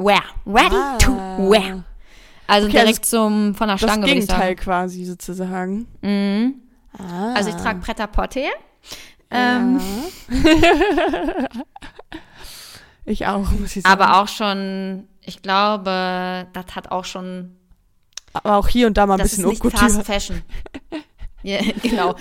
Ready 0.45 0.75
to 0.99 1.11
Ah. 1.11 1.37
wear. 1.37 1.83
Also 2.47 2.67
Okay, 2.67 2.79
direkt 2.79 3.05
zum, 3.05 3.55
von 3.55 3.67
der 3.67 3.77
Das 3.77 3.89
Stange, 3.89 4.05
ich 4.07 4.13
Gegenteil 4.13 4.55
quasi 4.55 5.05
sozusagen. 5.05 5.87
Mhm. 6.01 6.55
Ah. 6.97 7.33
Also 7.35 7.49
ich 7.49 7.55
trage 7.55 7.79
Ähm, 9.33 9.79
ich 13.05 13.25
auch, 13.27 13.49
muss 13.51 13.75
ich 13.75 13.83
sagen. 13.83 14.01
aber 14.01 14.21
auch 14.21 14.27
schon, 14.27 15.07
ich 15.21 15.41
glaube, 15.41 16.47
das 16.53 16.65
hat 16.75 16.91
auch 16.91 17.05
schon 17.05 17.57
aber 18.35 18.55
auch 18.55 18.67
hier 18.67 18.87
und 18.87 18.97
da 18.97 19.05
mal 19.05 19.13
ein 19.15 19.19
das 19.19 19.31
bisschen 19.35 19.51
ist 19.51 19.63
nicht 19.63 19.77
Fast. 19.77 20.03
Fashion. 20.05 20.41
ja, 21.43 21.59
genau, 21.83 22.15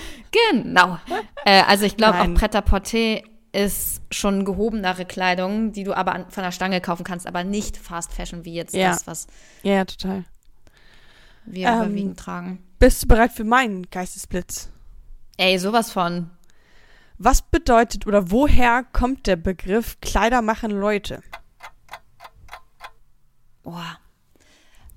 genau. 0.52 0.98
Äh, 1.46 1.62
also 1.62 1.86
ich 1.86 1.96
glaube 1.96 2.20
auch. 2.20 2.34
Pret-à-Porter 2.34 3.22
ist 3.52 4.02
schon 4.10 4.44
gehobenere 4.44 5.06
Kleidung, 5.06 5.72
die 5.72 5.84
du 5.84 5.94
aber 5.96 6.12
an, 6.14 6.26
von 6.30 6.42
der 6.42 6.52
Stange 6.52 6.80
kaufen 6.82 7.04
kannst, 7.04 7.26
aber 7.26 7.44
nicht 7.44 7.78
Fast 7.78 8.12
Fashion 8.12 8.44
wie 8.44 8.54
jetzt 8.54 8.74
Ja. 8.74 8.90
das, 8.90 9.06
was 9.06 9.26
Ja, 9.62 9.72
ja, 9.74 9.84
total. 9.86 10.24
wir 11.46 11.66
Ähm, 11.68 11.76
überwiegend 11.76 12.18
tragen. 12.18 12.62
Bist 12.78 13.02
du 13.04 13.08
bereit 13.08 13.32
für 13.32 13.44
meinen 13.44 13.88
Geistesblitz? 13.90 14.70
Ey, 15.38 15.58
sowas 15.58 15.90
von. 15.90 16.28
Was 17.24 17.40
bedeutet 17.40 18.08
oder 18.08 18.32
woher 18.32 18.82
kommt 18.82 19.28
der 19.28 19.36
Begriff 19.36 20.00
Kleider 20.00 20.42
machen 20.42 20.72
Leute? 20.72 21.22
Boah, 23.62 24.00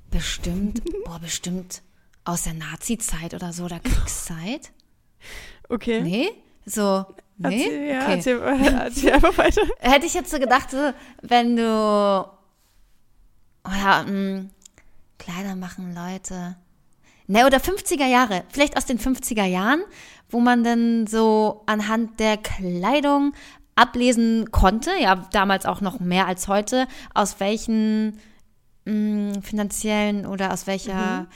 bestimmt, 0.10 0.82
boah, 1.06 1.20
bestimmt 1.20 1.84
aus 2.24 2.42
der 2.46 2.56
Nazi-Zeit 2.56 3.36
oder 3.36 3.54
so, 3.54 3.66
oder 3.66 3.80
Kriegszeit. 3.80 4.72
Okay. 5.70 6.02
Nee? 6.02 6.30
So, 6.66 7.06
nee? 7.38 7.64
Erzähl, 7.64 7.88
ja, 7.90 8.02
okay. 8.02 8.14
erzähl, 8.16 8.42
erzähl 8.42 9.12
einfach 9.12 9.38
weiter. 9.38 9.62
Hätte 9.78 10.08
ich 10.08 10.16
jetzt 10.16 10.32
so 10.32 10.40
gedacht, 10.40 10.72
so, 10.72 10.94
wenn 11.22 11.56
du 11.56 11.62
oder 13.64 14.04
mh, 14.04 14.46
Kleider 15.20 15.56
machen 15.56 15.94
Leute. 15.94 16.56
Ne, 17.28 17.46
oder 17.46 17.58
50er 17.58 18.06
Jahre, 18.06 18.44
vielleicht 18.50 18.78
aus 18.78 18.86
den 18.86 19.00
50er 19.00 19.46
Jahren, 19.46 19.84
wo 20.30 20.40
man 20.40 20.64
dann 20.64 21.08
so 21.08 21.64
anhand 21.66 22.20
der 22.20 22.38
Kleidung 22.38 23.34
ablesen 23.76 24.52
konnte, 24.52 24.92
ja, 25.00 25.16
damals 25.32 25.66
auch 25.66 25.82
noch 25.82 26.00
mehr 26.00 26.28
als 26.28 26.48
heute, 26.48 26.88
aus 27.14 27.40
welchen 27.40 28.20
mh, 28.86 29.42
finanziellen 29.42 30.26
oder 30.26 30.54
aus 30.54 30.68
welcher 30.68 31.28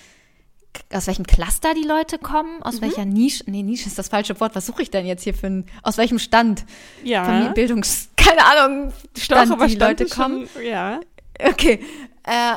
aus 0.93 1.07
welchem 1.07 1.25
Cluster 1.25 1.73
die 1.73 1.87
Leute 1.87 2.17
kommen, 2.17 2.61
aus 2.63 2.81
welcher 2.81 3.05
Nische, 3.05 3.43
nee, 3.47 3.63
Nische 3.63 3.87
ist 3.87 3.97
das 3.97 4.07
falsche 4.07 4.39
Wort, 4.39 4.55
was 4.55 4.65
suche 4.65 4.83
ich 4.83 4.91
denn 4.91 5.05
jetzt 5.05 5.23
hier 5.23 5.33
für 5.33 5.47
ein, 5.47 5.65
aus 5.83 5.97
welchem 5.97 6.19
Stand? 6.19 6.65
Ja. 7.03 7.25
Familienbildungs, 7.25 8.09
keine 8.17 8.45
Ahnung, 8.45 8.93
Stand, 9.17 9.51
Doch, 9.51 9.65
die 9.65 9.75
Stand 9.75 9.99
Leute 9.99 10.05
kommen. 10.05 10.47
Schon, 10.47 10.63
ja. 10.63 10.99
Okay. 11.39 11.79
Äh, 12.23 12.55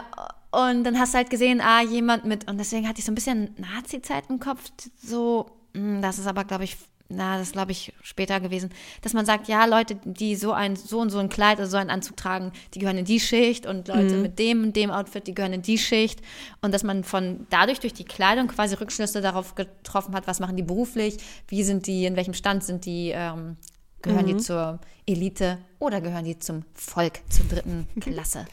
und 0.50 0.84
dann 0.84 0.98
hast 0.98 1.14
du 1.14 1.18
halt 1.18 1.30
gesehen, 1.30 1.60
ah, 1.60 1.82
jemand 1.82 2.24
mit, 2.24 2.48
und 2.48 2.58
deswegen 2.58 2.86
hatte 2.86 2.98
ich 2.98 3.04
so 3.04 3.12
ein 3.12 3.14
bisschen 3.14 3.54
Nazi-Zeit 3.56 4.24
im 4.28 4.38
Kopf, 4.38 4.60
so, 5.02 5.50
das 5.74 6.18
ist 6.18 6.26
aber, 6.26 6.44
glaube 6.44 6.64
ich, 6.64 6.76
na, 7.14 7.38
das 7.38 7.52
glaube 7.52 7.72
ich, 7.72 7.92
später 8.02 8.40
gewesen, 8.40 8.70
dass 9.02 9.12
man 9.12 9.26
sagt, 9.26 9.48
ja, 9.48 9.64
Leute, 9.66 9.96
die 10.04 10.34
so 10.36 10.52
ein, 10.52 10.76
so 10.76 10.98
und 10.98 11.10
so 11.10 11.18
ein 11.18 11.28
Kleid 11.28 11.58
oder 11.58 11.66
so 11.66 11.76
einen 11.76 11.90
Anzug 11.90 12.16
tragen, 12.16 12.52
die 12.74 12.78
gehören 12.78 12.98
in 12.98 13.04
die 13.04 13.20
Schicht 13.20 13.66
und 13.66 13.88
Leute 13.88 14.16
mit 14.16 14.38
dem 14.38 14.62
und 14.62 14.76
dem 14.76 14.90
Outfit, 14.90 15.26
die 15.26 15.34
gehören 15.34 15.52
in 15.52 15.62
die 15.62 15.78
Schicht. 15.78 16.22
Und 16.60 16.72
dass 16.72 16.82
man 16.82 17.04
von 17.04 17.46
dadurch 17.50 17.80
durch 17.80 17.92
die 17.92 18.04
Kleidung 18.04 18.48
quasi 18.48 18.74
Rückschlüsse 18.74 19.20
darauf 19.20 19.54
getroffen 19.54 20.14
hat, 20.14 20.26
was 20.26 20.40
machen 20.40 20.56
die 20.56 20.62
beruflich, 20.62 21.18
wie 21.48 21.62
sind 21.64 21.86
die, 21.86 22.06
in 22.06 22.16
welchem 22.16 22.34
Stand 22.34 22.64
sind 22.64 22.86
die, 22.86 23.12
ähm, 23.14 23.56
gehören 24.00 24.26
die 24.26 24.36
zur 24.38 24.80
Elite 25.06 25.58
oder 25.78 26.00
gehören 26.00 26.24
die 26.24 26.38
zum 26.38 26.64
Volk, 26.74 27.20
zur 27.28 27.46
dritten 27.46 27.88
Klasse. 28.00 28.46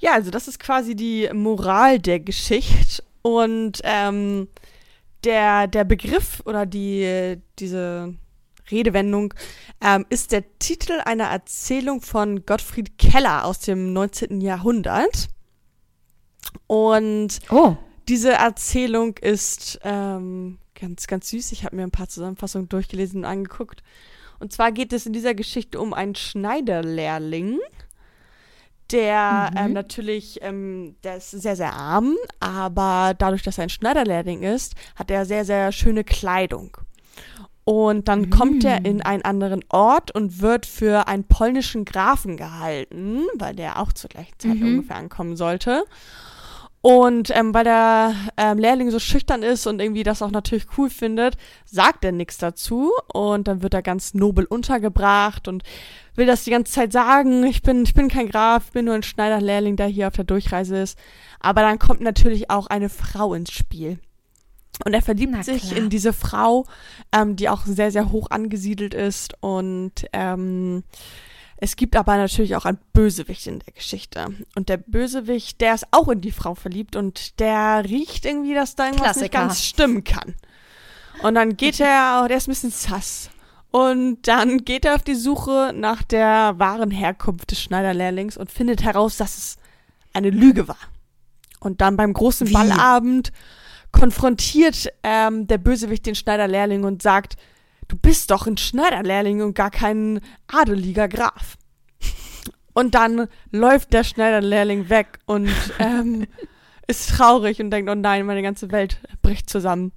Ja, 0.00 0.12
also 0.12 0.30
das 0.30 0.46
ist 0.46 0.60
quasi 0.60 0.94
die 0.94 1.28
Moral 1.32 1.98
der 1.98 2.20
Geschichte. 2.20 3.02
Und 3.22 3.80
ähm, 3.82 4.48
der, 5.24 5.66
der 5.66 5.84
Begriff 5.84 6.42
oder 6.44 6.66
die, 6.66 7.36
diese 7.58 8.14
Redewendung 8.70 9.34
ähm, 9.82 10.06
ist 10.10 10.32
der 10.32 10.44
Titel 10.58 11.00
einer 11.04 11.24
Erzählung 11.24 12.00
von 12.00 12.44
Gottfried 12.44 12.98
Keller 12.98 13.44
aus 13.44 13.60
dem 13.60 13.92
19. 13.92 14.40
Jahrhundert. 14.40 15.28
Und 16.66 17.40
Oh. 17.50 17.76
diese 18.08 18.32
Erzählung 18.32 19.16
ist 19.18 19.80
ähm, 19.82 20.58
ganz, 20.74 21.06
ganz 21.06 21.30
süß. 21.30 21.52
Ich 21.52 21.64
habe 21.64 21.76
mir 21.76 21.82
ein 21.82 21.90
paar 21.90 22.08
Zusammenfassungen 22.08 22.68
durchgelesen 22.68 23.20
und 23.20 23.24
angeguckt. 23.24 23.82
Und 24.38 24.52
zwar 24.52 24.70
geht 24.70 24.92
es 24.92 25.06
in 25.06 25.12
dieser 25.12 25.34
Geschichte 25.34 25.80
um 25.80 25.92
einen 25.92 26.14
Schneiderlehrling, 26.14 27.58
der 28.92 29.50
Mhm. 29.52 29.58
ähm, 29.58 29.72
natürlich, 29.72 30.38
ähm, 30.42 30.96
der 31.04 31.16
ist 31.18 31.30
sehr, 31.30 31.56
sehr 31.56 31.72
arm, 31.74 32.16
aber 32.40 33.14
dadurch, 33.16 33.42
dass 33.42 33.58
er 33.58 33.64
ein 33.64 33.68
Schneiderlehrling 33.70 34.42
ist, 34.42 34.74
hat 34.96 35.10
er 35.10 35.24
sehr, 35.26 35.44
sehr 35.44 35.72
schöne 35.72 36.04
Kleidung. 36.04 36.76
Und 37.64 38.08
dann 38.08 38.30
kommt 38.30 38.64
er 38.64 38.86
in 38.86 39.02
einen 39.02 39.22
anderen 39.22 39.62
Ort 39.68 40.10
und 40.14 40.40
wird 40.40 40.64
für 40.64 41.06
einen 41.06 41.24
polnischen 41.24 41.84
Grafen 41.84 42.38
gehalten, 42.38 43.26
weil 43.34 43.54
der 43.54 43.78
auch 43.78 43.92
zur 43.92 44.08
gleichen 44.08 44.38
Zeit 44.38 44.56
Mhm. 44.56 44.68
ungefähr 44.68 44.96
ankommen 44.96 45.36
sollte. 45.36 45.84
Und 46.80 47.36
ähm, 47.36 47.52
weil 47.54 47.64
der 47.64 48.14
ähm, 48.36 48.58
Lehrling 48.58 48.90
so 48.90 49.00
schüchtern 49.00 49.42
ist 49.42 49.66
und 49.66 49.80
irgendwie 49.80 50.04
das 50.04 50.22
auch 50.22 50.30
natürlich 50.30 50.66
cool 50.76 50.90
findet, 50.90 51.36
sagt 51.64 52.04
er 52.04 52.12
nichts 52.12 52.38
dazu. 52.38 52.92
Und 53.12 53.48
dann 53.48 53.62
wird 53.62 53.74
er 53.74 53.82
ganz 53.82 54.14
nobel 54.14 54.44
untergebracht 54.44 55.48
und 55.48 55.64
will 56.14 56.26
das 56.26 56.44
die 56.44 56.50
ganze 56.50 56.72
Zeit 56.72 56.92
sagen. 56.92 57.44
Ich 57.44 57.62
bin, 57.62 57.82
ich 57.82 57.94
bin 57.94 58.08
kein 58.08 58.28
Graf, 58.28 58.66
ich 58.66 58.72
bin 58.72 58.84
nur 58.84 58.94
ein 58.94 59.02
Schneiderlehrling, 59.02 59.76
der 59.76 59.88
hier 59.88 60.06
auf 60.06 60.14
der 60.14 60.24
Durchreise 60.24 60.78
ist. 60.78 60.98
Aber 61.40 61.62
dann 61.62 61.80
kommt 61.80 62.00
natürlich 62.00 62.50
auch 62.50 62.68
eine 62.68 62.88
Frau 62.88 63.34
ins 63.34 63.52
Spiel. 63.52 63.98
Und 64.84 64.94
er 64.94 65.02
verliebt 65.02 65.44
sich 65.44 65.76
in 65.76 65.90
diese 65.90 66.12
Frau, 66.12 66.64
ähm, 67.12 67.34
die 67.34 67.48
auch 67.48 67.66
sehr, 67.66 67.90
sehr 67.90 68.12
hoch 68.12 68.30
angesiedelt 68.30 68.94
ist. 68.94 69.34
Und 69.40 70.06
ähm, 70.12 70.84
es 71.60 71.74
gibt 71.74 71.96
aber 71.96 72.16
natürlich 72.16 72.54
auch 72.54 72.64
einen 72.64 72.78
Bösewicht 72.92 73.46
in 73.48 73.58
der 73.58 73.72
Geschichte. 73.74 74.32
Und 74.54 74.68
der 74.68 74.76
Bösewicht, 74.76 75.60
der 75.60 75.74
ist 75.74 75.86
auch 75.90 76.08
in 76.08 76.20
die 76.20 76.30
Frau 76.30 76.54
verliebt 76.54 76.94
und 76.94 77.40
der 77.40 77.84
riecht 77.84 78.24
irgendwie, 78.24 78.54
dass 78.54 78.76
da 78.76 78.86
irgendwas 78.86 79.16
nicht 79.16 79.32
Klassiker. 79.32 79.38
ganz 79.38 79.64
stimmen 79.64 80.04
kann. 80.04 80.36
Und 81.22 81.34
dann 81.34 81.56
geht 81.56 81.80
er, 81.80 82.22
oh, 82.22 82.28
der 82.28 82.36
ist 82.36 82.46
ein 82.46 82.52
bisschen 82.52 82.70
sass. 82.70 83.30
Und 83.72 84.28
dann 84.28 84.64
geht 84.64 84.84
er 84.84 84.94
auf 84.94 85.02
die 85.02 85.16
Suche 85.16 85.72
nach 85.74 86.04
der 86.04 86.54
wahren 86.58 86.92
Herkunft 86.92 87.50
des 87.50 87.60
Schneiderlehrlings 87.60 88.36
und 88.36 88.52
findet 88.52 88.84
heraus, 88.84 89.16
dass 89.16 89.36
es 89.36 89.56
eine 90.12 90.30
Lüge 90.30 90.68
war. 90.68 90.78
Und 91.58 91.80
dann 91.80 91.96
beim 91.96 92.12
großen 92.12 92.48
Wie? 92.48 92.52
Ballabend 92.52 93.32
konfrontiert 93.90 94.88
ähm, 95.02 95.48
der 95.48 95.58
Bösewicht 95.58 96.06
den 96.06 96.14
Schneiderlehrling 96.14 96.84
und 96.84 97.02
sagt, 97.02 97.36
du 97.88 97.96
bist 97.96 98.30
doch 98.30 98.46
ein 98.46 98.56
Schneiderlehrling 98.56 99.42
und 99.42 99.54
gar 99.54 99.70
kein 99.70 100.20
adeliger 100.46 101.08
Graf. 101.08 101.56
Und 102.74 102.94
dann 102.94 103.26
läuft 103.50 103.92
der 103.92 104.04
Schneiderlehrling 104.04 104.88
weg 104.88 105.18
und 105.26 105.50
ähm, 105.78 106.26
ist 106.86 107.10
traurig 107.10 107.60
und 107.60 107.70
denkt, 107.70 107.90
oh 107.90 107.94
nein, 107.94 108.24
meine 108.26 108.42
ganze 108.42 108.70
Welt 108.70 109.00
bricht 109.20 109.50
zusammen. 109.50 109.92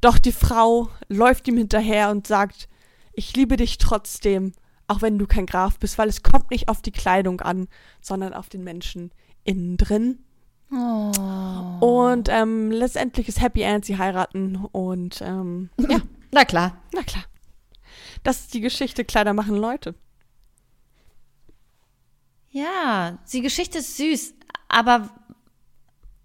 Doch 0.00 0.18
die 0.18 0.32
Frau 0.32 0.88
läuft 1.08 1.48
ihm 1.48 1.58
hinterher 1.58 2.10
und 2.10 2.26
sagt, 2.26 2.68
ich 3.12 3.34
liebe 3.36 3.56
dich 3.56 3.78
trotzdem, 3.78 4.52
auch 4.86 5.02
wenn 5.02 5.18
du 5.18 5.26
kein 5.26 5.46
Graf 5.46 5.78
bist, 5.78 5.98
weil 5.98 6.08
es 6.08 6.22
kommt 6.22 6.50
nicht 6.50 6.68
auf 6.68 6.80
die 6.80 6.92
Kleidung 6.92 7.40
an, 7.40 7.68
sondern 8.00 8.32
auf 8.32 8.48
den 8.48 8.64
Menschen 8.64 9.10
innen 9.44 9.76
drin. 9.76 10.20
Oh. 10.72 11.80
Und 11.80 12.28
ähm, 12.30 12.70
letztendlich 12.70 13.28
ist 13.28 13.40
Happy 13.40 13.62
End, 13.62 13.84
sie 13.84 13.98
heiraten 13.98 14.56
und 14.72 15.20
ähm, 15.20 15.70
ja, 15.78 15.98
Na 16.32 16.44
klar. 16.44 16.76
na 16.94 17.02
klar. 17.02 17.24
Das 18.22 18.40
ist 18.40 18.54
die 18.54 18.60
Geschichte, 18.60 19.04
Kleider 19.04 19.32
machen 19.32 19.56
Leute. 19.56 19.94
Ja, 22.50 23.18
die 23.32 23.42
Geschichte 23.42 23.78
ist 23.78 23.96
süß, 23.96 24.34
aber 24.68 25.08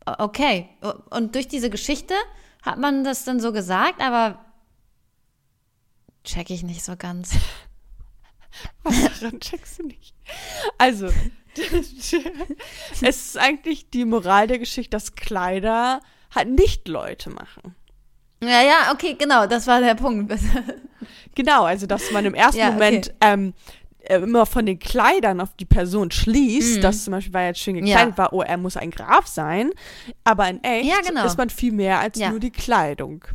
okay. 0.06 0.70
Und 1.10 1.36
durch 1.36 1.48
diese 1.48 1.70
Geschichte 1.70 2.16
hat 2.64 2.80
man 2.80 3.04
das 3.04 3.24
dann 3.24 3.40
so 3.40 3.52
gesagt, 3.52 4.02
aber 4.02 4.44
check 6.24 6.50
ich 6.50 6.64
nicht 6.64 6.84
so 6.84 6.96
ganz. 6.98 7.34
Was 8.84 9.20
daran 9.20 9.40
checkst 9.40 9.80
du 9.80 9.84
nicht? 9.84 10.16
Also, 10.78 11.08
es 11.72 12.14
ist 13.02 13.38
eigentlich 13.38 13.90
die 13.90 14.06
Moral 14.06 14.48
der 14.48 14.60
Geschichte, 14.60 14.92
dass 14.92 15.16
Kleider 15.16 16.02
halt 16.34 16.50
nicht 16.50 16.88
Leute 16.88 17.30
machen. 17.30 17.76
Ja, 18.48 18.62
ja, 18.62 18.92
okay, 18.94 19.16
genau, 19.18 19.48
das 19.48 19.66
war 19.68 19.80
der 19.82 19.96
Punkt. 19.96 20.34
Genau, 21.36 21.66
also 21.66 21.86
dass 21.86 22.10
man 22.12 22.24
im 22.26 22.34
ersten 22.34 22.58
Ja, 22.60 22.68
okay. 22.68 22.74
Moment 22.76 23.14
ähm, 23.20 23.54
äh, 24.00 24.16
immer 24.20 24.46
von 24.46 24.66
den 24.66 24.80
Kleidern 24.80 25.42
auf 25.42 25.50
die 25.60 25.66
Person 25.66 26.10
schließt, 26.10 26.78
Mhm. 26.78 26.82
dass 26.82 27.04
zum 27.04 27.12
Beispiel, 27.12 27.34
weil 27.34 27.42
er 27.44 27.48
jetzt 27.50 27.60
schön 27.60 27.76
Ja. 27.76 27.82
gekleidet 27.98 28.18
war, 28.18 28.32
oh, 28.32 28.42
er 28.42 28.56
muss 28.58 28.78
ein 28.78 28.90
Graf 28.90 29.28
sein. 29.28 29.72
Aber 30.24 30.48
in 30.50 30.64
echt 30.64 30.86
Ja, 30.88 31.02
genau. 31.06 31.26
ist 31.26 31.38
man 31.38 31.50
viel 31.50 31.74
mehr 31.74 32.00
als 32.00 32.18
Ja. 32.18 32.30
nur 32.30 32.40
die 32.40 32.52
Kleidung. 32.52 33.26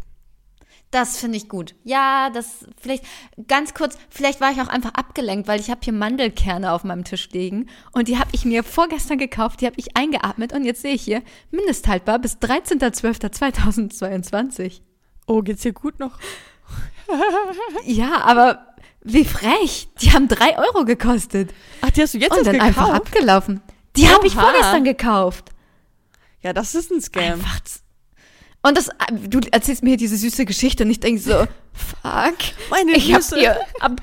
Das 0.90 1.18
finde 1.18 1.36
ich 1.36 1.48
gut. 1.50 1.74
Ja, 1.84 2.30
das 2.30 2.64
vielleicht 2.80 3.04
ganz 3.46 3.74
kurz, 3.74 3.98
vielleicht 4.08 4.40
war 4.40 4.50
ich 4.50 4.60
auch 4.62 4.68
einfach 4.68 4.94
abgelenkt, 4.94 5.46
weil 5.46 5.60
ich 5.60 5.68
habe 5.70 5.80
hier 5.84 5.92
Mandelkerne 5.92 6.72
auf 6.72 6.82
meinem 6.82 7.04
Tisch 7.04 7.28
liegen 7.32 7.68
und 7.92 8.08
die 8.08 8.18
habe 8.18 8.30
ich 8.32 8.44
mir 8.46 8.64
vorgestern 8.64 9.18
gekauft, 9.18 9.60
die 9.60 9.66
habe 9.66 9.76
ich 9.78 9.94
eingeatmet 9.96 10.52
und 10.54 10.64
jetzt 10.64 10.80
sehe 10.82 10.94
ich 10.94 11.02
hier 11.02 11.22
mindesthaltbar 11.50 12.18
bis 12.18 12.38
13.12.2022. 12.38 14.80
Oh, 15.30 15.42
geht's 15.42 15.62
dir 15.62 15.72
gut 15.72 16.00
noch? 16.00 16.18
Ja, 17.84 18.20
aber 18.22 18.66
wie 19.02 19.24
frech. 19.24 19.88
Die 20.00 20.12
haben 20.12 20.28
drei 20.28 20.56
Euro 20.58 20.84
gekostet 20.84 21.52
Ach, 21.80 21.90
die 21.90 22.02
hast 22.02 22.14
du 22.14 22.18
jetzt 22.18 22.36
und 22.36 22.46
dann 22.46 22.60
einfach 22.60 22.86
gekauft? 22.86 23.06
abgelaufen. 23.06 23.60
Die 23.96 24.08
habe 24.08 24.26
ich 24.26 24.34
vorgestern 24.34 24.84
gekauft. 24.84 25.50
Ja, 26.42 26.52
das 26.52 26.74
ist 26.74 26.90
ein 26.92 27.00
Scam. 27.00 27.22
Einfach. 27.34 27.60
Und 28.62 28.76
das, 28.76 28.90
du 29.28 29.40
erzählst 29.50 29.82
mir 29.82 29.90
hier 29.90 29.96
diese 29.96 30.16
süße 30.16 30.44
Geschichte 30.44 30.84
und 30.84 30.90
ich 30.90 31.00
denke 31.00 31.20
so, 31.20 31.46
fuck. 31.72 32.36
Meine 32.70 32.92
Ich 32.96 33.12
hab 33.12 33.22
die 33.28 33.48
ab. 33.48 34.00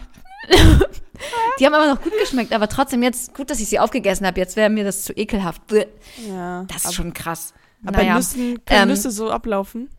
die 1.60 1.66
haben 1.66 1.74
aber 1.74 1.88
noch 1.88 2.02
gut 2.02 2.14
geschmeckt, 2.20 2.54
aber 2.54 2.68
trotzdem 2.68 3.04
jetzt 3.04 3.34
gut, 3.34 3.50
dass 3.50 3.60
ich 3.60 3.70
sie 3.70 3.80
aufgegessen 3.80 4.26
habe. 4.26 4.40
Jetzt 4.40 4.56
wäre 4.56 4.70
mir 4.70 4.84
das 4.84 5.04
zu 5.04 5.14
ekelhaft. 5.14 5.62
Ja, 6.28 6.64
Das 6.68 6.78
ist 6.78 6.86
aber, 6.86 6.94
schon 6.94 7.14
krass. 7.14 7.54
aber 7.86 7.98
naja, 7.98 8.16
Nüssen, 8.16 8.64
können 8.66 8.82
ähm, 8.84 8.88
Nüsse 8.90 9.12
so 9.12 9.30
ablaufen? 9.32 9.90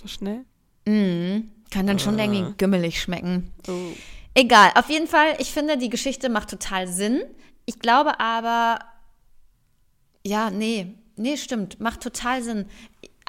So 0.00 0.08
schnell? 0.08 0.44
Mm, 0.86 1.50
kann 1.70 1.86
dann 1.86 1.98
schon 1.98 2.18
irgendwie 2.18 2.54
gümmelig 2.58 3.00
schmecken. 3.00 3.52
Oh. 3.68 3.92
Egal, 4.34 4.70
auf 4.74 4.88
jeden 4.90 5.06
Fall, 5.06 5.34
ich 5.38 5.50
finde, 5.52 5.78
die 5.78 5.88
Geschichte 5.88 6.28
macht 6.28 6.50
total 6.50 6.88
Sinn. 6.88 7.22
Ich 7.64 7.78
glaube 7.78 8.20
aber, 8.20 8.78
ja, 10.24 10.50
nee, 10.50 10.94
nee, 11.16 11.36
stimmt, 11.36 11.80
macht 11.80 12.02
total 12.02 12.42
Sinn. 12.42 12.66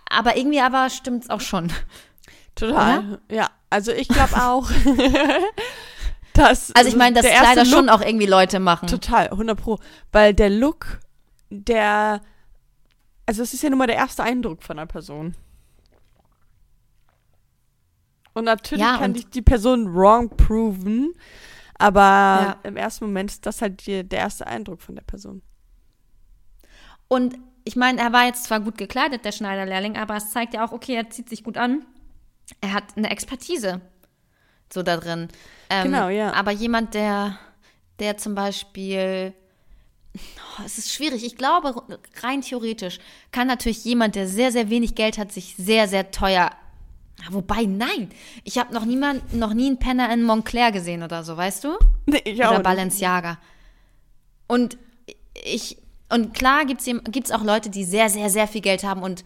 Aber 0.09 0.37
irgendwie 0.37 0.61
aber 0.61 0.89
stimmt 0.89 1.23
es 1.23 1.29
auch 1.29 1.41
schon. 1.41 1.71
Total. 2.55 3.19
Ja, 3.31 3.49
also 3.69 3.91
ich 3.91 4.07
glaube 4.07 4.35
auch, 4.41 4.69
dass. 6.33 6.73
Also 6.75 6.89
ich 6.89 6.95
meine, 6.95 7.15
dass 7.15 7.23
der 7.23 7.33
erste 7.33 7.53
Kleider 7.53 7.65
schon 7.65 7.85
Look- 7.85 7.95
auch 7.95 8.01
irgendwie 8.01 8.25
Leute 8.25 8.59
machen. 8.59 8.87
Total, 8.87 9.27
100 9.29 9.59
Pro. 9.59 9.79
Weil 10.11 10.33
der 10.33 10.49
Look, 10.49 10.99
der. 11.49 12.21
Also, 13.25 13.43
es 13.43 13.53
ist 13.53 13.61
ja 13.61 13.69
nun 13.69 13.79
mal 13.79 13.87
der 13.87 13.97
erste 13.97 14.23
Eindruck 14.23 14.63
von 14.63 14.79
einer 14.79 14.87
Person. 14.87 15.35
Und 18.37 18.45
natürlich 18.45 18.83
Ja, 18.85 18.97
kann 18.97 19.05
und- 19.11 19.13
dich 19.17 19.29
die 19.29 19.41
Person 19.41 19.93
wrong 19.95 20.29
proven, 20.29 21.13
aber 21.79 22.01
Ja. 22.01 22.57
im 22.63 22.77
ersten 22.77 23.05
Moment 23.05 23.31
ist 23.31 23.45
das 23.45 23.61
halt 23.63 23.85
die, 23.87 24.03
der 24.07 24.19
erste 24.19 24.45
Eindruck 24.45 24.81
von 24.81 24.95
der 24.95 25.01
Person. 25.03 25.41
Und 27.07 27.37
ich 27.63 27.75
meine, 27.75 27.99
er 27.99 28.13
war 28.13 28.25
jetzt 28.25 28.43
zwar 28.43 28.59
gut 28.59 28.77
gekleidet, 28.77 29.25
der 29.25 29.31
Schneiderlehrling, 29.31 29.97
aber 29.97 30.15
es 30.17 30.31
zeigt 30.31 30.53
ja 30.53 30.65
auch, 30.65 30.71
okay, 30.71 30.93
er 30.95 31.09
zieht 31.09 31.29
sich 31.29 31.43
gut 31.43 31.57
an. 31.57 31.85
Er 32.61 32.73
hat 32.73 32.95
eine 32.95 33.09
Expertise 33.09 33.81
so 34.71 34.83
da 34.83 34.97
drin. 34.97 35.29
Ähm, 35.69 35.85
Genau, 35.85 36.09
ja. 36.09 36.31
Aber 36.33 36.51
jemand, 36.51 36.93
der, 36.93 37.37
der 37.99 38.17
zum 38.17 38.35
Beispiel, 38.35 39.33
oh, 40.15 40.61
es 40.65 40.77
ist 40.77 40.93
schwierig, 40.93 41.25
ich 41.25 41.37
glaube, 41.37 41.73
rein 42.21 42.41
theoretisch 42.41 42.99
kann 43.31 43.47
natürlich 43.47 43.83
jemand, 43.83 44.15
der 44.15 44.27
sehr, 44.27 44.51
sehr 44.51 44.69
wenig 44.69 44.93
Geld 44.95 45.17
hat, 45.17 45.31
sich 45.31 45.55
sehr, 45.57 45.87
sehr 45.87 46.11
teuer. 46.11 46.51
Wobei, 47.31 47.63
nein, 47.63 48.09
ich 48.43 48.57
habe 48.57 48.73
noch 48.73 48.85
niemand, 48.85 49.33
noch 49.33 49.53
nie 49.53 49.67
einen 49.67 49.79
Penner 49.79 50.13
in 50.13 50.23
Montclair 50.23 50.71
gesehen 50.71 51.03
oder 51.03 51.23
so, 51.23 51.35
weißt 51.35 51.63
du? 51.63 51.77
Nee, 52.05 52.21
ich 52.23 52.41
auch 52.43 52.49
oder 52.49 52.57
nicht. 52.59 52.63
Balenciaga. 52.63 53.37
Und 54.47 54.77
ich, 55.43 55.77
und 56.09 56.33
klar 56.33 56.63
jem- 56.65 57.03
gibt's 57.03 57.31
auch 57.31 57.43
Leute, 57.43 57.69
die 57.69 57.83
sehr, 57.83 58.09
sehr, 58.09 58.29
sehr 58.29 58.47
viel 58.47 58.61
Geld 58.61 58.83
haben 58.85 59.01
und 59.03 59.25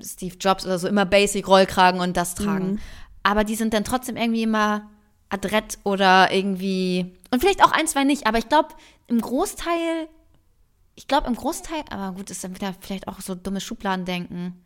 Steve 0.00 0.36
Jobs 0.40 0.64
oder 0.64 0.78
so 0.78 0.88
immer 0.88 1.04
Basic 1.04 1.46
Rollkragen 1.46 2.00
und 2.00 2.16
das 2.16 2.34
tragen. 2.34 2.72
Mhm. 2.72 2.78
Aber 3.22 3.44
die 3.44 3.56
sind 3.56 3.74
dann 3.74 3.84
trotzdem 3.84 4.16
irgendwie 4.16 4.42
immer 4.44 4.88
adrett 5.28 5.78
oder 5.84 6.32
irgendwie, 6.32 7.14
und 7.30 7.40
vielleicht 7.40 7.62
auch 7.62 7.72
ein, 7.72 7.86
zwei 7.86 8.04
nicht, 8.04 8.26
aber 8.26 8.38
ich 8.38 8.48
glaube, 8.48 8.68
im 9.06 9.20
Großteil, 9.20 10.08
ich 10.94 11.08
glaube, 11.08 11.26
im 11.26 11.34
Großteil, 11.34 11.82
aber 11.90 12.16
gut, 12.16 12.30
ist 12.30 12.42
dann 12.44 12.54
wieder 12.54 12.74
vielleicht 12.80 13.06
auch 13.08 13.20
so 13.20 13.34
dummes 13.34 13.64
Schubladendenken. 13.64 14.64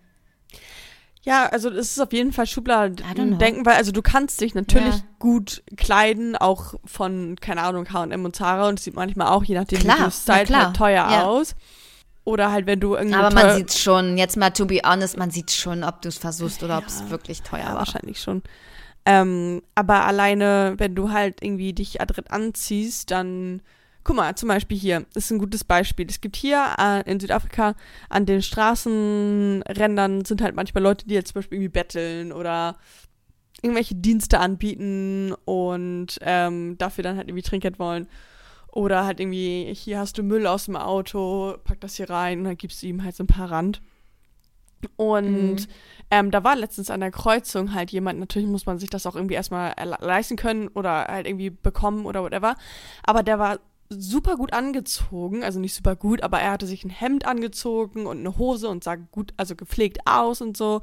Ja, 1.25 1.47
also 1.47 1.69
es 1.71 1.93
ist 1.93 2.01
auf 2.01 2.13
jeden 2.13 2.33
Fall. 2.33 2.47
Schubladen-Denken, 2.47 3.67
weil 3.67 3.77
also 3.77 3.93
du 3.93 4.03
kannst 4.03 4.41
dich 4.41 4.55
natürlich 4.55 4.95
Ja. 4.95 5.03
gut 5.19 5.63
kleiden, 5.77 6.37
auch 6.37 6.75
von, 6.85 7.37
keine 7.41 7.63
Ahnung, 7.63 7.93
H&M 7.93 8.25
und 8.25 8.37
Zara 8.37 8.69
und 8.69 8.79
es 8.79 8.85
sieht 8.85 8.95
manchmal 8.95 9.29
auch, 9.29 9.45
je 9.45 9.55
nachdem 9.57 9.81
Klar, 9.81 9.99
wie 9.99 10.03
du 10.05 10.45
klar. 10.47 10.67
halt 10.67 10.77
teuer 10.77 11.11
Ja. 11.11 11.25
aus. 11.25 11.55
Oder 12.25 12.53
halt, 12.53 12.67
wenn 12.67 12.79
du 12.79 12.95
irgendwie 12.95 13.17
Aber 13.17 13.31
man 13.31 13.57
sieht 13.57 13.73
schon, 13.73 14.19
jetzt 14.19 14.37
mal 14.37 14.51
to 14.51 14.67
be 14.67 14.81
honest, 14.85 15.17
man 15.17 15.31
sieht 15.31 15.51
schon, 15.51 15.83
ob 15.83 16.03
du 16.03 16.09
es 16.09 16.19
versuchst 16.19 16.63
oder 16.63 16.79
ob 16.79 16.87
es 16.87 17.09
wirklich 17.09 17.43
teuer 17.43 17.61
ja, 17.61 17.67
war. 17.69 17.77
wahrscheinlich 17.77 18.21
schon. 18.21 18.43
Ähm, 19.07 19.63
aber 19.75 20.05
alleine, 20.05 20.75
wenn 20.77 20.95
du 20.95 21.11
halt 21.11 21.43
irgendwie 21.43 21.73
dich 21.73 22.03
adrett 22.03 22.31
anziehst, 22.31 23.11
dann 23.11 23.63
Guck 24.05 24.17
mal, 24.17 24.35
zum 24.37 24.49
Beispiel 24.49 24.79
hier, 24.79 25.05
das 25.13 25.25
ist 25.25 25.31
ein 25.33 25.39
gutes 25.39 25.65
Beispiel. 25.65 26.07
Es 26.09 26.21
gibt 26.21 26.37
hier 26.37 26.75
äh, 26.79 27.11
in 27.11 27.21
Südafrika 27.21 27.75
an 28.09 28.27
den 28.27 28.43
Straßenrändern 28.43 30.25
sind 30.25 30.41
halt 30.41 30.55
manchmal 30.55 30.83
Leute, 30.83 31.07
die 31.07 31.15
jetzt 31.15 31.33
zum 31.33 31.41
Beispiel 31.41 31.57
irgendwie 31.57 31.73
betteln 31.73 32.33
oder 32.33 32.77
irgendwelche 33.61 33.97
Dienste 33.97 34.39
anbieten 34.41 35.35
und 35.45 36.19
ähm, 36.23 36.79
dafür 36.79 37.05
dann 37.05 37.17
halt 37.17 37.29
irgendwie 37.29 37.43
Trinkgeld 37.43 37.79
wollen. 37.79 38.09
Oder 38.71 39.05
halt 39.05 39.19
irgendwie, 39.19 39.73
hier 39.75 39.99
hast 39.99 40.19
du 40.19 40.23
Müll 40.23 40.47
aus 40.47 40.67
dem 40.67 40.77
Auto, 40.77 41.57
pack 41.65 41.81
das 41.81 41.97
hier 41.97 42.09
rein 42.09 42.39
und 42.39 42.45
dann 42.45 42.57
gibst 42.57 42.83
du 42.83 42.87
ihm 42.87 43.03
halt 43.03 43.17
so 43.17 43.25
ein 43.25 43.29
paar 43.29 43.51
Rand. 43.51 43.83
Und 44.97 45.57
mhm. 45.57 45.67
ähm, 46.11 46.31
da 46.31 46.45
war 46.45 46.55
letztens 46.55 46.91
an 46.91 47.01
der 47.01 47.11
Kreuzung 47.11 47.75
halt 47.75 47.91
jemand, 47.91 48.21
natürlich 48.21 48.49
muss 48.49 48.67
man 48.67 48.79
sich 48.79 48.91
das 48.91 49.07
auch 49.07 49.17
irgendwie 49.17 49.35
erstmal 49.35 49.75
leisten 50.01 50.37
können 50.37 50.69
oder 50.69 51.07
halt 51.07 51.27
irgendwie 51.27 51.51
bekommen 51.51 52.07
oder 52.07 52.23
whatever. 52.23 52.55
Aber 53.03 53.23
der 53.23 53.39
war 53.39 53.59
super 53.91 54.37
gut 54.37 54.53
angezogen, 54.53 55.43
also 55.43 55.61
nicht 55.61 55.75
super 55.75 55.97
gut, 55.97 56.23
aber 56.23 56.41
er 56.41 56.53
hatte 56.53 56.67
sich 56.67 56.85
ein 56.85 56.91
Hemd 56.91 57.25
angezogen 57.27 58.07
und 58.07 58.19
eine 58.19 58.37
Hose 58.37 58.69
und 58.69 58.85
sah 58.85 58.97
gut, 58.97 59.33
also 59.37 59.57
gepflegt 59.57 60.01
aus 60.05 60.41
und 60.41 60.57
so. 60.57 60.83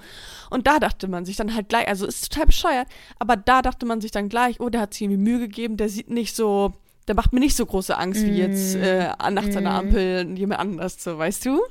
Und 0.50 0.66
da 0.66 0.80
dachte 0.80 1.08
man 1.08 1.26
sich 1.26 1.36
dann 1.36 1.54
halt 1.54 1.70
gleich, 1.70 1.88
also 1.88 2.08
ist 2.08 2.32
total 2.32 2.48
bescheuert, 2.48 2.88
aber 3.20 3.38
da 3.38 3.62
dachte 3.62 3.86
man 3.86 4.02
sich 4.02 4.12
dann 4.12 4.30
gleich, 4.30 4.60
oh, 4.60 4.70
der 4.70 4.82
hat 4.82 4.94
sich 4.94 5.04
irgendwie 5.04 5.22
Mühe 5.22 5.40
gegeben, 5.40 5.78
der 5.78 5.90
sieht 5.90 6.10
nicht 6.10 6.36
so, 6.36 6.74
der 7.08 7.16
macht 7.16 7.32
mir 7.32 7.40
nicht 7.40 7.56
so 7.56 7.66
große 7.66 7.96
Angst 7.96 8.24
wie 8.24 8.38
jetzt 8.38 8.76
mm. 8.76 8.82
äh, 8.82 9.32
nachts 9.32 9.54
mm. 9.54 9.58
an 9.58 9.64
der. 9.64 9.74
Ampel 9.74 10.38
jemand 10.38 10.60
anders, 10.60 11.04
so, 11.04 11.18
weißt 11.18 11.46
du? 11.46 11.62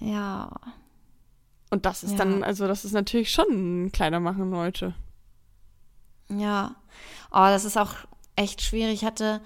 Ja. 0.00 0.50
Und 1.68 1.84
das 1.84 2.02
ist 2.02 2.12
ja. 2.12 2.18
dann, 2.18 2.42
also 2.42 2.66
das 2.66 2.84
ist 2.84 2.92
natürlich 2.92 3.30
schon 3.30 3.86
ein 3.86 3.92
kleiner 3.92 4.20
Machen 4.20 4.50
Leute. 4.50 4.94
Ja. 6.30 6.76
Oh, 7.30 7.46
das 7.46 7.64
ist 7.64 7.76
auch 7.76 7.94
echt 8.36 8.62
schwierig. 8.62 8.94
Ich 8.94 9.04
hatte 9.04 9.40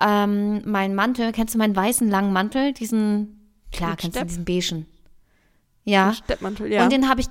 ähm, 0.00 0.62
meinen 0.70 0.94
Mantel, 0.94 1.32
kennst 1.32 1.54
du 1.54 1.58
meinen 1.58 1.76
weißen 1.76 2.08
langen 2.08 2.32
Mantel? 2.32 2.72
Diesen, 2.72 3.50
klar, 3.72 3.96
kennst 3.96 4.16
Stepp. 4.16 4.28
du 4.28 4.28
diesen 4.28 4.44
beigen? 4.44 4.86
Ja. 5.84 6.12
Steppmantel, 6.14 6.72
ja. 6.72 6.84
Und 6.84 6.92
den 6.92 7.08
habe 7.08 7.20
ich 7.20 7.28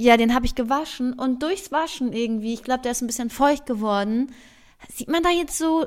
ja, 0.00 0.16
den 0.16 0.32
habe 0.32 0.46
ich 0.46 0.54
gewaschen 0.54 1.12
und 1.12 1.42
durchs 1.42 1.72
Waschen 1.72 2.12
irgendwie, 2.12 2.54
ich 2.54 2.62
glaube, 2.62 2.82
der 2.82 2.92
ist 2.92 3.02
ein 3.02 3.08
bisschen 3.08 3.30
feucht 3.30 3.66
geworden. 3.66 4.32
Sieht 4.94 5.08
man 5.08 5.24
da 5.24 5.30
jetzt 5.30 5.58
so, 5.58 5.86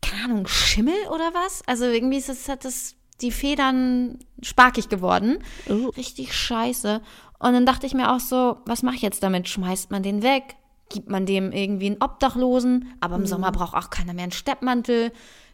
keine 0.00 0.24
Ahnung, 0.24 0.46
Schimmel 0.46 0.94
oder 1.10 1.34
was? 1.34 1.62
Also 1.66 1.84
irgendwie 1.84 2.16
ist 2.16 2.30
das, 2.30 2.48
hat 2.48 2.64
das 2.64 2.96
die 3.20 3.30
Federn 3.30 4.18
sparkig 4.40 4.88
geworden. 4.88 5.44
Oh. 5.68 5.88
Richtig 5.88 6.34
scheiße. 6.34 7.02
Und 7.38 7.52
dann 7.52 7.66
dachte 7.66 7.86
ich 7.86 7.92
mir 7.92 8.10
auch 8.12 8.20
so, 8.20 8.58
was 8.64 8.82
mache 8.82 8.96
ich 8.96 9.02
jetzt 9.02 9.22
damit? 9.22 9.48
Schmeißt 9.48 9.90
man 9.90 10.02
den 10.02 10.22
weg? 10.22 10.56
Gibt 10.90 11.08
man 11.08 11.24
dem 11.24 11.52
irgendwie 11.52 11.86
einen 11.86 12.02
Obdachlosen, 12.02 12.92
aber 13.00 13.14
im 13.14 13.22
mhm. 13.22 13.26
Sommer 13.26 13.52
braucht 13.52 13.74
auch 13.74 13.88
keiner 13.88 14.12
mehr 14.12 14.24
einen 14.24 14.32
Steppmantel. 14.32 15.12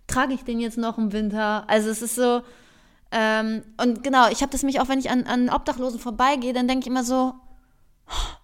Trage 0.08 0.34
ich 0.34 0.42
den 0.42 0.58
jetzt 0.58 0.78
noch 0.78 0.98
im 0.98 1.12
Winter? 1.12 1.68
Also 1.68 1.90
es 1.90 2.02
ist 2.02 2.16
so, 2.16 2.42
ähm, 3.12 3.62
und 3.80 4.02
genau, 4.02 4.28
ich 4.30 4.42
habe 4.42 4.50
das 4.50 4.62
mich 4.62 4.80
auch, 4.80 4.88
wenn 4.88 4.98
ich 4.98 5.10
an, 5.10 5.24
an 5.24 5.48
Obdachlosen 5.48 6.00
vorbeigehe, 6.00 6.52
dann 6.52 6.66
denke 6.66 6.84
ich 6.84 6.90
immer 6.90 7.04
so, 7.04 7.34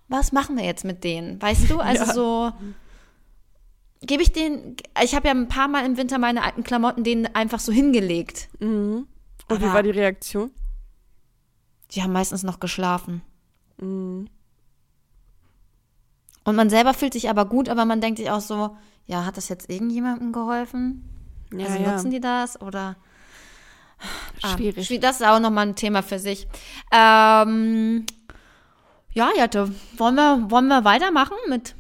was 0.09 0.33
machen 0.33 0.57
wir 0.57 0.65
jetzt 0.65 0.85
mit 0.85 1.03
denen? 1.05 1.41
Weißt 1.41 1.69
du? 1.71 1.81
Also 1.81 2.05
ja. 2.07 2.13
so, 2.13 2.53
gebe 4.03 4.23
ich 4.23 4.33
den, 4.33 4.77
ich 5.03 5.15
habe 5.15 5.29
ja 5.29 5.35
ein 5.35 5.49
paar 5.49 5.69
Mal 5.69 5.87
im 5.87 5.97
Winter 5.97 6.19
meine 6.19 6.43
alten 6.43 6.63
Klamotten 6.63 7.05
denen 7.05 7.27
einfach 7.35 7.61
so 7.61 7.73
hingelegt. 7.73 8.49
Mhm. 8.61 9.07
Und 9.49 9.57
aber 9.57 9.61
wie 9.61 9.73
war 9.73 9.83
die 9.83 9.91
Reaktion? 9.91 10.51
Die 11.93 12.03
haben 12.03 12.13
meistens 12.13 12.43
noch 12.43 12.61
geschlafen. 12.61 13.23
Mhm. 13.79 14.29
Und 16.45 16.57
man 16.57 16.71
selber 16.71 16.95
fühlt 16.95 17.13
sich 17.13 17.31
aber 17.31 17.45
gut, 17.45 17.69
aber 17.69 17.85
man 17.85 18.01
denkt 18.01 18.19
sich 18.19 18.31
auch 18.31 18.41
so, 18.41 18.77
ja, 19.07 19.25
hat 19.25 19.37
das 19.37 19.49
jetzt 19.49 19.71
irgendjemandem 19.71 20.33
geholfen? 20.33 21.09
Ja, 21.53 21.67
also 21.67 21.83
ja. 21.83 21.93
nutzen 21.93 22.11
die 22.11 22.21
das 22.21 22.61
oder? 22.61 22.97
Ah, 24.43 24.57
schwierig. 24.57 25.01
Das 25.01 25.21
ist 25.21 25.27
auch 25.27 25.39
nochmal 25.39 25.69
ein 25.69 25.77
Thema 25.77 26.03
für 26.03 26.19
sich. 26.19 26.49
Ähm, 26.91 28.05
ja, 29.13 29.31
Jette, 29.37 29.73
wollen 29.97 30.15
wir, 30.17 30.51
wollen 30.51 30.69
wir 30.69 30.85
weitermachen 30.85 31.37
mit 31.49 31.75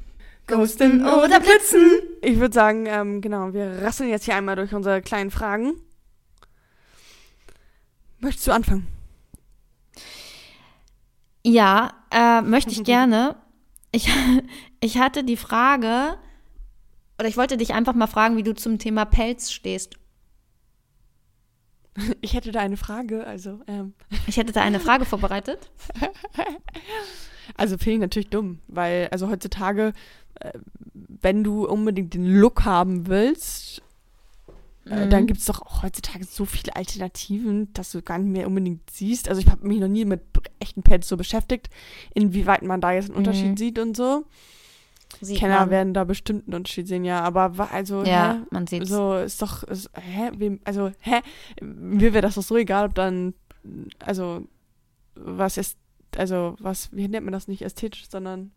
Ghosten 0.46 1.04
oder 1.04 1.40
Blitzen? 1.40 2.00
Ich 2.20 2.38
würde 2.38 2.54
sagen, 2.54 2.86
ähm, 2.86 3.20
genau, 3.20 3.52
wir 3.52 3.82
rasseln 3.82 4.10
jetzt 4.10 4.24
hier 4.24 4.36
einmal 4.36 4.56
durch 4.56 4.74
unsere 4.74 5.02
kleinen 5.02 5.30
Fragen. 5.30 5.74
Möchtest 8.20 8.46
du 8.46 8.52
anfangen? 8.52 8.86
Ja, 11.44 11.92
äh, 12.10 12.40
möchte 12.42 12.70
ich 12.70 12.84
gerne 12.84 13.36
ich, 13.92 14.08
ich 14.80 14.98
hatte 14.98 15.22
die 15.22 15.36
Frage, 15.36 16.18
oder 17.18 17.28
ich 17.28 17.36
wollte 17.36 17.56
dich 17.56 17.72
einfach 17.74 17.94
mal 17.94 18.08
fragen, 18.08 18.36
wie 18.36 18.42
du 18.42 18.54
zum 18.54 18.78
Thema 18.78 19.04
Pelz 19.04 19.52
stehst. 19.52 19.96
Ich 22.22 22.32
hätte 22.32 22.52
da 22.52 22.60
eine 22.60 22.78
Frage, 22.78 23.26
also. 23.26 23.60
Ähm. 23.66 23.92
Ich 24.26 24.38
hätte 24.38 24.52
da 24.52 24.62
eine 24.62 24.80
Frage 24.80 25.04
vorbereitet. 25.04 25.70
Also 27.54 27.76
finde 27.76 27.92
ich 27.92 28.00
natürlich 28.00 28.30
dumm, 28.30 28.60
weil, 28.66 29.08
also 29.08 29.28
heutzutage, 29.28 29.92
äh, 30.40 30.52
wenn 30.94 31.44
du 31.44 31.66
unbedingt 31.66 32.14
den 32.14 32.24
Look 32.24 32.64
haben 32.64 33.08
willst, 33.08 33.82
äh, 34.86 35.04
mhm. 35.04 35.10
dann 35.10 35.26
gibt 35.26 35.40
es 35.40 35.46
doch 35.46 35.60
auch 35.62 35.82
heutzutage 35.82 36.24
so 36.24 36.44
viele 36.44 36.74
Alternativen, 36.76 37.72
dass 37.74 37.92
du 37.92 38.02
gar 38.02 38.18
nicht 38.18 38.32
mehr 38.32 38.46
unbedingt 38.46 38.90
siehst. 38.90 39.28
Also 39.28 39.40
ich 39.40 39.48
habe 39.48 39.66
mich 39.66 39.78
noch 39.78 39.88
nie 39.88 40.04
mit 40.04 40.31
echten 40.62 40.82
Pads 40.82 41.08
so 41.08 41.16
beschäftigt, 41.16 41.68
inwieweit 42.14 42.62
man 42.62 42.80
da 42.80 42.92
jetzt 42.92 43.10
einen 43.10 43.18
Unterschied 43.18 43.50
mhm. 43.50 43.56
sieht 43.56 43.78
und 43.78 43.96
so. 43.96 44.24
Sieht 45.20 45.38
Kenner 45.38 45.60
man. 45.60 45.70
werden 45.70 45.94
da 45.94 46.04
bestimmt 46.04 46.46
einen 46.46 46.54
Unterschied 46.54 46.88
sehen, 46.88 47.04
ja. 47.04 47.20
Aber 47.20 47.70
also, 47.70 48.04
ja, 48.04 48.34
hä? 48.34 48.46
man 48.50 48.66
sieht 48.66 48.86
So 48.86 49.16
ist 49.16 49.42
doch, 49.42 49.62
ist, 49.64 49.90
hä? 49.94 50.30
Wem, 50.36 50.60
also, 50.64 50.90
hä? 51.00 51.20
Mir 51.60 52.12
wäre 52.14 52.22
das 52.22 52.36
doch 52.36 52.42
so 52.42 52.56
egal, 52.56 52.86
ob 52.86 52.94
dann, 52.94 53.34
also, 53.98 54.46
was 55.14 55.58
ist, 55.58 55.76
also, 56.16 56.56
was, 56.58 56.90
wie 56.92 57.08
nennt 57.08 57.26
man 57.26 57.32
das 57.32 57.48
nicht 57.48 57.62
ästhetisch, 57.62 58.08
sondern, 58.08 58.52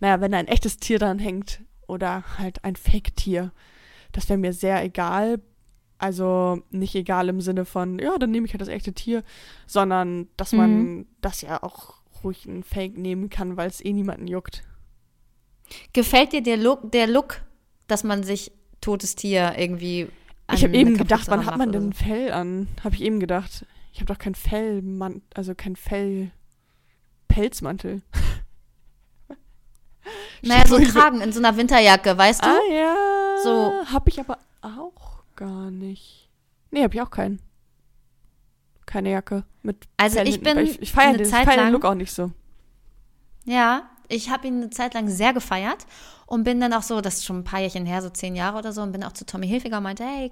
naja, 0.00 0.20
wenn 0.20 0.34
ein 0.34 0.48
echtes 0.48 0.78
Tier 0.78 0.98
dran 0.98 1.18
hängt 1.18 1.60
oder 1.86 2.24
halt 2.38 2.64
ein 2.64 2.76
Fake-Tier, 2.76 3.52
das 4.12 4.28
wäre 4.28 4.38
mir 4.38 4.52
sehr 4.52 4.82
egal. 4.82 5.40
Also 6.00 6.62
nicht 6.70 6.94
egal 6.94 7.28
im 7.28 7.42
Sinne 7.42 7.66
von, 7.66 7.98
ja, 7.98 8.16
dann 8.16 8.30
nehme 8.30 8.46
ich 8.46 8.54
halt 8.54 8.62
das 8.62 8.68
echte 8.68 8.94
Tier, 8.94 9.22
sondern 9.66 10.28
dass 10.38 10.52
man 10.52 10.70
mhm. 10.78 11.06
das 11.20 11.42
ja 11.42 11.62
auch 11.62 12.00
ruhig 12.24 12.46
ein 12.46 12.62
Fake 12.62 12.96
nehmen 12.96 13.28
kann, 13.28 13.58
weil 13.58 13.68
es 13.68 13.84
eh 13.84 13.92
niemanden 13.92 14.26
juckt. 14.26 14.62
Gefällt 15.92 16.32
dir 16.32 16.42
der 16.42 16.56
Look, 16.56 16.90
der 16.90 17.06
Look, 17.06 17.42
dass 17.86 18.02
man 18.02 18.22
sich 18.22 18.50
totes 18.80 19.14
Tier 19.14 19.52
irgendwie 19.58 20.08
Ich 20.54 20.64
habe 20.64 20.74
eben 20.74 20.96
gedacht, 20.96 21.28
wann 21.28 21.44
hat 21.44 21.58
man 21.58 21.70
denn 21.70 21.90
ein 21.90 21.92
Fell 21.92 22.32
an? 22.32 22.68
Habe 22.82 22.94
ich 22.94 23.02
eben 23.02 23.20
gedacht. 23.20 23.66
Ich 23.92 24.00
habe 24.00 24.10
doch 24.10 24.18
kein 24.18 24.34
Fell, 24.34 24.82
also 25.34 25.54
kein 25.54 25.76
Fell 25.76 26.30
Pelzmantel. 27.28 28.00
naja, 30.42 30.66
so 30.66 30.76
ein 30.76 30.84
Kragen 30.84 31.20
in 31.20 31.30
so 31.30 31.40
einer 31.40 31.58
Winterjacke, 31.58 32.16
weißt 32.16 32.42
du? 32.42 32.48
Ah 32.48 32.72
ja. 32.72 32.96
So. 33.44 33.92
Habe 33.92 34.08
ich 34.08 34.18
aber 34.18 34.38
auch 34.62 34.99
gar 35.40 35.70
nicht. 35.70 36.28
Nee, 36.70 36.82
habe 36.82 36.94
ich 36.94 37.00
auch 37.00 37.10
keinen. 37.10 37.40
Keine 38.86 39.10
Jacke 39.10 39.44
mit 39.62 39.88
Also 39.96 40.16
Fell 40.16 40.28
ich 40.28 40.40
bin 40.40 40.58
ich, 40.58 40.82
ich 40.82 40.92
feiere 40.92 41.16
den, 41.16 41.26
feier 41.26 41.64
den 41.64 41.72
Look 41.72 41.84
auch 41.84 41.94
nicht 41.94 42.12
so. 42.12 42.32
Ja, 43.46 43.88
ich 44.08 44.30
habe 44.30 44.46
ihn 44.46 44.56
eine 44.56 44.70
Zeit 44.70 44.94
lang 44.94 45.08
sehr 45.08 45.32
gefeiert 45.32 45.86
und 46.26 46.44
bin 46.44 46.60
dann 46.60 46.72
auch 46.74 46.82
so, 46.82 47.00
das 47.00 47.18
ist 47.18 47.24
schon 47.24 47.38
ein 47.38 47.44
paar 47.44 47.60
Jährchen 47.60 47.86
her, 47.86 48.02
so 48.02 48.10
zehn 48.10 48.36
Jahre 48.36 48.58
oder 48.58 48.72
so, 48.72 48.82
und 48.82 48.92
bin 48.92 49.02
auch 49.02 49.12
zu 49.12 49.24
Tommy 49.24 49.48
Hilfiger 49.48 49.78
und 49.78 49.84
meinte, 49.84 50.04
hey, 50.04 50.30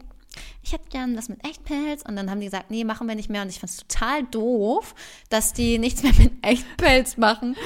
ich 0.62 0.72
hätte 0.72 0.90
gern 0.90 1.16
das 1.16 1.28
mit 1.28 1.42
Echtpelz. 1.44 2.02
Und 2.02 2.16
dann 2.16 2.30
haben 2.30 2.40
die 2.40 2.46
gesagt, 2.46 2.70
nee, 2.70 2.84
machen 2.84 3.09
wir 3.09 3.14
nicht 3.14 3.30
mehr. 3.30 3.42
Und 3.42 3.48
ich 3.48 3.61
fand 3.61 3.70
es 3.70 3.78
total 3.78 4.24
doof, 4.24 4.94
dass 5.30 5.54
die 5.54 5.78
nichts 5.78 6.02
mehr 6.02 6.12
mit 6.18 6.32
Echtpelz 6.42 7.16
machen. 7.16 7.56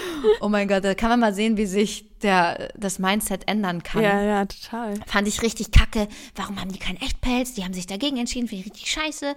Oh 0.40 0.49
mein 0.49 0.68
Gott, 0.68 0.84
da 0.84 0.95
kann 0.95 1.11
man 1.11 1.20
mal 1.20 1.34
sehen, 1.34 1.57
wie 1.57 1.66
sich 1.66 2.12
der, 2.23 2.73
das 2.77 2.99
Mindset 2.99 3.49
ändern 3.49 3.83
kann. 3.83 4.03
Ja, 4.03 4.23
ja, 4.23 4.47
total. 4.47 4.95
Fand 5.07 5.29
ich 5.29 5.43
richtig 5.43 5.70
kacke. 5.70 6.09
Warum 6.35 6.61
haben 6.61 6.73
die 6.73 6.79
keinen 6.79 7.01
Echtpelz? 7.01 7.55
Die 7.55 7.64
haben 7.64 7.75
sich 7.75 7.87
dagegen 7.87 8.16
entschieden, 8.16 8.49
finde 8.49 8.61
ich 8.61 8.73
richtig 8.73 8.91
scheiße. 8.91 9.35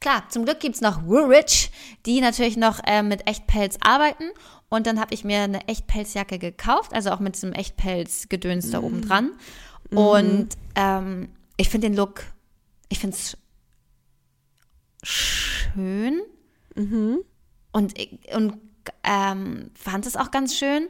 Klar, 0.00 0.24
zum 0.28 0.44
Glück 0.44 0.60
gibt 0.60 0.74
es 0.74 0.80
noch 0.80 1.04
Woolrich, 1.06 1.70
die 2.06 2.20
natürlich 2.20 2.56
noch 2.56 2.80
äh, 2.86 3.02
mit 3.02 3.28
Echtpelz 3.28 3.78
arbeiten. 3.80 4.24
Und 4.68 4.86
dann 4.86 4.98
habe 4.98 5.14
ich 5.14 5.24
mir 5.24 5.42
eine 5.42 5.68
Echtpelzjacke 5.68 6.38
gekauft, 6.38 6.94
also 6.94 7.10
auch 7.10 7.20
mit 7.20 7.34
diesem 7.34 7.52
Echtpelz-Gedöns 7.52 8.70
da 8.70 8.82
oben 8.82 9.02
dran. 9.02 9.32
Mhm. 9.90 9.98
Und 9.98 10.48
ähm, 10.74 11.28
ich 11.56 11.68
finde 11.68 11.88
den 11.88 11.96
Look 11.96 12.24
ich 12.92 12.98
finde 12.98 13.16
es 13.16 13.38
schön 15.02 16.20
mhm. 16.76 17.20
und, 17.72 17.94
und 18.34 18.60
ähm, 19.02 19.70
fand 19.74 20.04
es 20.04 20.14
auch 20.14 20.30
ganz 20.30 20.54
schön. 20.54 20.88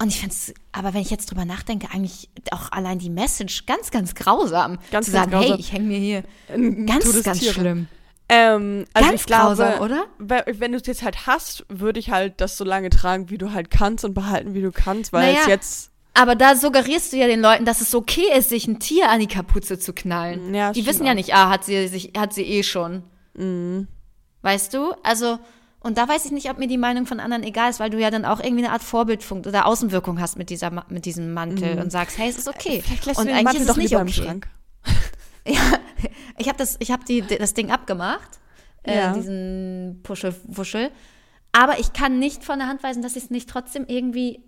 Und 0.00 0.08
ich 0.08 0.20
finde 0.20 0.32
es, 0.34 0.54
aber 0.70 0.94
wenn 0.94 1.00
ich 1.00 1.10
jetzt 1.10 1.30
drüber 1.30 1.44
nachdenke, 1.44 1.88
eigentlich 1.92 2.28
auch 2.52 2.70
allein 2.70 2.98
die 3.00 3.10
Message 3.10 3.66
ganz, 3.66 3.90
ganz 3.90 4.14
grausam. 4.14 4.78
Ganz, 4.92 5.06
zu 5.06 5.12
ganz 5.12 5.24
sagen, 5.24 5.30
grausam. 5.32 5.50
hey, 5.52 5.60
ich 5.60 5.72
hänge 5.72 5.86
mir 5.88 5.98
hier. 5.98 6.22
Ein 6.52 6.86
ganz, 6.86 7.22
ganz 7.24 7.40
Tiere. 7.40 7.54
schlimm. 7.54 7.88
Ähm, 8.30 8.84
also 8.92 9.08
Ganz 9.08 9.20
ich 9.22 9.26
glaube, 9.26 9.56
grausam, 9.56 9.80
oder? 9.80 10.04
we- 10.18 10.44
wenn 10.60 10.72
du 10.72 10.78
es 10.78 10.86
jetzt 10.86 11.02
halt 11.02 11.26
hast, 11.26 11.64
würde 11.70 11.98
ich 11.98 12.10
halt 12.10 12.40
das 12.42 12.58
so 12.58 12.62
lange 12.64 12.90
tragen, 12.90 13.30
wie 13.30 13.38
du 13.38 13.52
halt 13.52 13.70
kannst 13.70 14.04
und 14.04 14.12
behalten, 14.12 14.52
wie 14.54 14.60
du 14.60 14.70
kannst, 14.70 15.12
weil 15.14 15.28
Naja. 15.32 15.40
es 15.42 15.46
jetzt. 15.48 15.90
Aber 16.14 16.34
da 16.34 16.54
suggerierst 16.54 17.12
du 17.12 17.16
ja 17.16 17.26
den 17.26 17.40
Leuten, 17.40 17.64
dass 17.64 17.80
es 17.80 17.94
okay 17.94 18.26
ist, 18.36 18.50
sich 18.50 18.66
ein 18.68 18.80
Tier 18.80 19.08
an 19.08 19.20
die 19.20 19.28
Kapuze 19.28 19.78
zu 19.78 19.94
knallen. 19.94 20.54
Ja, 20.54 20.72
die 20.72 20.84
wissen 20.84 21.06
ja 21.06 21.12
auch. 21.12 21.16
nicht, 21.16 21.34
ah, 21.34 21.48
hat 21.48 21.64
sie 21.64 21.88
sich, 21.88 22.12
hat 22.18 22.34
sie 22.34 22.42
eh 22.42 22.62
schon. 22.62 23.02
Mhm. 23.34 23.88
Weißt 24.42 24.74
du? 24.74 24.92
Also, 25.02 25.38
und 25.80 25.96
da 25.96 26.08
weiß 26.08 26.24
ich 26.24 26.32
nicht, 26.32 26.50
ob 26.50 26.58
mir 26.58 26.66
die 26.66 26.78
Meinung 26.78 27.06
von 27.06 27.20
anderen 27.20 27.44
egal 27.44 27.70
ist, 27.70 27.78
weil 27.78 27.90
du 27.90 27.98
ja 28.00 28.10
dann 28.10 28.24
auch 28.24 28.40
irgendwie 28.40 28.64
eine 28.64 28.72
Art 28.72 28.82
Vorbildfunktion 28.82 29.54
oder 29.54 29.66
Außenwirkung 29.66 30.20
hast 30.20 30.36
mit 30.36 30.50
dieser, 30.50 30.70
mit 30.88 31.04
diesem 31.04 31.32
Mantel 31.32 31.80
und 31.80 31.92
sagst, 31.92 32.18
hey, 32.18 32.28
es 32.28 32.36
ist 32.38 32.48
okay. 32.48 32.78
Mhm. 32.78 32.82
Vielleicht 32.82 33.06
lässt 33.06 33.18
und 33.20 33.26
du 33.26 33.32
den 33.32 33.46
eigentlich 33.46 33.60
ist 33.60 33.68
doch 33.68 33.76
es 33.76 33.82
nicht 33.82 33.96
okay. 33.96 34.12
Schrank. 34.12 34.48
Ja, 35.46 35.78
ich 36.36 36.48
habe 36.48 36.58
das, 36.58 36.76
ich 36.78 36.94
die, 37.08 37.22
das 37.22 37.54
Ding 37.54 37.70
abgemacht, 37.70 38.38
äh, 38.82 38.96
Ja. 38.96 39.14
diesen 39.14 40.00
Puschel-Wuschel. 40.02 40.90
Aber 41.52 41.78
ich 41.78 41.94
kann 41.94 42.18
nicht 42.18 42.44
von 42.44 42.58
der 42.58 42.68
Hand 42.68 42.82
weisen, 42.82 43.00
dass 43.02 43.16
ich 43.16 43.24
es 43.24 43.30
nicht 43.30 43.48
trotzdem 43.48 43.86
irgendwie, 43.88 44.42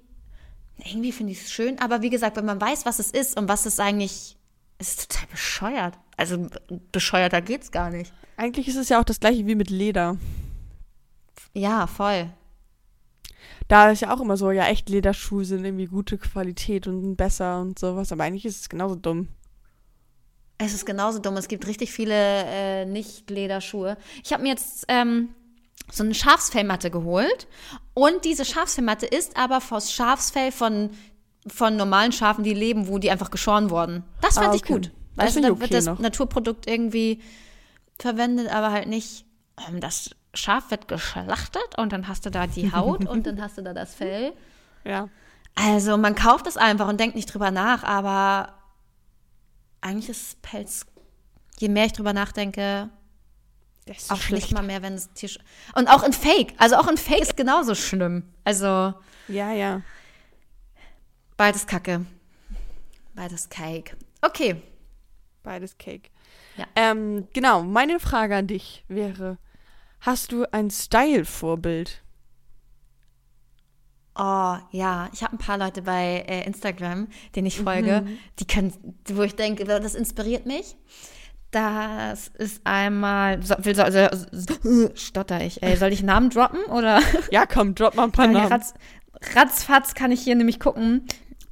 irgendwie 0.84 1.12
finde 1.12 1.32
ich 1.32 1.40
es 1.40 1.50
schön. 1.50 1.78
Aber 1.78 2.02
wie 2.02 2.10
gesagt, 2.10 2.36
wenn 2.36 2.44
man 2.44 2.60
weiß, 2.60 2.84
was 2.84 2.98
es 2.98 3.10
ist 3.10 3.38
und 3.38 3.48
was 3.48 3.64
es 3.64 3.80
eigentlich, 3.80 4.36
es 4.76 4.88
ist 4.90 5.10
total 5.10 5.28
bescheuert. 5.28 5.98
Also 6.18 6.48
bescheuerter 6.92 7.40
geht's 7.40 7.70
gar 7.70 7.88
nicht. 7.88 8.12
Eigentlich 8.36 8.68
ist 8.68 8.76
es 8.76 8.90
ja 8.90 9.00
auch 9.00 9.04
das 9.04 9.20
gleiche 9.20 9.46
wie 9.46 9.54
mit 9.54 9.70
Leder. 9.70 10.18
Ja, 11.54 11.86
voll. 11.86 12.30
Da 13.68 13.90
ist 13.90 14.00
ja 14.00 14.12
auch 14.14 14.20
immer 14.20 14.36
so, 14.36 14.50
ja, 14.50 14.66
echt 14.66 14.88
Lederschuhe 14.90 15.44
sind 15.44 15.64
irgendwie 15.64 15.86
gute 15.86 16.18
Qualität 16.18 16.86
und 16.86 17.16
besser 17.16 17.60
und 17.60 17.78
sowas, 17.78 18.12
aber 18.12 18.24
eigentlich 18.24 18.44
ist 18.46 18.60
es 18.60 18.68
genauso 18.68 18.96
dumm. 18.96 19.28
Es 20.58 20.74
ist 20.74 20.84
genauso 20.84 21.18
dumm. 21.18 21.36
Es 21.36 21.48
gibt 21.48 21.66
richtig 21.66 21.92
viele 21.92 22.14
äh, 22.14 22.84
Nicht-Lederschuhe. 22.84 23.96
Ich 24.22 24.32
habe 24.32 24.42
mir 24.42 24.50
jetzt 24.50 24.84
ähm, 24.88 25.30
so 25.90 26.04
eine 26.04 26.14
Schafsfellmatte 26.14 26.90
geholt. 26.90 27.48
Und 27.94 28.24
diese 28.24 28.44
Schafsfellmatte 28.44 29.06
ist 29.06 29.36
aber 29.36 29.60
aus 29.70 29.92
Schafsfell 29.92 30.52
von, 30.52 30.90
von 31.46 31.76
normalen 31.76 32.12
Schafen, 32.12 32.44
die 32.44 32.52
leben, 32.54 32.88
wo 32.88 32.98
die 32.98 33.10
einfach 33.10 33.30
geschoren 33.30 33.70
wurden. 33.70 34.04
Das 34.20 34.38
fand 34.38 34.52
Ah, 34.52 34.54
ich 34.54 34.62
okay. 34.64 34.74
gut. 34.74 34.92
Das 35.16 35.34
Weißt 35.34 35.36
du, 35.36 35.40
da 35.40 35.48
ich 35.48 35.60
wird 35.60 35.70
okay 35.70 35.70
das 35.70 35.86
noch. 35.86 35.98
Naturprodukt 35.98 36.66
irgendwie 36.66 37.22
verwendet, 37.98 38.48
aber 38.52 38.72
halt 38.72 38.88
nicht. 38.88 39.24
ähm, 39.68 39.80
Das 39.80 40.10
Schaf 40.34 40.70
wird 40.70 40.88
geschlachtet 40.88 41.76
und 41.76 41.92
dann 41.92 42.08
hast 42.08 42.24
du 42.26 42.30
da 42.30 42.46
die 42.46 42.72
Haut 42.72 43.06
und 43.06 43.26
dann 43.26 43.40
hast 43.42 43.58
du 43.58 43.62
da 43.62 43.74
das 43.74 43.94
Fell. 43.94 44.32
Ja. 44.82 45.10
Also 45.56 45.98
man 45.98 46.14
kauft 46.14 46.46
es 46.46 46.56
einfach 46.56 46.88
und 46.88 46.98
denkt 46.98 47.14
nicht 47.14 47.26
drüber 47.26 47.50
nach, 47.50 47.82
aber 47.82 48.54
eigentlich 49.82 50.08
ist 50.08 50.40
Pelz, 50.40 50.86
je 51.58 51.68
mehr 51.68 51.84
ich 51.84 51.92
drüber 51.92 52.14
nachdenke, 52.14 52.88
ist 53.84 54.10
auch 54.10 54.30
nicht 54.30 54.52
mal 54.52 54.62
mehr, 54.62 54.80
wenn 54.80 54.94
es 54.94 55.12
Tier... 55.12 55.28
Und 55.74 55.88
auch 55.88 56.02
in 56.02 56.14
Fake, 56.14 56.54
also 56.56 56.76
auch 56.76 56.88
in 56.88 56.96
Fake 56.96 57.20
ist 57.20 57.36
genauso 57.36 57.74
schlimm. 57.74 58.22
Also 58.42 58.94
Ja, 59.28 59.52
ja. 59.52 59.82
beides 61.36 61.66
Kacke. 61.66 62.06
Beides 63.14 63.50
Cake. 63.50 63.98
Okay. 64.22 64.62
Beides 65.42 65.76
Cake. 65.76 66.08
Ja. 66.56 66.64
Ähm, 66.76 67.28
genau, 67.34 67.62
meine 67.62 68.00
Frage 68.00 68.36
an 68.36 68.46
dich 68.46 68.84
wäre, 68.88 69.36
hast 70.00 70.32
du 70.32 70.44
ein 70.52 70.70
Style-Vorbild? 70.70 72.02
Oh, 74.18 74.56
ja, 74.72 75.08
ich 75.12 75.22
habe 75.22 75.36
ein 75.36 75.38
paar 75.38 75.56
Leute 75.56 75.82
bei 75.82 76.24
äh, 76.28 76.44
Instagram, 76.44 77.08
denen 77.34 77.46
ich 77.46 77.60
folge, 77.60 78.04
die 78.38 78.46
können, 78.46 78.72
wo 79.06 79.22
ich 79.22 79.36
denke, 79.36 79.64
das 79.64 79.94
inspiriert 79.94 80.46
mich. 80.46 80.76
Das 81.50 82.28
ist 82.28 82.60
einmal, 82.64 83.42
so, 83.42 83.54
will, 83.58 83.74
so, 83.74 83.84
so, 84.30 84.90
stotter 84.94 85.40
ich, 85.40 85.62
ey. 85.62 85.76
Soll 85.76 85.92
ich 85.92 86.02
Namen 86.02 86.30
droppen 86.30 86.64
oder? 86.66 87.00
Ja, 87.30 87.46
komm, 87.46 87.74
drop 87.74 87.96
mal 87.96 88.04
ein 88.04 88.12
paar 88.12 88.28
Namen. 88.28 88.52
ratz, 88.52 88.74
ratzfatz 89.34 89.94
kann 89.94 90.12
ich 90.12 90.20
hier 90.20 90.36
nämlich 90.36 90.60
gucken, 90.60 91.06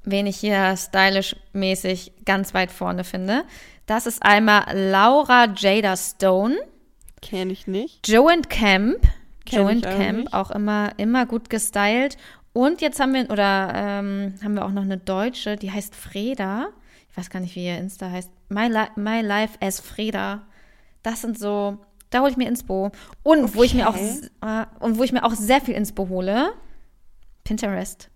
wen 0.05 0.27
ich 0.27 0.37
hier 0.37 0.77
stylisch-mäßig 0.77 2.25
ganz 2.25 2.55
weit 2.55 2.71
vorne 2.71 3.03
finde. 3.03 3.45
Das 3.87 4.07
ist 4.07 4.23
einmal 4.23 4.67
Laura 4.73 5.47
Jada 5.57 5.97
Stone, 5.97 6.57
Kenn 7.23 7.51
ich 7.51 7.67
nicht. 7.67 8.07
Joan 8.09 8.43
Camp. 8.43 9.01
Kenn 9.45 9.61
Joan 9.61 9.79
ich 9.79 9.87
auch 9.87 9.91
Camp, 9.97 10.19
nicht. 10.19 10.35
auch 10.35 10.51
immer, 10.51 10.93
immer 10.99 11.27
gut 11.27 11.51
gestylt. 11.51 12.17
Und 12.53 12.81
jetzt 12.81 13.01
haben 13.01 13.15
wir, 13.15 13.31
oder 13.31 13.73
ähm, 13.75 14.35
haben 14.43 14.55
wir 14.55 14.65
auch 14.65 14.73
noch 14.73 14.83
eine 14.83 14.99
Deutsche, 14.99 15.57
die 15.57 15.71
heißt 15.71 15.95
Freda. 15.95 16.69
Ich 17.11 17.17
weiß 17.17 17.31
gar 17.31 17.41
nicht, 17.41 17.55
wie 17.57 17.67
ihr 17.67 17.79
Insta 17.79 18.11
heißt. 18.11 18.31
My, 18.49 18.69
Li 18.69 18.85
My 18.97 19.21
Life 19.21 19.59
as 19.61 19.81
Freda. 19.81 20.43
Das 21.03 21.21
sind 21.23 21.39
so, 21.39 21.79
da 22.11 22.21
hole 22.21 22.31
ich 22.31 22.37
mir 22.37 22.49
Inspo. 22.49 22.91
Und 23.23 23.55
wo 23.55 23.63
ich 23.63 23.75
mir 23.75 23.89
auch 23.89 23.95
Okay. 23.95 24.21
äh, 24.43 24.67
und 24.81 24.99
wo 24.99 25.03
ich 25.05 25.13
mir 25.13 25.25
auch 25.25 25.33
sehr 25.35 25.61
viel 25.61 25.75
Inspo 25.75 26.09
hole, 26.09 26.53
Pinterest. 27.45 28.11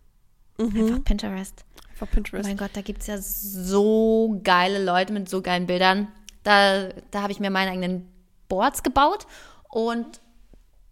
Mhm. 0.59 0.76
Einfach 0.86 1.05
Pinterest. 1.05 1.64
Oh 2.00 2.07
Pinterest. 2.07 2.48
mein 2.48 2.57
Gott, 2.57 2.70
da 2.74 2.80
gibt 2.82 3.00
es 3.03 3.07
ja 3.07 3.16
so 3.18 4.40
geile 4.42 4.82
Leute 4.84 5.12
mit 5.12 5.28
so 5.28 5.40
geilen 5.40 5.66
Bildern. 5.66 6.09
Da, 6.42 6.88
da 7.12 7.22
habe 7.22 7.30
ich 7.32 7.38
mir 7.40 7.50
meine 7.50 7.70
eigenen 7.70 8.09
Boards 8.53 8.82
gebaut 8.82 9.26
und 9.70 10.20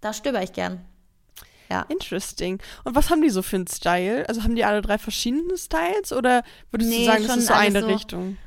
da 0.01 0.15
stöber 0.15 0.43
ich 0.43 0.55
gern. 0.55 0.81
Ja. 1.71 1.85
Interesting. 1.89 2.59
Und 2.85 2.95
was 2.95 3.11
haben 3.11 3.21
die 3.21 3.29
so 3.29 3.43
für 3.43 3.57
einen 3.57 3.67
Style? 3.67 4.27
Also 4.29 4.43
haben 4.45 4.57
die 4.57 4.65
alle 4.65 4.81
drei 4.81 4.97
verschiedene 4.97 5.59
Styles 5.59 6.11
oder 6.13 6.43
würdest 6.71 6.91
du 6.91 6.97
Nee, 6.97 7.05
sagen, 7.05 7.27
das 7.27 7.37
ist 7.37 7.47
so 7.49 7.53
eine 7.53 7.81
so- 7.81 7.87
Richtung? 7.87 8.39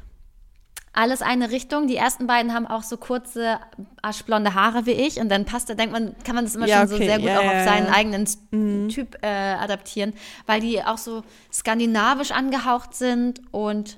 Alles 0.95 1.22
eine 1.22 1.49
Richtung. 1.51 1.88
Die 1.88 1.95
ersten 1.95 2.26
beiden 2.28 2.53
haben 2.53 2.68
auch 2.68 2.84
so 2.84 2.97
kurze, 2.97 3.59
aschblonde 4.01 4.53
Haare 4.55 4.86
wie 4.86 4.91
ich. 4.91 5.18
Und 5.20 5.30
dann 5.30 5.45
passt, 5.45 5.70
da 5.70 5.74
denkt 5.76 5.91
man, 5.93 6.16
kann 6.24 6.36
man 6.36 6.43
das 6.45 6.53
immer 6.55 6.68
Ja, 6.68 6.80
schon 6.80 6.88
so 6.89 6.95
okay. 6.95 7.05
sehr 7.07 7.18
gut 7.20 7.28
Ja, 7.30 7.39
auch 7.39 7.45
auf 7.45 7.64
seinen 7.64 7.88
eigenen 7.88 8.89
Typ 8.89 9.18
äh, 9.24 9.28
adaptieren, 9.28 10.14
weil 10.47 10.59
die 10.61 10.84
auch 10.84 10.97
so 10.99 11.24
skandinavisch 11.51 12.32
angehaucht 12.32 12.93
sind 12.95 13.41
und 13.51 13.97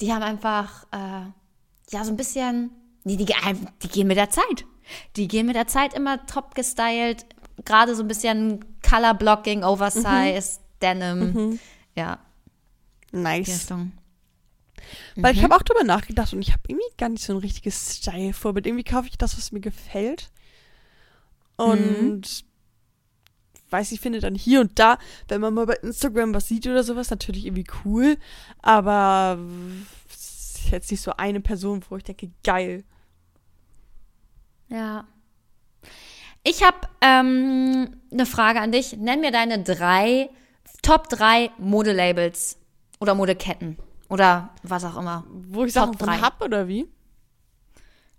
die 0.00 0.12
haben 0.12 0.22
einfach, 0.22 0.84
äh, 0.92 1.26
ja, 1.90 2.02
so 2.04 2.10
ein 2.10 2.16
bisschen, 2.16 2.70
nee, 3.04 3.16
die, 3.16 3.24
ge- 3.26 3.36
die 3.82 3.88
gehen 3.88 4.06
mit 4.08 4.16
der 4.16 4.30
Zeit. 4.30 4.64
Die 5.16 5.28
gehen 5.28 5.46
mit 5.46 5.56
der 5.56 5.66
Zeit 5.66 5.94
immer 5.94 6.26
top 6.26 6.54
gestylt, 6.54 7.24
gerade 7.64 7.94
so 7.94 8.02
ein 8.02 8.08
bisschen 8.08 8.64
Color 8.88 9.14
Blocking, 9.14 9.62
Oversize, 9.64 10.58
Denim. 10.82 11.58
Ja, 11.94 12.18
die 13.12 13.16
Nice. 13.16 13.68
Weil 15.16 15.32
Mhm. 15.32 15.38
ich 15.38 15.42
habe 15.44 15.54
auch 15.56 15.62
drüber 15.62 15.84
nachgedacht 15.84 16.32
und 16.34 16.42
ich 16.42 16.52
habe 16.52 16.62
irgendwie 16.66 16.84
gar 16.98 17.08
nicht 17.08 17.22
so 17.24 17.32
ein 17.32 17.38
richtiges 17.38 17.96
Style-Vorbild. 17.98 18.66
Irgendwie 18.66 18.84
kaufe 18.84 19.08
ich 19.08 19.16
das, 19.16 19.36
was 19.38 19.52
mir 19.52 19.60
gefällt. 19.60 20.30
Und 21.56 22.20
Mhm. 22.20 22.26
weiß 23.70 23.92
ich, 23.92 24.00
finde 24.00 24.20
dann 24.20 24.34
hier 24.34 24.60
und 24.60 24.78
da, 24.78 24.98
wenn 25.28 25.40
man 25.40 25.54
mal 25.54 25.66
bei 25.66 25.74
Instagram 25.76 26.34
was 26.34 26.48
sieht 26.48 26.66
oder 26.66 26.82
sowas, 26.84 27.10
natürlich 27.10 27.46
irgendwie 27.46 27.66
cool. 27.84 28.18
Aber 28.60 29.38
ist 30.10 30.70
jetzt 30.70 30.90
nicht 30.90 31.00
so 31.00 31.12
eine 31.16 31.40
Person, 31.40 31.82
wo 31.88 31.96
ich 31.96 32.04
denke, 32.04 32.30
geil. 32.42 32.84
Ja. 34.68 35.06
Ich 36.42 36.62
habe 36.62 36.76
ähm, 37.00 37.96
eine 38.12 38.26
Frage 38.26 38.60
an 38.60 38.72
dich. 38.72 38.96
Nenn 38.96 39.20
mir 39.20 39.30
deine 39.32 39.62
drei, 39.62 40.28
Top 40.82 41.08
3 41.08 41.50
Modelabels 41.58 42.58
oder 43.00 43.14
Modeketten 43.14 43.78
oder 44.08 44.50
was 44.62 44.84
auch 44.84 44.96
immer. 44.98 45.24
Wo 45.30 45.64
ich 45.64 45.72
Top 45.72 45.84
Sachen 45.86 45.98
von 45.98 46.08
drei. 46.08 46.18
hab 46.18 46.42
oder 46.42 46.68
wie? 46.68 46.86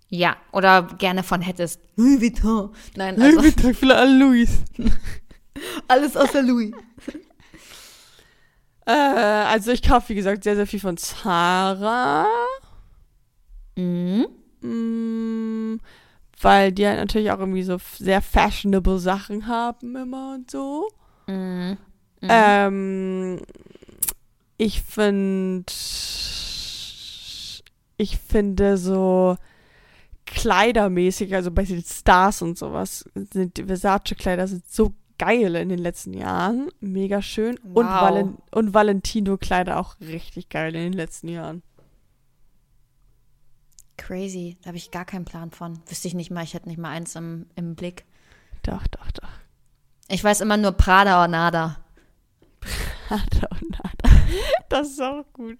Ja, 0.09 0.37
oder 0.51 0.83
gerne 0.83 1.23
von 1.23 1.41
hättest. 1.41 1.79
Louis 1.95 2.21
Vuitton. 2.21 2.73
Nein, 2.95 3.21
also 3.21 3.41
Mittag 3.41 3.75
für 3.75 3.95
alle 3.95 4.17
Louis. 4.17 4.49
alles 5.87 6.15
außer 6.15 6.41
Louis. 6.41 6.73
Äh, 8.87 8.91
also 8.91 9.71
ich 9.71 9.81
kaufe, 9.81 10.09
wie 10.09 10.13
gesagt, 10.15 10.43
sehr, 10.43 10.55
sehr 10.55 10.67
viel 10.67 10.79
von 10.79 10.95
Zara. 10.95 12.27
Mhm. 13.75 14.27
Mm, 14.61 15.79
weil 16.45 16.71
die 16.71 16.85
halt 16.85 16.99
natürlich 16.99 17.31
auch 17.31 17.39
irgendwie 17.39 17.63
so 17.63 17.77
sehr 17.97 18.21
fashionable 18.21 18.99
Sachen 18.99 19.47
haben 19.47 19.95
immer 19.95 20.35
und 20.35 20.51
so. 20.51 20.87
Mhm. 21.25 21.75
Ähm, 22.21 23.39
ich 24.57 24.83
finde, 24.83 25.65
ich 27.97 28.17
finde 28.17 28.77
so 28.77 29.37
kleidermäßig, 30.27 31.33
also 31.33 31.49
bei 31.49 31.63
den 31.63 31.83
Stars 31.83 32.43
und 32.43 32.59
sowas, 32.59 33.09
sind 33.33 33.57
die 33.57 33.63
Versace-Kleider 33.63 34.47
sind 34.47 34.67
so 34.69 34.93
geil 35.17 35.55
in 35.55 35.69
den 35.69 35.79
letzten 35.79 36.13
Jahren. 36.13 36.69
Mega 36.79 37.23
schön. 37.23 37.57
Und, 37.73 37.87
Wow. 37.87 38.01
Valen 38.01 38.37
und 38.51 38.75
Valentino-Kleider 38.75 39.79
auch 39.79 39.99
richtig 39.99 40.49
geil 40.49 40.75
in 40.75 40.83
den 40.83 40.93
letzten 40.93 41.29
Jahren. 41.29 41.63
Crazy. 43.97 44.57
Da 44.61 44.67
habe 44.67 44.77
ich 44.77 44.91
gar 44.91 45.05
keinen 45.05 45.25
Plan 45.25 45.51
von. 45.51 45.79
Wüsste 45.87 46.07
ich 46.07 46.13
nicht 46.13 46.31
mal. 46.31 46.43
Ich 46.43 46.53
hätte 46.53 46.69
nicht 46.69 46.77
mal 46.77 46.89
eins 46.89 47.15
im, 47.15 47.47
im 47.55 47.75
Blick. 47.75 48.05
Doch, 48.63 48.85
doch, 48.87 49.11
doch. 49.11 49.29
Ich 50.07 50.23
weiß 50.23 50.41
immer 50.41 50.57
nur 50.57 50.73
Prada 50.73 51.23
oder 51.23 51.27
Nada. 51.27 51.77
Nada 53.09 53.47
und 53.51 53.71
nada. 53.71 54.15
Das 54.69 54.89
ist 54.89 55.01
auch 55.01 55.23
gut. 55.31 55.57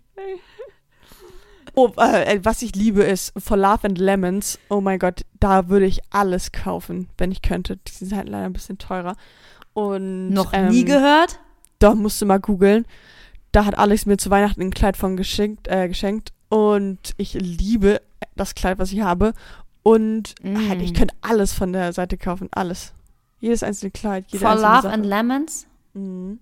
Oh, 1.75 1.91
äh, 1.97 2.39
was 2.43 2.61
ich 2.61 2.75
liebe 2.75 3.03
ist 3.03 3.33
For 3.37 3.57
Love 3.57 3.83
and 3.83 3.97
Lemons. 3.97 4.59
Oh 4.69 4.81
mein 4.81 4.97
Gott, 4.97 5.21
da 5.39 5.69
würde 5.69 5.85
ich 5.85 6.01
alles 6.09 6.51
kaufen, 6.51 7.09
wenn 7.17 7.31
ich 7.31 7.41
könnte. 7.41 7.77
Die 7.77 7.91
sind 7.91 8.13
halt 8.13 8.29
leider 8.29 8.45
ein 8.45 8.53
bisschen 8.53 8.77
teurer. 8.77 9.15
Und 9.73 10.29
Noch 10.29 10.53
ähm, 10.53 10.69
nie 10.69 10.85
gehört? 10.85 11.39
Doch, 11.79 11.95
musst 11.95 12.21
du 12.21 12.25
mal 12.25 12.39
googeln. 12.39 12.85
Da 13.51 13.65
hat 13.65 13.77
Alex 13.77 14.05
mir 14.05 14.17
zu 14.17 14.29
Weihnachten 14.29 14.61
ein 14.61 14.71
Kleid 14.71 14.97
von 14.97 15.17
geschenkt, 15.17 15.67
äh, 15.67 15.87
geschenkt. 15.87 16.31
Und 16.49 17.13
ich 17.17 17.33
liebe 17.33 18.01
das 18.35 18.55
Kleid, 18.55 18.79
was 18.79 18.91
ich 18.91 19.01
habe. 19.01 19.33
Und 19.83 20.35
Mm. 20.41 20.69
halt, 20.69 20.81
ich 20.81 20.93
könnte 20.93 21.13
alles 21.21 21.53
von 21.53 21.71
der 21.73 21.93
Seite 21.93 22.17
kaufen. 22.17 22.49
Alles. 22.51 22.93
Jedes 23.39 23.61
einzelne 23.63 23.91
Kleid, 23.91 24.25
jede 24.29 24.43
For 24.43 24.51
einzelne 24.51 24.69
Love 24.71 24.81
Sache. 24.83 24.93
and 24.93 25.05
Lemons? 25.05 25.67
Mhm. 25.93 26.39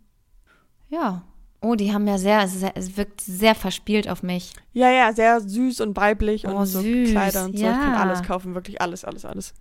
Ja. 0.89 1.23
Oh, 1.61 1.75
die 1.75 1.93
haben 1.93 2.07
ja 2.07 2.17
sehr, 2.17 2.47
sehr, 2.47 2.71
es 2.75 2.97
wirkt 2.97 3.21
sehr 3.21 3.55
verspielt 3.55 4.07
auf 4.09 4.21
mich. 4.23 4.51
Ja, 4.73 4.89
ja, 4.89 5.13
sehr 5.13 5.39
süß 5.41 5.79
und 5.81 5.95
weiblich 5.97 6.45
Oh, 6.47 6.51
und 6.51 6.65
so 6.65 6.81
süß, 6.81 7.11
Kleider 7.11 7.45
und 7.45 7.57
so. 7.57 7.63
Ich 7.65 7.69
kann 7.71 7.95
alles 7.95 8.21
kaufen, 8.23 8.53
wirklich 8.53 8.81
alles, 8.81 9.03
alles, 9.05 9.23
alles. 9.25 9.53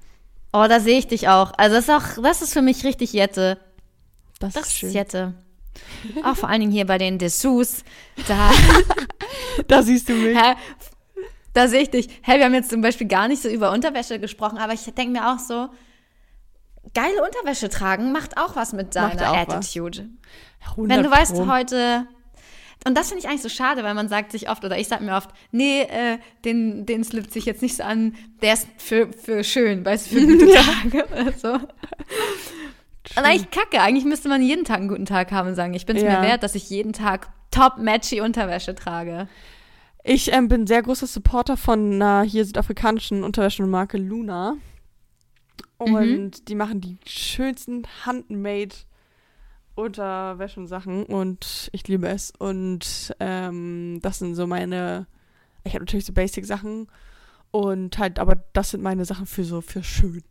Oh, 0.52 0.66
da 0.68 0.80
sehe 0.80 0.98
ich 0.98 1.06
dich 1.06 1.28
auch. 1.28 1.52
Also 1.56 1.76
das 1.76 1.84
ist 1.84 1.90
auch, 1.90 2.22
das 2.22 2.42
ist 2.42 2.52
für 2.52 2.62
mich 2.62 2.84
richtig 2.84 3.12
Jette. 3.12 3.58
Das, 4.40 4.54
Das 4.54 4.62
ist 4.64 4.72
ist 4.72 4.78
schön. 4.78 4.90
Jette. 4.92 5.34
Auch 6.24 6.36
vor 6.36 6.48
allen 6.50 6.60
Dingen 6.60 6.72
hier 6.72 6.86
bei 6.86 6.98
den 6.98 7.18
Dessous. 7.18 7.82
Da, 8.28 8.50
Da 9.68 9.82
siehst 9.82 10.08
du 10.08 10.12
mich. 10.14 10.36
Da 11.54 11.68
sehe 11.68 11.82
ich 11.82 11.90
dich. 11.90 12.08
Hey, 12.22 12.38
wir 12.38 12.46
haben 12.46 12.54
jetzt 12.54 12.70
zum 12.70 12.80
Beispiel 12.80 13.06
gar 13.08 13.28
nicht 13.28 13.42
so 13.42 13.48
über 13.48 13.72
Unterwäsche 13.72 14.18
gesprochen, 14.18 14.58
aber 14.58 14.72
ich 14.72 14.82
denke 14.84 15.12
mir 15.12 15.32
auch 15.32 15.38
so, 15.38 15.68
geile 16.94 17.22
Unterwäsche 17.24 17.68
tragen 17.68 18.12
macht 18.12 18.36
auch 18.36 18.56
was 18.56 18.72
mit 18.72 18.94
deiner. 18.94 19.32
Attitude. 19.32 20.08
100 20.70 20.96
Wenn 20.96 21.02
du 21.04 21.10
weißt, 21.10 21.36
heute. 21.46 22.06
Und 22.84 22.98
das 22.98 23.08
finde 23.08 23.20
ich 23.22 23.28
eigentlich 23.28 23.42
so 23.42 23.48
schade, 23.48 23.84
weil 23.84 23.94
man 23.94 24.08
sagt 24.08 24.32
sich 24.32 24.50
oft, 24.50 24.64
oder 24.64 24.76
ich 24.76 24.88
sage 24.88 25.04
mir 25.04 25.14
oft, 25.14 25.30
nee, 25.52 25.82
äh, 25.82 26.18
den, 26.44 26.84
den 26.84 27.04
slippt 27.04 27.32
sich 27.32 27.44
jetzt 27.44 27.62
nicht 27.62 27.76
so 27.76 27.84
an, 27.84 28.16
der 28.42 28.54
ist 28.54 28.66
für, 28.76 29.12
für 29.12 29.44
schön, 29.44 29.84
weißt 29.84 30.10
du, 30.10 30.16
für 30.16 30.26
gute 30.26 30.48
Tage 30.52 31.06
oder 31.12 31.32
so. 31.32 31.52
Und 33.16 33.24
eigentlich 33.24 33.50
kacke, 33.50 33.80
eigentlich 33.80 34.04
müsste 34.04 34.28
man 34.28 34.42
jeden 34.42 34.64
Tag 34.64 34.78
einen 34.78 34.88
guten 34.88 35.06
Tag 35.06 35.30
haben 35.30 35.50
und 35.50 35.54
sagen, 35.54 35.74
ich 35.74 35.86
bin 35.86 35.96
es 35.96 36.02
Ja. 36.02 36.20
mir 36.20 36.26
wert, 36.26 36.42
dass 36.42 36.56
ich 36.56 36.70
jeden 36.70 36.92
Tag 36.92 37.28
top-matchy 37.52 38.20
Unterwäsche 38.20 38.74
trage. 38.74 39.28
Ich 40.04 40.32
ähm, 40.32 40.48
bin 40.48 40.66
sehr 40.66 40.82
großer 40.82 41.06
Supporter 41.06 41.56
von 41.56 41.94
einer 41.94 42.22
hier 42.22 42.44
südafrikanischen 42.44 43.22
Unterwäschemarke 43.22 43.98
Luna. 43.98 44.56
Mhm. 45.80 45.94
Und 45.94 46.48
die 46.48 46.54
machen 46.54 46.80
die 46.80 46.98
schönsten 47.06 47.86
handmade 48.04 48.74
Unterwäschensachen 49.74 51.04
und 51.04 51.70
ich 51.72 51.86
liebe 51.88 52.08
es. 52.08 52.32
Und 52.38 53.14
ähm, 53.20 54.00
das 54.02 54.18
sind 54.18 54.34
so 54.34 54.46
meine, 54.46 55.06
ich 55.64 55.74
habe 55.74 55.84
natürlich 55.84 56.04
so 56.04 56.12
Basic-Sachen 56.12 56.88
und 57.50 57.98
halt, 57.98 58.18
aber 58.18 58.44
das 58.52 58.70
sind 58.70 58.82
meine 58.82 59.04
Sachen 59.04 59.26
für 59.26 59.44
so, 59.44 59.60
für 59.60 59.82
schön. 59.82 60.24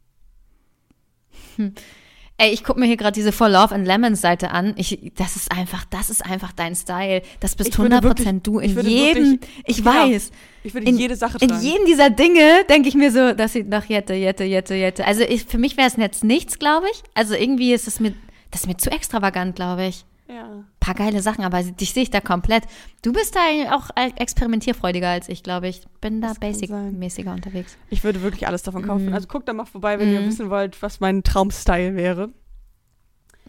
Ey, 2.43 2.51
ich 2.53 2.63
gucke 2.63 2.79
mir 2.79 2.87
hier 2.87 2.97
gerade 2.97 3.13
diese 3.13 3.31
For 3.31 3.47
Love 3.49 3.75
and 3.75 3.85
Lemons 3.85 4.19
Seite 4.19 4.49
an. 4.49 4.73
Ich, 4.77 5.11
das 5.15 5.35
ist 5.35 5.51
einfach, 5.51 5.85
das 5.91 6.09
ist 6.09 6.25
einfach 6.25 6.51
dein 6.51 6.75
Style. 6.75 7.21
Das 7.39 7.55
bist 7.55 7.69
Ich 7.69 7.77
würde 7.77 7.95
100% 7.97 8.03
wirklich- 8.03 8.41
du 8.41 8.59
ich 8.59 8.75
in 8.75 8.87
jedem, 8.89 9.31
wirklich- 9.33 9.49
ich 9.67 9.77
genau. 9.77 9.91
weiß. 9.91 10.31
Ich 10.63 10.73
würde 10.73 10.87
In- 10.87 10.97
jede 10.97 11.15
Sache 11.15 11.37
In 11.39 11.49
tragen. 11.49 11.61
jedem 11.63 11.85
dieser 11.85 12.09
Dinge 12.09 12.63
denke 12.67 12.89
ich 12.89 12.95
mir 12.95 13.11
so, 13.11 13.33
das 13.33 13.53
sieht 13.53 13.69
nach 13.69 13.85
Jette, 13.85 14.15
Jette, 14.15 14.43
Jette, 14.43 14.73
Jette. 14.73 15.05
Also 15.05 15.21
ich, 15.21 15.45
für 15.45 15.59
mich 15.59 15.77
wäre 15.77 15.87
es 15.87 15.97
jetzt 15.97 16.23
nichts, 16.23 16.57
glaube 16.57 16.87
ich. 16.91 17.03
Also 17.13 17.35
irgendwie 17.35 17.73
ist 17.73 17.87
es 17.87 17.99
mir, 17.99 18.13
das 18.49 18.61
ist 18.61 18.67
mir 18.67 18.77
zu 18.77 18.89
extravagant, 18.91 19.55
glaube 19.55 19.85
ich. 19.85 20.03
ja. 20.27 20.63
Paar 20.82 20.95
geile 20.95 21.21
Sachen, 21.21 21.45
aber 21.45 21.61
dich 21.63 21.93
sehe 21.93 22.03
ich 22.03 22.09
da 22.09 22.19
komplett. 22.21 22.63
Du 23.03 23.13
bist 23.13 23.36
da 23.36 23.39
auch 23.75 23.91
experimentierfreudiger 24.17 25.07
als 25.09 25.29
ich, 25.29 25.43
glaube 25.43 25.67
ich. 25.67 25.82
Bin 26.01 26.19
da 26.21 26.34
basic-mäßiger 26.34 27.32
unterwegs. 27.32 27.77
Ich 27.91 28.03
würde 28.03 28.21
wirklich 28.23 28.47
alles 28.47 28.63
davon 28.63 28.86
kaufen. 28.86 29.05
Mhm. 29.05 29.13
Also 29.13 29.27
guckt 29.27 29.47
da 29.47 29.53
mal 29.53 29.65
vorbei, 29.65 29.99
wenn 29.99 30.11
ihr 30.11 30.19
Mhm. 30.21 30.27
wissen 30.27 30.49
wollt, 30.49 30.82
was 30.82 30.99
mein 30.99 31.21
Traumstyle 31.23 31.95
wäre. 31.95 32.29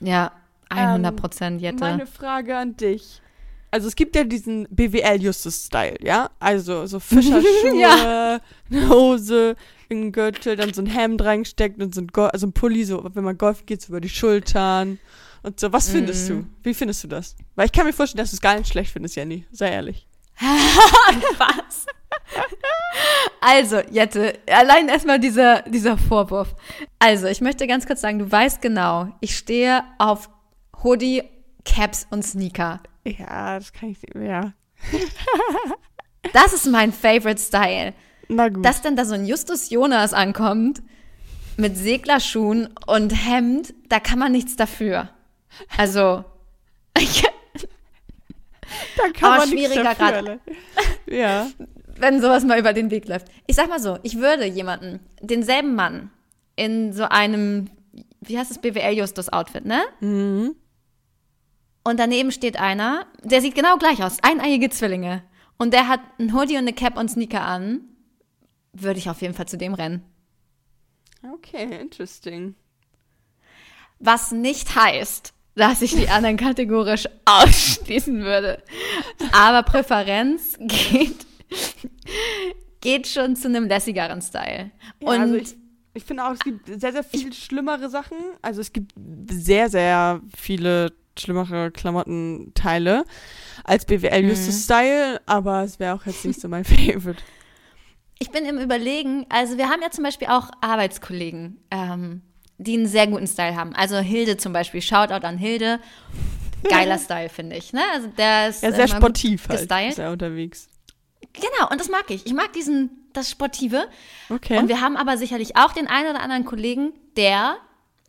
Ja, 0.00 0.32
100% 0.70 1.58
Jette. 1.60 1.80
Meine 1.80 2.06
Frage 2.06 2.56
an 2.56 2.76
dich. 2.76 3.20
Also 3.70 3.88
es 3.88 3.96
gibt 3.96 4.14
ja 4.14 4.24
diesen 4.24 4.66
BWL-Justus-Style, 4.70 5.96
ja? 6.02 6.28
Also 6.38 6.84
so 6.86 7.00
Fischerschuhe, 7.00 7.80
Ja. 7.80 8.40
eine 8.70 8.88
Hose, 8.90 9.56
ein 9.90 10.12
Gürtel, 10.12 10.56
dann 10.56 10.74
so 10.74 10.82
ein 10.82 10.86
Hemd 10.86 11.22
reingesteckt 11.24 11.82
und 11.82 11.94
so 11.94 12.02
ein, 12.02 12.08
Go 12.08 12.24
also 12.26 12.46
ein 12.46 12.52
Pulli, 12.52 12.84
so 12.84 13.02
wenn 13.14 13.24
man 13.24 13.38
Golf 13.38 13.64
geht, 13.64 13.80
so 13.80 13.88
über 13.88 14.02
die 14.02 14.10
Schultern 14.10 14.98
und 15.42 15.58
so. 15.60 15.72
Was 15.72 15.88
findest 15.90 16.28
Mhm. 16.30 16.42
du? 16.42 16.46
Wie 16.62 16.74
findest 16.74 17.04
du 17.04 17.08
das? 17.08 17.36
Weil 17.54 17.66
ich 17.66 17.72
kann 17.72 17.86
mir 17.86 17.92
vorstellen, 17.92 18.22
dass 18.22 18.30
du 18.30 18.36
es 18.36 18.40
gar 18.40 18.56
nicht 18.58 18.70
schlecht 18.70 18.92
findest, 18.92 19.16
Jenny. 19.16 19.46
Sei 19.50 19.70
ehrlich. 19.70 20.06
Was? 21.38 21.86
Also, 23.40 23.80
Jette, 23.90 24.38
allein 24.48 24.88
erstmal 24.88 25.18
dieser, 25.18 25.62
dieser 25.62 25.96
Vorwurf. 25.98 26.54
Also, 26.98 27.26
ich 27.26 27.40
möchte 27.40 27.66
ganz 27.66 27.86
kurz 27.86 28.00
sagen, 28.00 28.18
du 28.18 28.30
weißt 28.30 28.62
genau, 28.62 29.08
ich 29.20 29.36
stehe 29.36 29.82
auf 29.98 30.30
Hoodie, 30.82 31.22
Caps 31.64 32.06
und 32.10 32.24
Sneaker. 32.24 32.80
Ja, 33.04 33.58
das 33.58 33.72
kann 33.72 33.90
ich 33.90 33.98
mehr. 34.14 34.52
Das 36.32 36.52
ist 36.52 36.66
mein 36.66 36.92
Favorite 36.92 37.40
Style. 37.42 37.94
Na 38.28 38.48
gut. 38.48 38.64
Dass 38.64 38.80
dann 38.80 38.94
da 38.94 39.04
so 39.04 39.14
ein 39.14 39.26
Justus 39.26 39.70
Jonas 39.70 40.14
ankommt 40.14 40.80
mit 41.56 41.76
Seglerschuhen 41.76 42.68
und 42.86 43.10
Hemd, 43.10 43.74
da 43.88 43.98
kann 43.98 44.20
man 44.20 44.30
nichts 44.32 44.54
dafür. 44.56 45.10
Also, 45.76 46.24
da 46.96 47.02
kann 49.14 49.30
aber 49.30 49.36
man 49.38 49.48
schwieriger 49.48 49.94
grad. 49.94 50.14
alle. 50.14 50.40
Ja. 51.06 51.48
wenn 51.96 52.22
sowas 52.22 52.44
mal 52.44 52.58
über 52.58 52.72
den 52.72 52.90
Weg 52.90 53.06
läuft. 53.06 53.26
Ich 53.46 53.56
sag 53.56 53.68
mal 53.68 53.80
so, 53.80 53.98
ich 54.02 54.18
würde 54.18 54.46
jemanden, 54.46 55.00
denselben 55.20 55.74
Mann, 55.74 56.10
in 56.56 56.92
so 56.92 57.04
einem, 57.04 57.68
wie 58.20 58.38
heißt 58.38 58.50
das, 58.50 58.60
BWL-Justus-Outfit, 58.60 59.64
ne? 59.66 59.82
Mhm. 60.00 60.54
Und 61.84 61.98
daneben 62.00 62.30
steht 62.30 62.58
einer, 62.58 63.06
der 63.22 63.40
sieht 63.40 63.54
genau 63.54 63.76
gleich 63.76 64.02
aus, 64.02 64.18
eineiige 64.22 64.70
Zwillinge. 64.70 65.22
Und 65.58 65.74
der 65.74 65.88
hat 65.88 66.00
ein 66.18 66.32
Hoodie 66.32 66.54
und 66.54 66.60
eine 66.62 66.72
Cap 66.72 66.96
und 66.96 67.10
Sneaker 67.10 67.42
an. 67.42 67.80
Würde 68.72 68.98
ich 68.98 69.10
auf 69.10 69.20
jeden 69.20 69.34
Fall 69.34 69.46
zu 69.46 69.58
dem 69.58 69.74
rennen. 69.74 70.02
Okay, 71.34 71.80
interesting. 71.80 72.54
Was 73.98 74.32
nicht 74.32 74.74
heißt, 74.74 75.34
dass 75.54 75.82
ich 75.82 75.94
die 75.94 76.08
anderen 76.08 76.36
kategorisch 76.36 77.06
ausschließen 77.24 78.22
würde. 78.22 78.62
Aber 79.32 79.62
Präferenz 79.62 80.56
geht, 80.60 81.26
geht 82.80 83.06
schon 83.06 83.36
zu 83.36 83.48
einem 83.48 83.66
lässigeren 83.66 84.22
Style. 84.22 84.70
Ja, 85.00 85.08
Und 85.08 85.20
also 85.20 85.34
ich, 85.34 85.54
ich 85.94 86.04
finde 86.04 86.24
auch, 86.24 86.32
es 86.32 86.40
gibt 86.40 86.66
sehr, 86.66 86.92
sehr 86.92 87.04
viel 87.04 87.32
schlimmere 87.32 87.88
Sachen. 87.90 88.16
Also 88.40 88.60
es 88.60 88.72
gibt 88.72 88.92
sehr, 89.30 89.68
sehr 89.68 90.20
viele 90.36 90.92
schlimmere 91.18 91.70
Klamottenteile 91.70 93.04
als 93.64 93.84
BWL 93.84 94.22
Mhm. 94.22 94.28
Justus 94.30 94.64
Style, 94.64 95.20
aber 95.26 95.62
es 95.64 95.78
wäre 95.78 95.94
auch 95.94 96.06
jetzt 96.06 96.24
nicht 96.24 96.40
so 96.40 96.48
mein 96.48 96.64
Favorite. 96.64 97.22
Ich 98.18 98.30
bin 98.30 98.44
im 98.46 98.58
Überlegen, 98.58 99.26
also 99.28 99.58
wir 99.58 99.68
haben 99.68 99.82
ja 99.82 99.90
zum 99.90 100.04
Beispiel 100.04 100.28
auch 100.28 100.48
Arbeitskollegen, 100.60 101.58
ähm, 101.70 102.22
die 102.58 102.74
einen 102.74 102.86
sehr 102.86 103.06
guten 103.06 103.26
Style 103.26 103.56
haben. 103.56 103.74
Also 103.74 103.98
Hilde 103.98 104.36
zum 104.36 104.52
Beispiel, 104.52 104.80
Shoutout 104.82 105.26
an 105.26 105.38
Hilde. 105.38 105.80
Geiler 106.68 106.98
Style, 107.00 107.28
finde 107.28 107.56
ich. 107.56 107.72
Ne? 107.72 107.80
Also 107.94 108.08
der 108.08 108.48
ist 108.48 108.62
Ja, 108.62 108.72
sehr 108.72 108.88
sportiv 108.88 109.48
halt. 109.48 109.60
gestylt. 109.60 109.90
Ist 109.92 109.98
er 109.98 110.12
unterwegs. 110.12 110.68
Genau, 111.32 111.70
und 111.70 111.80
das 111.80 111.88
mag 111.88 112.04
ich. 112.10 112.26
Ich 112.26 112.34
mag 112.34 112.52
diesen, 112.52 112.90
das 113.14 113.30
Sportive. 113.30 113.88
Okay. 114.28 114.58
Und 114.58 114.68
wir 114.68 114.80
haben 114.80 114.96
aber 114.96 115.16
sicherlich 115.16 115.56
auch 115.56 115.72
den 115.72 115.86
einen 115.88 116.10
oder 116.10 116.20
anderen 116.20 116.44
Kollegen, 116.44 116.92
der 117.16 117.56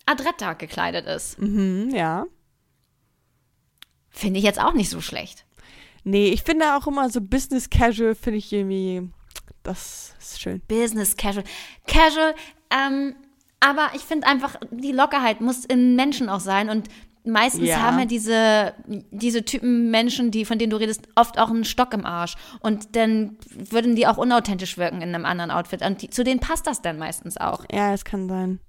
adretter 0.06 0.56
gekleidet 0.56 1.06
ist. 1.08 1.40
mhm, 1.40 1.90
ja. 1.94 2.26
Finde 4.10 4.38
ich 4.40 4.46
jetzt 4.46 4.60
auch 4.60 4.74
nicht 4.74 4.90
so 4.90 5.02
schlecht. 5.02 5.46
Nee, 6.04 6.28
ich 6.28 6.44
finde 6.44 6.76
auch 6.76 6.86
immer 6.86 7.10
so 7.10 7.22
Business 7.22 7.70
Casual 7.70 8.14
finde 8.14 8.38
ich 8.40 8.52
irgendwie, 8.52 9.10
das 9.64 10.14
ist 10.20 10.42
schön. 10.42 10.62
Business 10.68 11.16
Casual. 11.18 11.46
Casual, 11.88 12.36
ähm, 12.70 13.16
aber 13.66 13.90
ich 13.96 14.02
finde 14.02 14.28
einfach, 14.28 14.56
die 14.72 14.92
Lockerheit 14.92 15.42
muss 15.42 15.64
in 15.66 15.96
Menschen 15.96 16.30
auch 16.30 16.40
sein 16.40 16.70
und 16.70 16.88
meistens 17.26 17.68
Ja. 17.70 17.82
haben 17.82 18.00
ja 18.00 18.06
diese, 18.06 18.74
diese 19.12 19.46
Typen 19.46 19.90
Menschen, 19.92 20.30
die, 20.32 20.44
von 20.44 20.60
denen 20.60 20.72
du 20.72 20.78
redest, 20.78 21.08
oft 21.16 21.40
auch 21.40 21.50
einen 21.50 21.64
Stock 21.64 21.94
im 21.94 22.06
Arsch. 22.06 22.36
Und 22.60 22.96
dann 22.98 23.38
würden 23.56 23.96
die 23.96 24.06
auch 24.08 24.18
unauthentisch 24.18 24.78
wirken 24.78 25.02
in 25.02 25.16
einem 25.16 25.24
anderen 25.26 25.50
Outfit. 25.52 25.82
Und 25.86 26.02
die, 26.02 26.10
zu 26.10 26.24
denen 26.26 26.42
passt 26.42 26.68
das 26.68 26.82
dann 26.82 26.98
meistens 26.98 27.38
auch. 27.38 27.64
Ja, 27.72 27.94
es 27.94 28.04
kann 28.04 28.28
sein. 28.28 28.60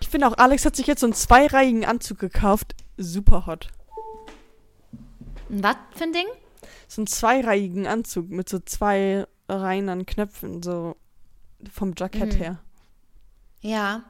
Ich 0.00 0.08
finde 0.08 0.28
auch, 0.28 0.38
Alex 0.38 0.64
hat 0.64 0.76
sich 0.76 0.86
jetzt 0.86 1.00
so 1.00 1.06
einen 1.06 1.14
zweireihigen 1.14 1.84
Anzug 1.84 2.18
gekauft. 2.20 2.76
Super 2.96 3.46
hot. 3.46 3.70
Was 5.48 5.76
für 5.94 6.04
ein 6.04 6.12
Ding? 6.12 6.26
so 6.88 7.00
einen 7.00 7.08
zweireihigen 7.08 7.86
Anzug 7.88 8.30
mit 8.30 8.48
so 8.48 8.60
zwei 8.60 9.26
Reihen 9.48 9.88
an 9.88 10.06
Knöpfen, 10.06 10.62
so 10.62 10.94
vom 11.72 11.94
Jackett 11.98 12.34
Mhm. 12.34 12.38
her. 12.38 12.58
Ja. 13.60 14.02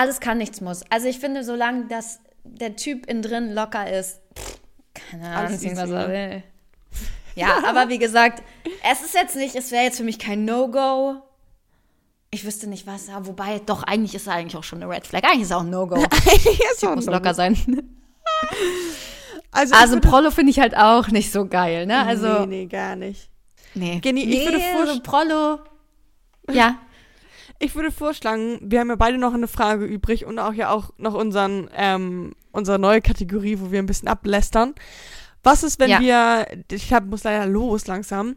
Alles 0.00 0.20
kann, 0.20 0.38
nichts 0.38 0.60
muss. 0.60 0.82
Also 0.90 1.08
ich 1.08 1.18
finde, 1.18 1.44
solange 1.44 1.86
das, 1.88 2.20
der 2.44 2.76
Typ 2.76 3.06
innen 3.06 3.22
drin 3.22 3.52
locker 3.52 3.90
ist, 3.90 4.20
pff, 4.38 4.58
keine 4.94 5.28
Ahnung, 5.28 5.52
was 5.52 5.62
er 5.62 5.86
ne? 5.86 6.08
will. 6.08 6.42
Ja, 7.36 7.62
aber 7.66 7.88
wie 7.88 7.98
gesagt, 7.98 8.42
es 8.90 9.02
ist 9.02 9.14
jetzt 9.14 9.36
nicht, 9.36 9.54
es 9.54 9.70
wäre 9.70 9.84
jetzt 9.84 9.98
für 9.98 10.04
mich 10.04 10.18
kein 10.18 10.44
No-Go. 10.44 11.22
Ich 12.30 12.44
wüsste 12.44 12.66
nicht 12.68 12.86
was, 12.86 13.08
ja, 13.08 13.26
wobei, 13.26 13.60
doch, 13.66 13.82
eigentlich 13.82 14.14
ist 14.14 14.26
er 14.26 14.34
eigentlich 14.34 14.56
auch 14.56 14.64
schon 14.64 14.82
eine 14.82 14.90
Red 14.92 15.06
Flag. 15.06 15.24
Eigentlich 15.24 15.42
ist 15.42 15.50
er 15.50 15.58
auch 15.58 15.62
ein 15.62 15.70
No-Go. 15.70 15.96
Ist 16.72 16.84
auch 16.86 16.94
Muss 16.94 17.04
so. 17.06 17.10
locker 17.10 17.34
sein. 17.34 17.56
Also, 19.52 19.74
Also 19.74 19.94
würde- 19.94 20.08
Prollo 20.08 20.30
finde 20.30 20.50
ich 20.50 20.60
halt 20.60 20.76
auch 20.76 21.08
nicht 21.08 21.32
so 21.32 21.44
geil, 21.46 21.84
ne? 21.86 22.06
Also, 22.06 22.40
nee, 22.40 22.46
nee, 22.46 22.66
gar 22.66 22.94
nicht. 22.94 23.28
nee. 23.74 23.98
Geni, 23.98 24.22
ich 24.22 24.44
würde 24.44 24.58
nee, 24.58 24.74
vorsch- 24.74 24.94
so 24.94 25.00
Prollo. 25.02 25.58
Ja, 26.52 26.78
Ich 27.62 27.74
würde 27.74 27.92
vorschlagen, 27.92 28.58
wir 28.62 28.80
haben 28.80 28.88
ja 28.88 28.96
beide 28.96 29.18
noch 29.18 29.34
eine 29.34 29.46
Frage 29.46 29.84
übrig 29.84 30.24
und 30.24 30.38
auch 30.38 30.54
ja 30.54 30.70
auch 30.70 30.90
noch 30.96 31.14
unseren, 31.14 31.68
ähm, 31.76 32.34
unsere 32.52 32.78
neue 32.78 33.02
Kategorie, 33.02 33.58
wo 33.60 33.70
wir 33.70 33.78
ein 33.78 33.86
bisschen 33.86 34.08
ablästern. 34.08 34.74
Was 35.42 35.62
ist, 35.62 35.78
wenn 35.78 35.90
Ja. 35.90 36.00
wir, 36.00 36.46
ich 36.72 36.92
hab, 36.92 37.04
muss 37.04 37.22
leider 37.24 37.46
los 37.46 37.86
langsam. 37.86 38.36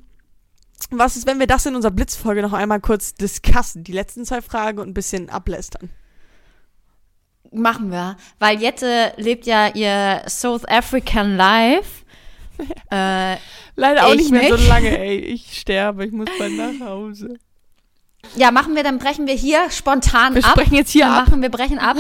Was 0.92 1.16
ist, 1.16 1.26
wenn 1.26 1.40
wir 1.40 1.48
das 1.48 1.66
in 1.66 1.76
unserer 1.76 1.92
Blitzfolge 1.94 2.42
noch 2.42 2.52
einmal 2.54 2.82
kurz 2.82 3.14
discussen? 3.14 3.86
Die 3.86 3.94
letzten 3.94 4.26
zwei 4.26 4.42
Fragen 4.42 4.80
und 4.80 4.90
ein 4.90 4.94
bisschen 4.94 5.30
ablästern. 5.30 5.90
machen 7.52 7.92
wir. 7.92 8.18
Weil 8.40 8.60
Jette 8.60 9.14
lebt 9.18 9.46
ja 9.46 9.68
ihr 9.74 10.24
South 10.28 10.66
African 10.68 11.38
Life. 11.38 12.04
äh, 12.92 13.38
Leider 13.76 14.06
auch 14.06 14.12
Ich 14.14 14.18
nicht 14.18 14.32
mehr 14.32 14.50
so 14.50 14.56
nicht. 14.56 14.68
lange, 14.68 14.98
ey. 15.00 15.18
Ich 15.20 15.60
sterbe, 15.60 16.06
ich 16.06 16.12
muss 16.12 16.28
bald 16.38 16.54
nach 16.58 16.86
Hause. 16.88 17.38
Ja, 18.36 18.52
machen 18.52 18.76
wir, 18.76 18.84
dann 18.84 18.98
brechen 19.00 19.28
wir 19.28 19.34
hier 19.36 19.70
spontan 19.70 20.36
Wir 20.36 20.44
ab. 20.46 20.52
sprechen 20.52 20.76
jetzt 20.76 20.92
hier 20.92 21.06
wir 21.06 21.12
ab. 21.14 21.28
Machen, 21.28 21.42
wir 21.42 21.50
brechen 21.50 21.80
ab. 21.80 21.98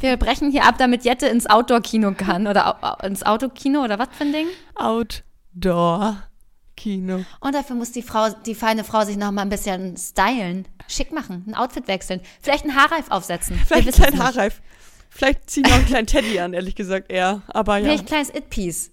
Wir 0.00 0.16
brechen 0.16 0.50
hier 0.52 0.64
ab, 0.64 0.76
damit 0.78 1.04
Jette 1.04 1.26
ins 1.26 1.46
Outdoor-Kino 1.46 2.12
kann. 2.16 2.46
Oder 2.46 2.82
au- 2.82 3.04
ins 3.06 3.24
Autokino 3.24 3.82
oder 3.82 3.98
was 3.98 4.08
für 4.16 4.24
ein 4.24 4.32
Ding? 4.32 4.46
Outdoor 4.76 6.22
Kino. 6.76 7.24
Und 7.40 7.54
dafür 7.54 7.74
muss 7.74 7.90
die 7.90 8.02
Frau, 8.02 8.28
die 8.46 8.54
feine 8.54 8.84
Frau 8.84 9.04
sich 9.04 9.16
noch 9.16 9.32
mal 9.32 9.42
ein 9.42 9.48
bisschen 9.48 9.96
stylen, 9.96 10.68
schick 10.86 11.10
machen, 11.12 11.44
ein 11.48 11.54
Outfit 11.56 11.88
wechseln, 11.88 12.20
vielleicht 12.40 12.64
einen 12.64 12.76
Haarreif 12.76 13.10
aufsetzen. 13.10 13.56
Wir 13.56 13.66
Vielleicht 13.66 14.00
ein 14.00 14.12
nicht. 14.12 14.22
Haarreif. 14.22 14.60
Vielleicht 15.10 15.50
zieh 15.50 15.62
ich 15.62 15.66
noch 15.66 15.74
einen 15.76 15.86
kleinen 15.86 16.06
Teddy 16.06 16.38
an, 16.38 16.52
ehrlich 16.52 16.76
gesagt, 16.76 17.10
eher. 17.10 17.42
Aber 17.48 17.78
ja, 17.78 17.84
Vielleicht 17.84 18.04
ein 18.04 18.06
kleines 18.06 18.28
It-Piece. 18.32 18.92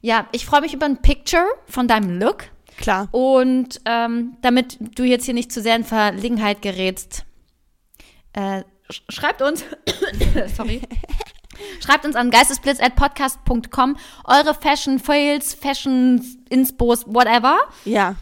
Ja, 0.00 0.26
ich 0.32 0.46
freue 0.46 0.62
mich 0.62 0.72
über 0.72 0.86
ein 0.86 1.02
Picture 1.02 1.44
von 1.68 1.86
deinem 1.88 2.18
Look. 2.18 2.44
Klar. 2.78 3.08
Und 3.12 3.80
ähm, 3.84 4.36
damit 4.40 4.78
du 4.98 5.04
jetzt 5.04 5.24
hier 5.26 5.34
nicht 5.34 5.52
zu 5.52 5.60
sehr 5.60 5.76
in 5.76 5.84
Verlegenheit 5.84 6.62
gerätst, 6.62 7.24
äh, 8.32 8.62
sch- 8.90 9.02
schreibt 9.10 9.42
uns, 9.42 9.64
sorry, 10.56 10.80
schreibt 11.84 12.04
uns 12.06 12.16
an 12.16 12.30
geistesblitz.podcast.com 12.30 13.96
eure 14.24 14.54
Fashion 14.54 14.98
Fails, 14.98 15.54
Fashion 15.54 16.24
Inspos, 16.48 17.04
whatever. 17.06 17.58
Ja. 17.84 18.16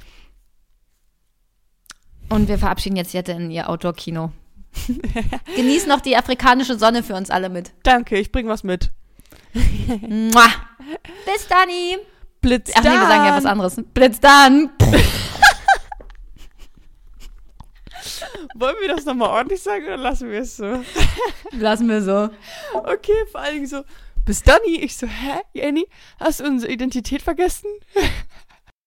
Und 2.29 2.49
wir 2.49 2.59
verabschieden 2.59 2.97
jetzt 2.97 3.13
Jette 3.15 3.33
in 3.33 3.51
ihr 3.53 3.69
Outdoor-Kino. 3.69 4.33
Genieß 5.57 5.87
noch 5.87 6.01
die 6.01 6.17
afrikanische 6.17 6.79
Sonne 6.79 7.03
für 7.03 7.15
uns 7.15 7.31
alle 7.31 7.49
mit. 7.49 7.73
Danke, 7.85 8.19
ich 8.19 8.33
bring 8.33 8.49
was 8.49 8.65
mit. 8.65 8.91
Bis 9.53 11.47
dann. 11.49 11.69
Blitz 12.41 12.71
Ach 12.75 12.83
nee, 12.83 12.91
wir 12.91 13.07
sagen 13.07 13.25
ja 13.25 13.37
was 13.37 13.43
dann. 13.45 13.53
anderes. 13.53 13.77
Blitz 13.95 14.21
dann. 14.21 14.71
Wollen 18.55 18.77
wir 18.81 18.89
das 18.95 19.05
nochmal 19.05 19.29
ordentlich 19.31 19.63
sagen 19.63 19.85
oder 19.85 19.97
lassen 19.97 20.31
wir 20.31 20.41
es 20.41 20.57
so? 20.57 20.83
Lassen 21.53 21.89
wir 21.89 22.03
so. 22.03 22.31
Okay, 22.75 23.27
vor 23.31 23.41
allen 23.41 23.55
Dingen 23.55 23.67
so, 23.67 23.83
bis 24.25 24.43
dann. 24.43 24.59
Ich 24.67 24.97
so, 24.97 25.07
hä, 25.07 25.41
Jenny, 25.53 25.87
hast 26.19 26.41
du 26.41 26.45
unsere 26.45 26.73
Identität 26.73 27.21
vergessen? 27.23 27.69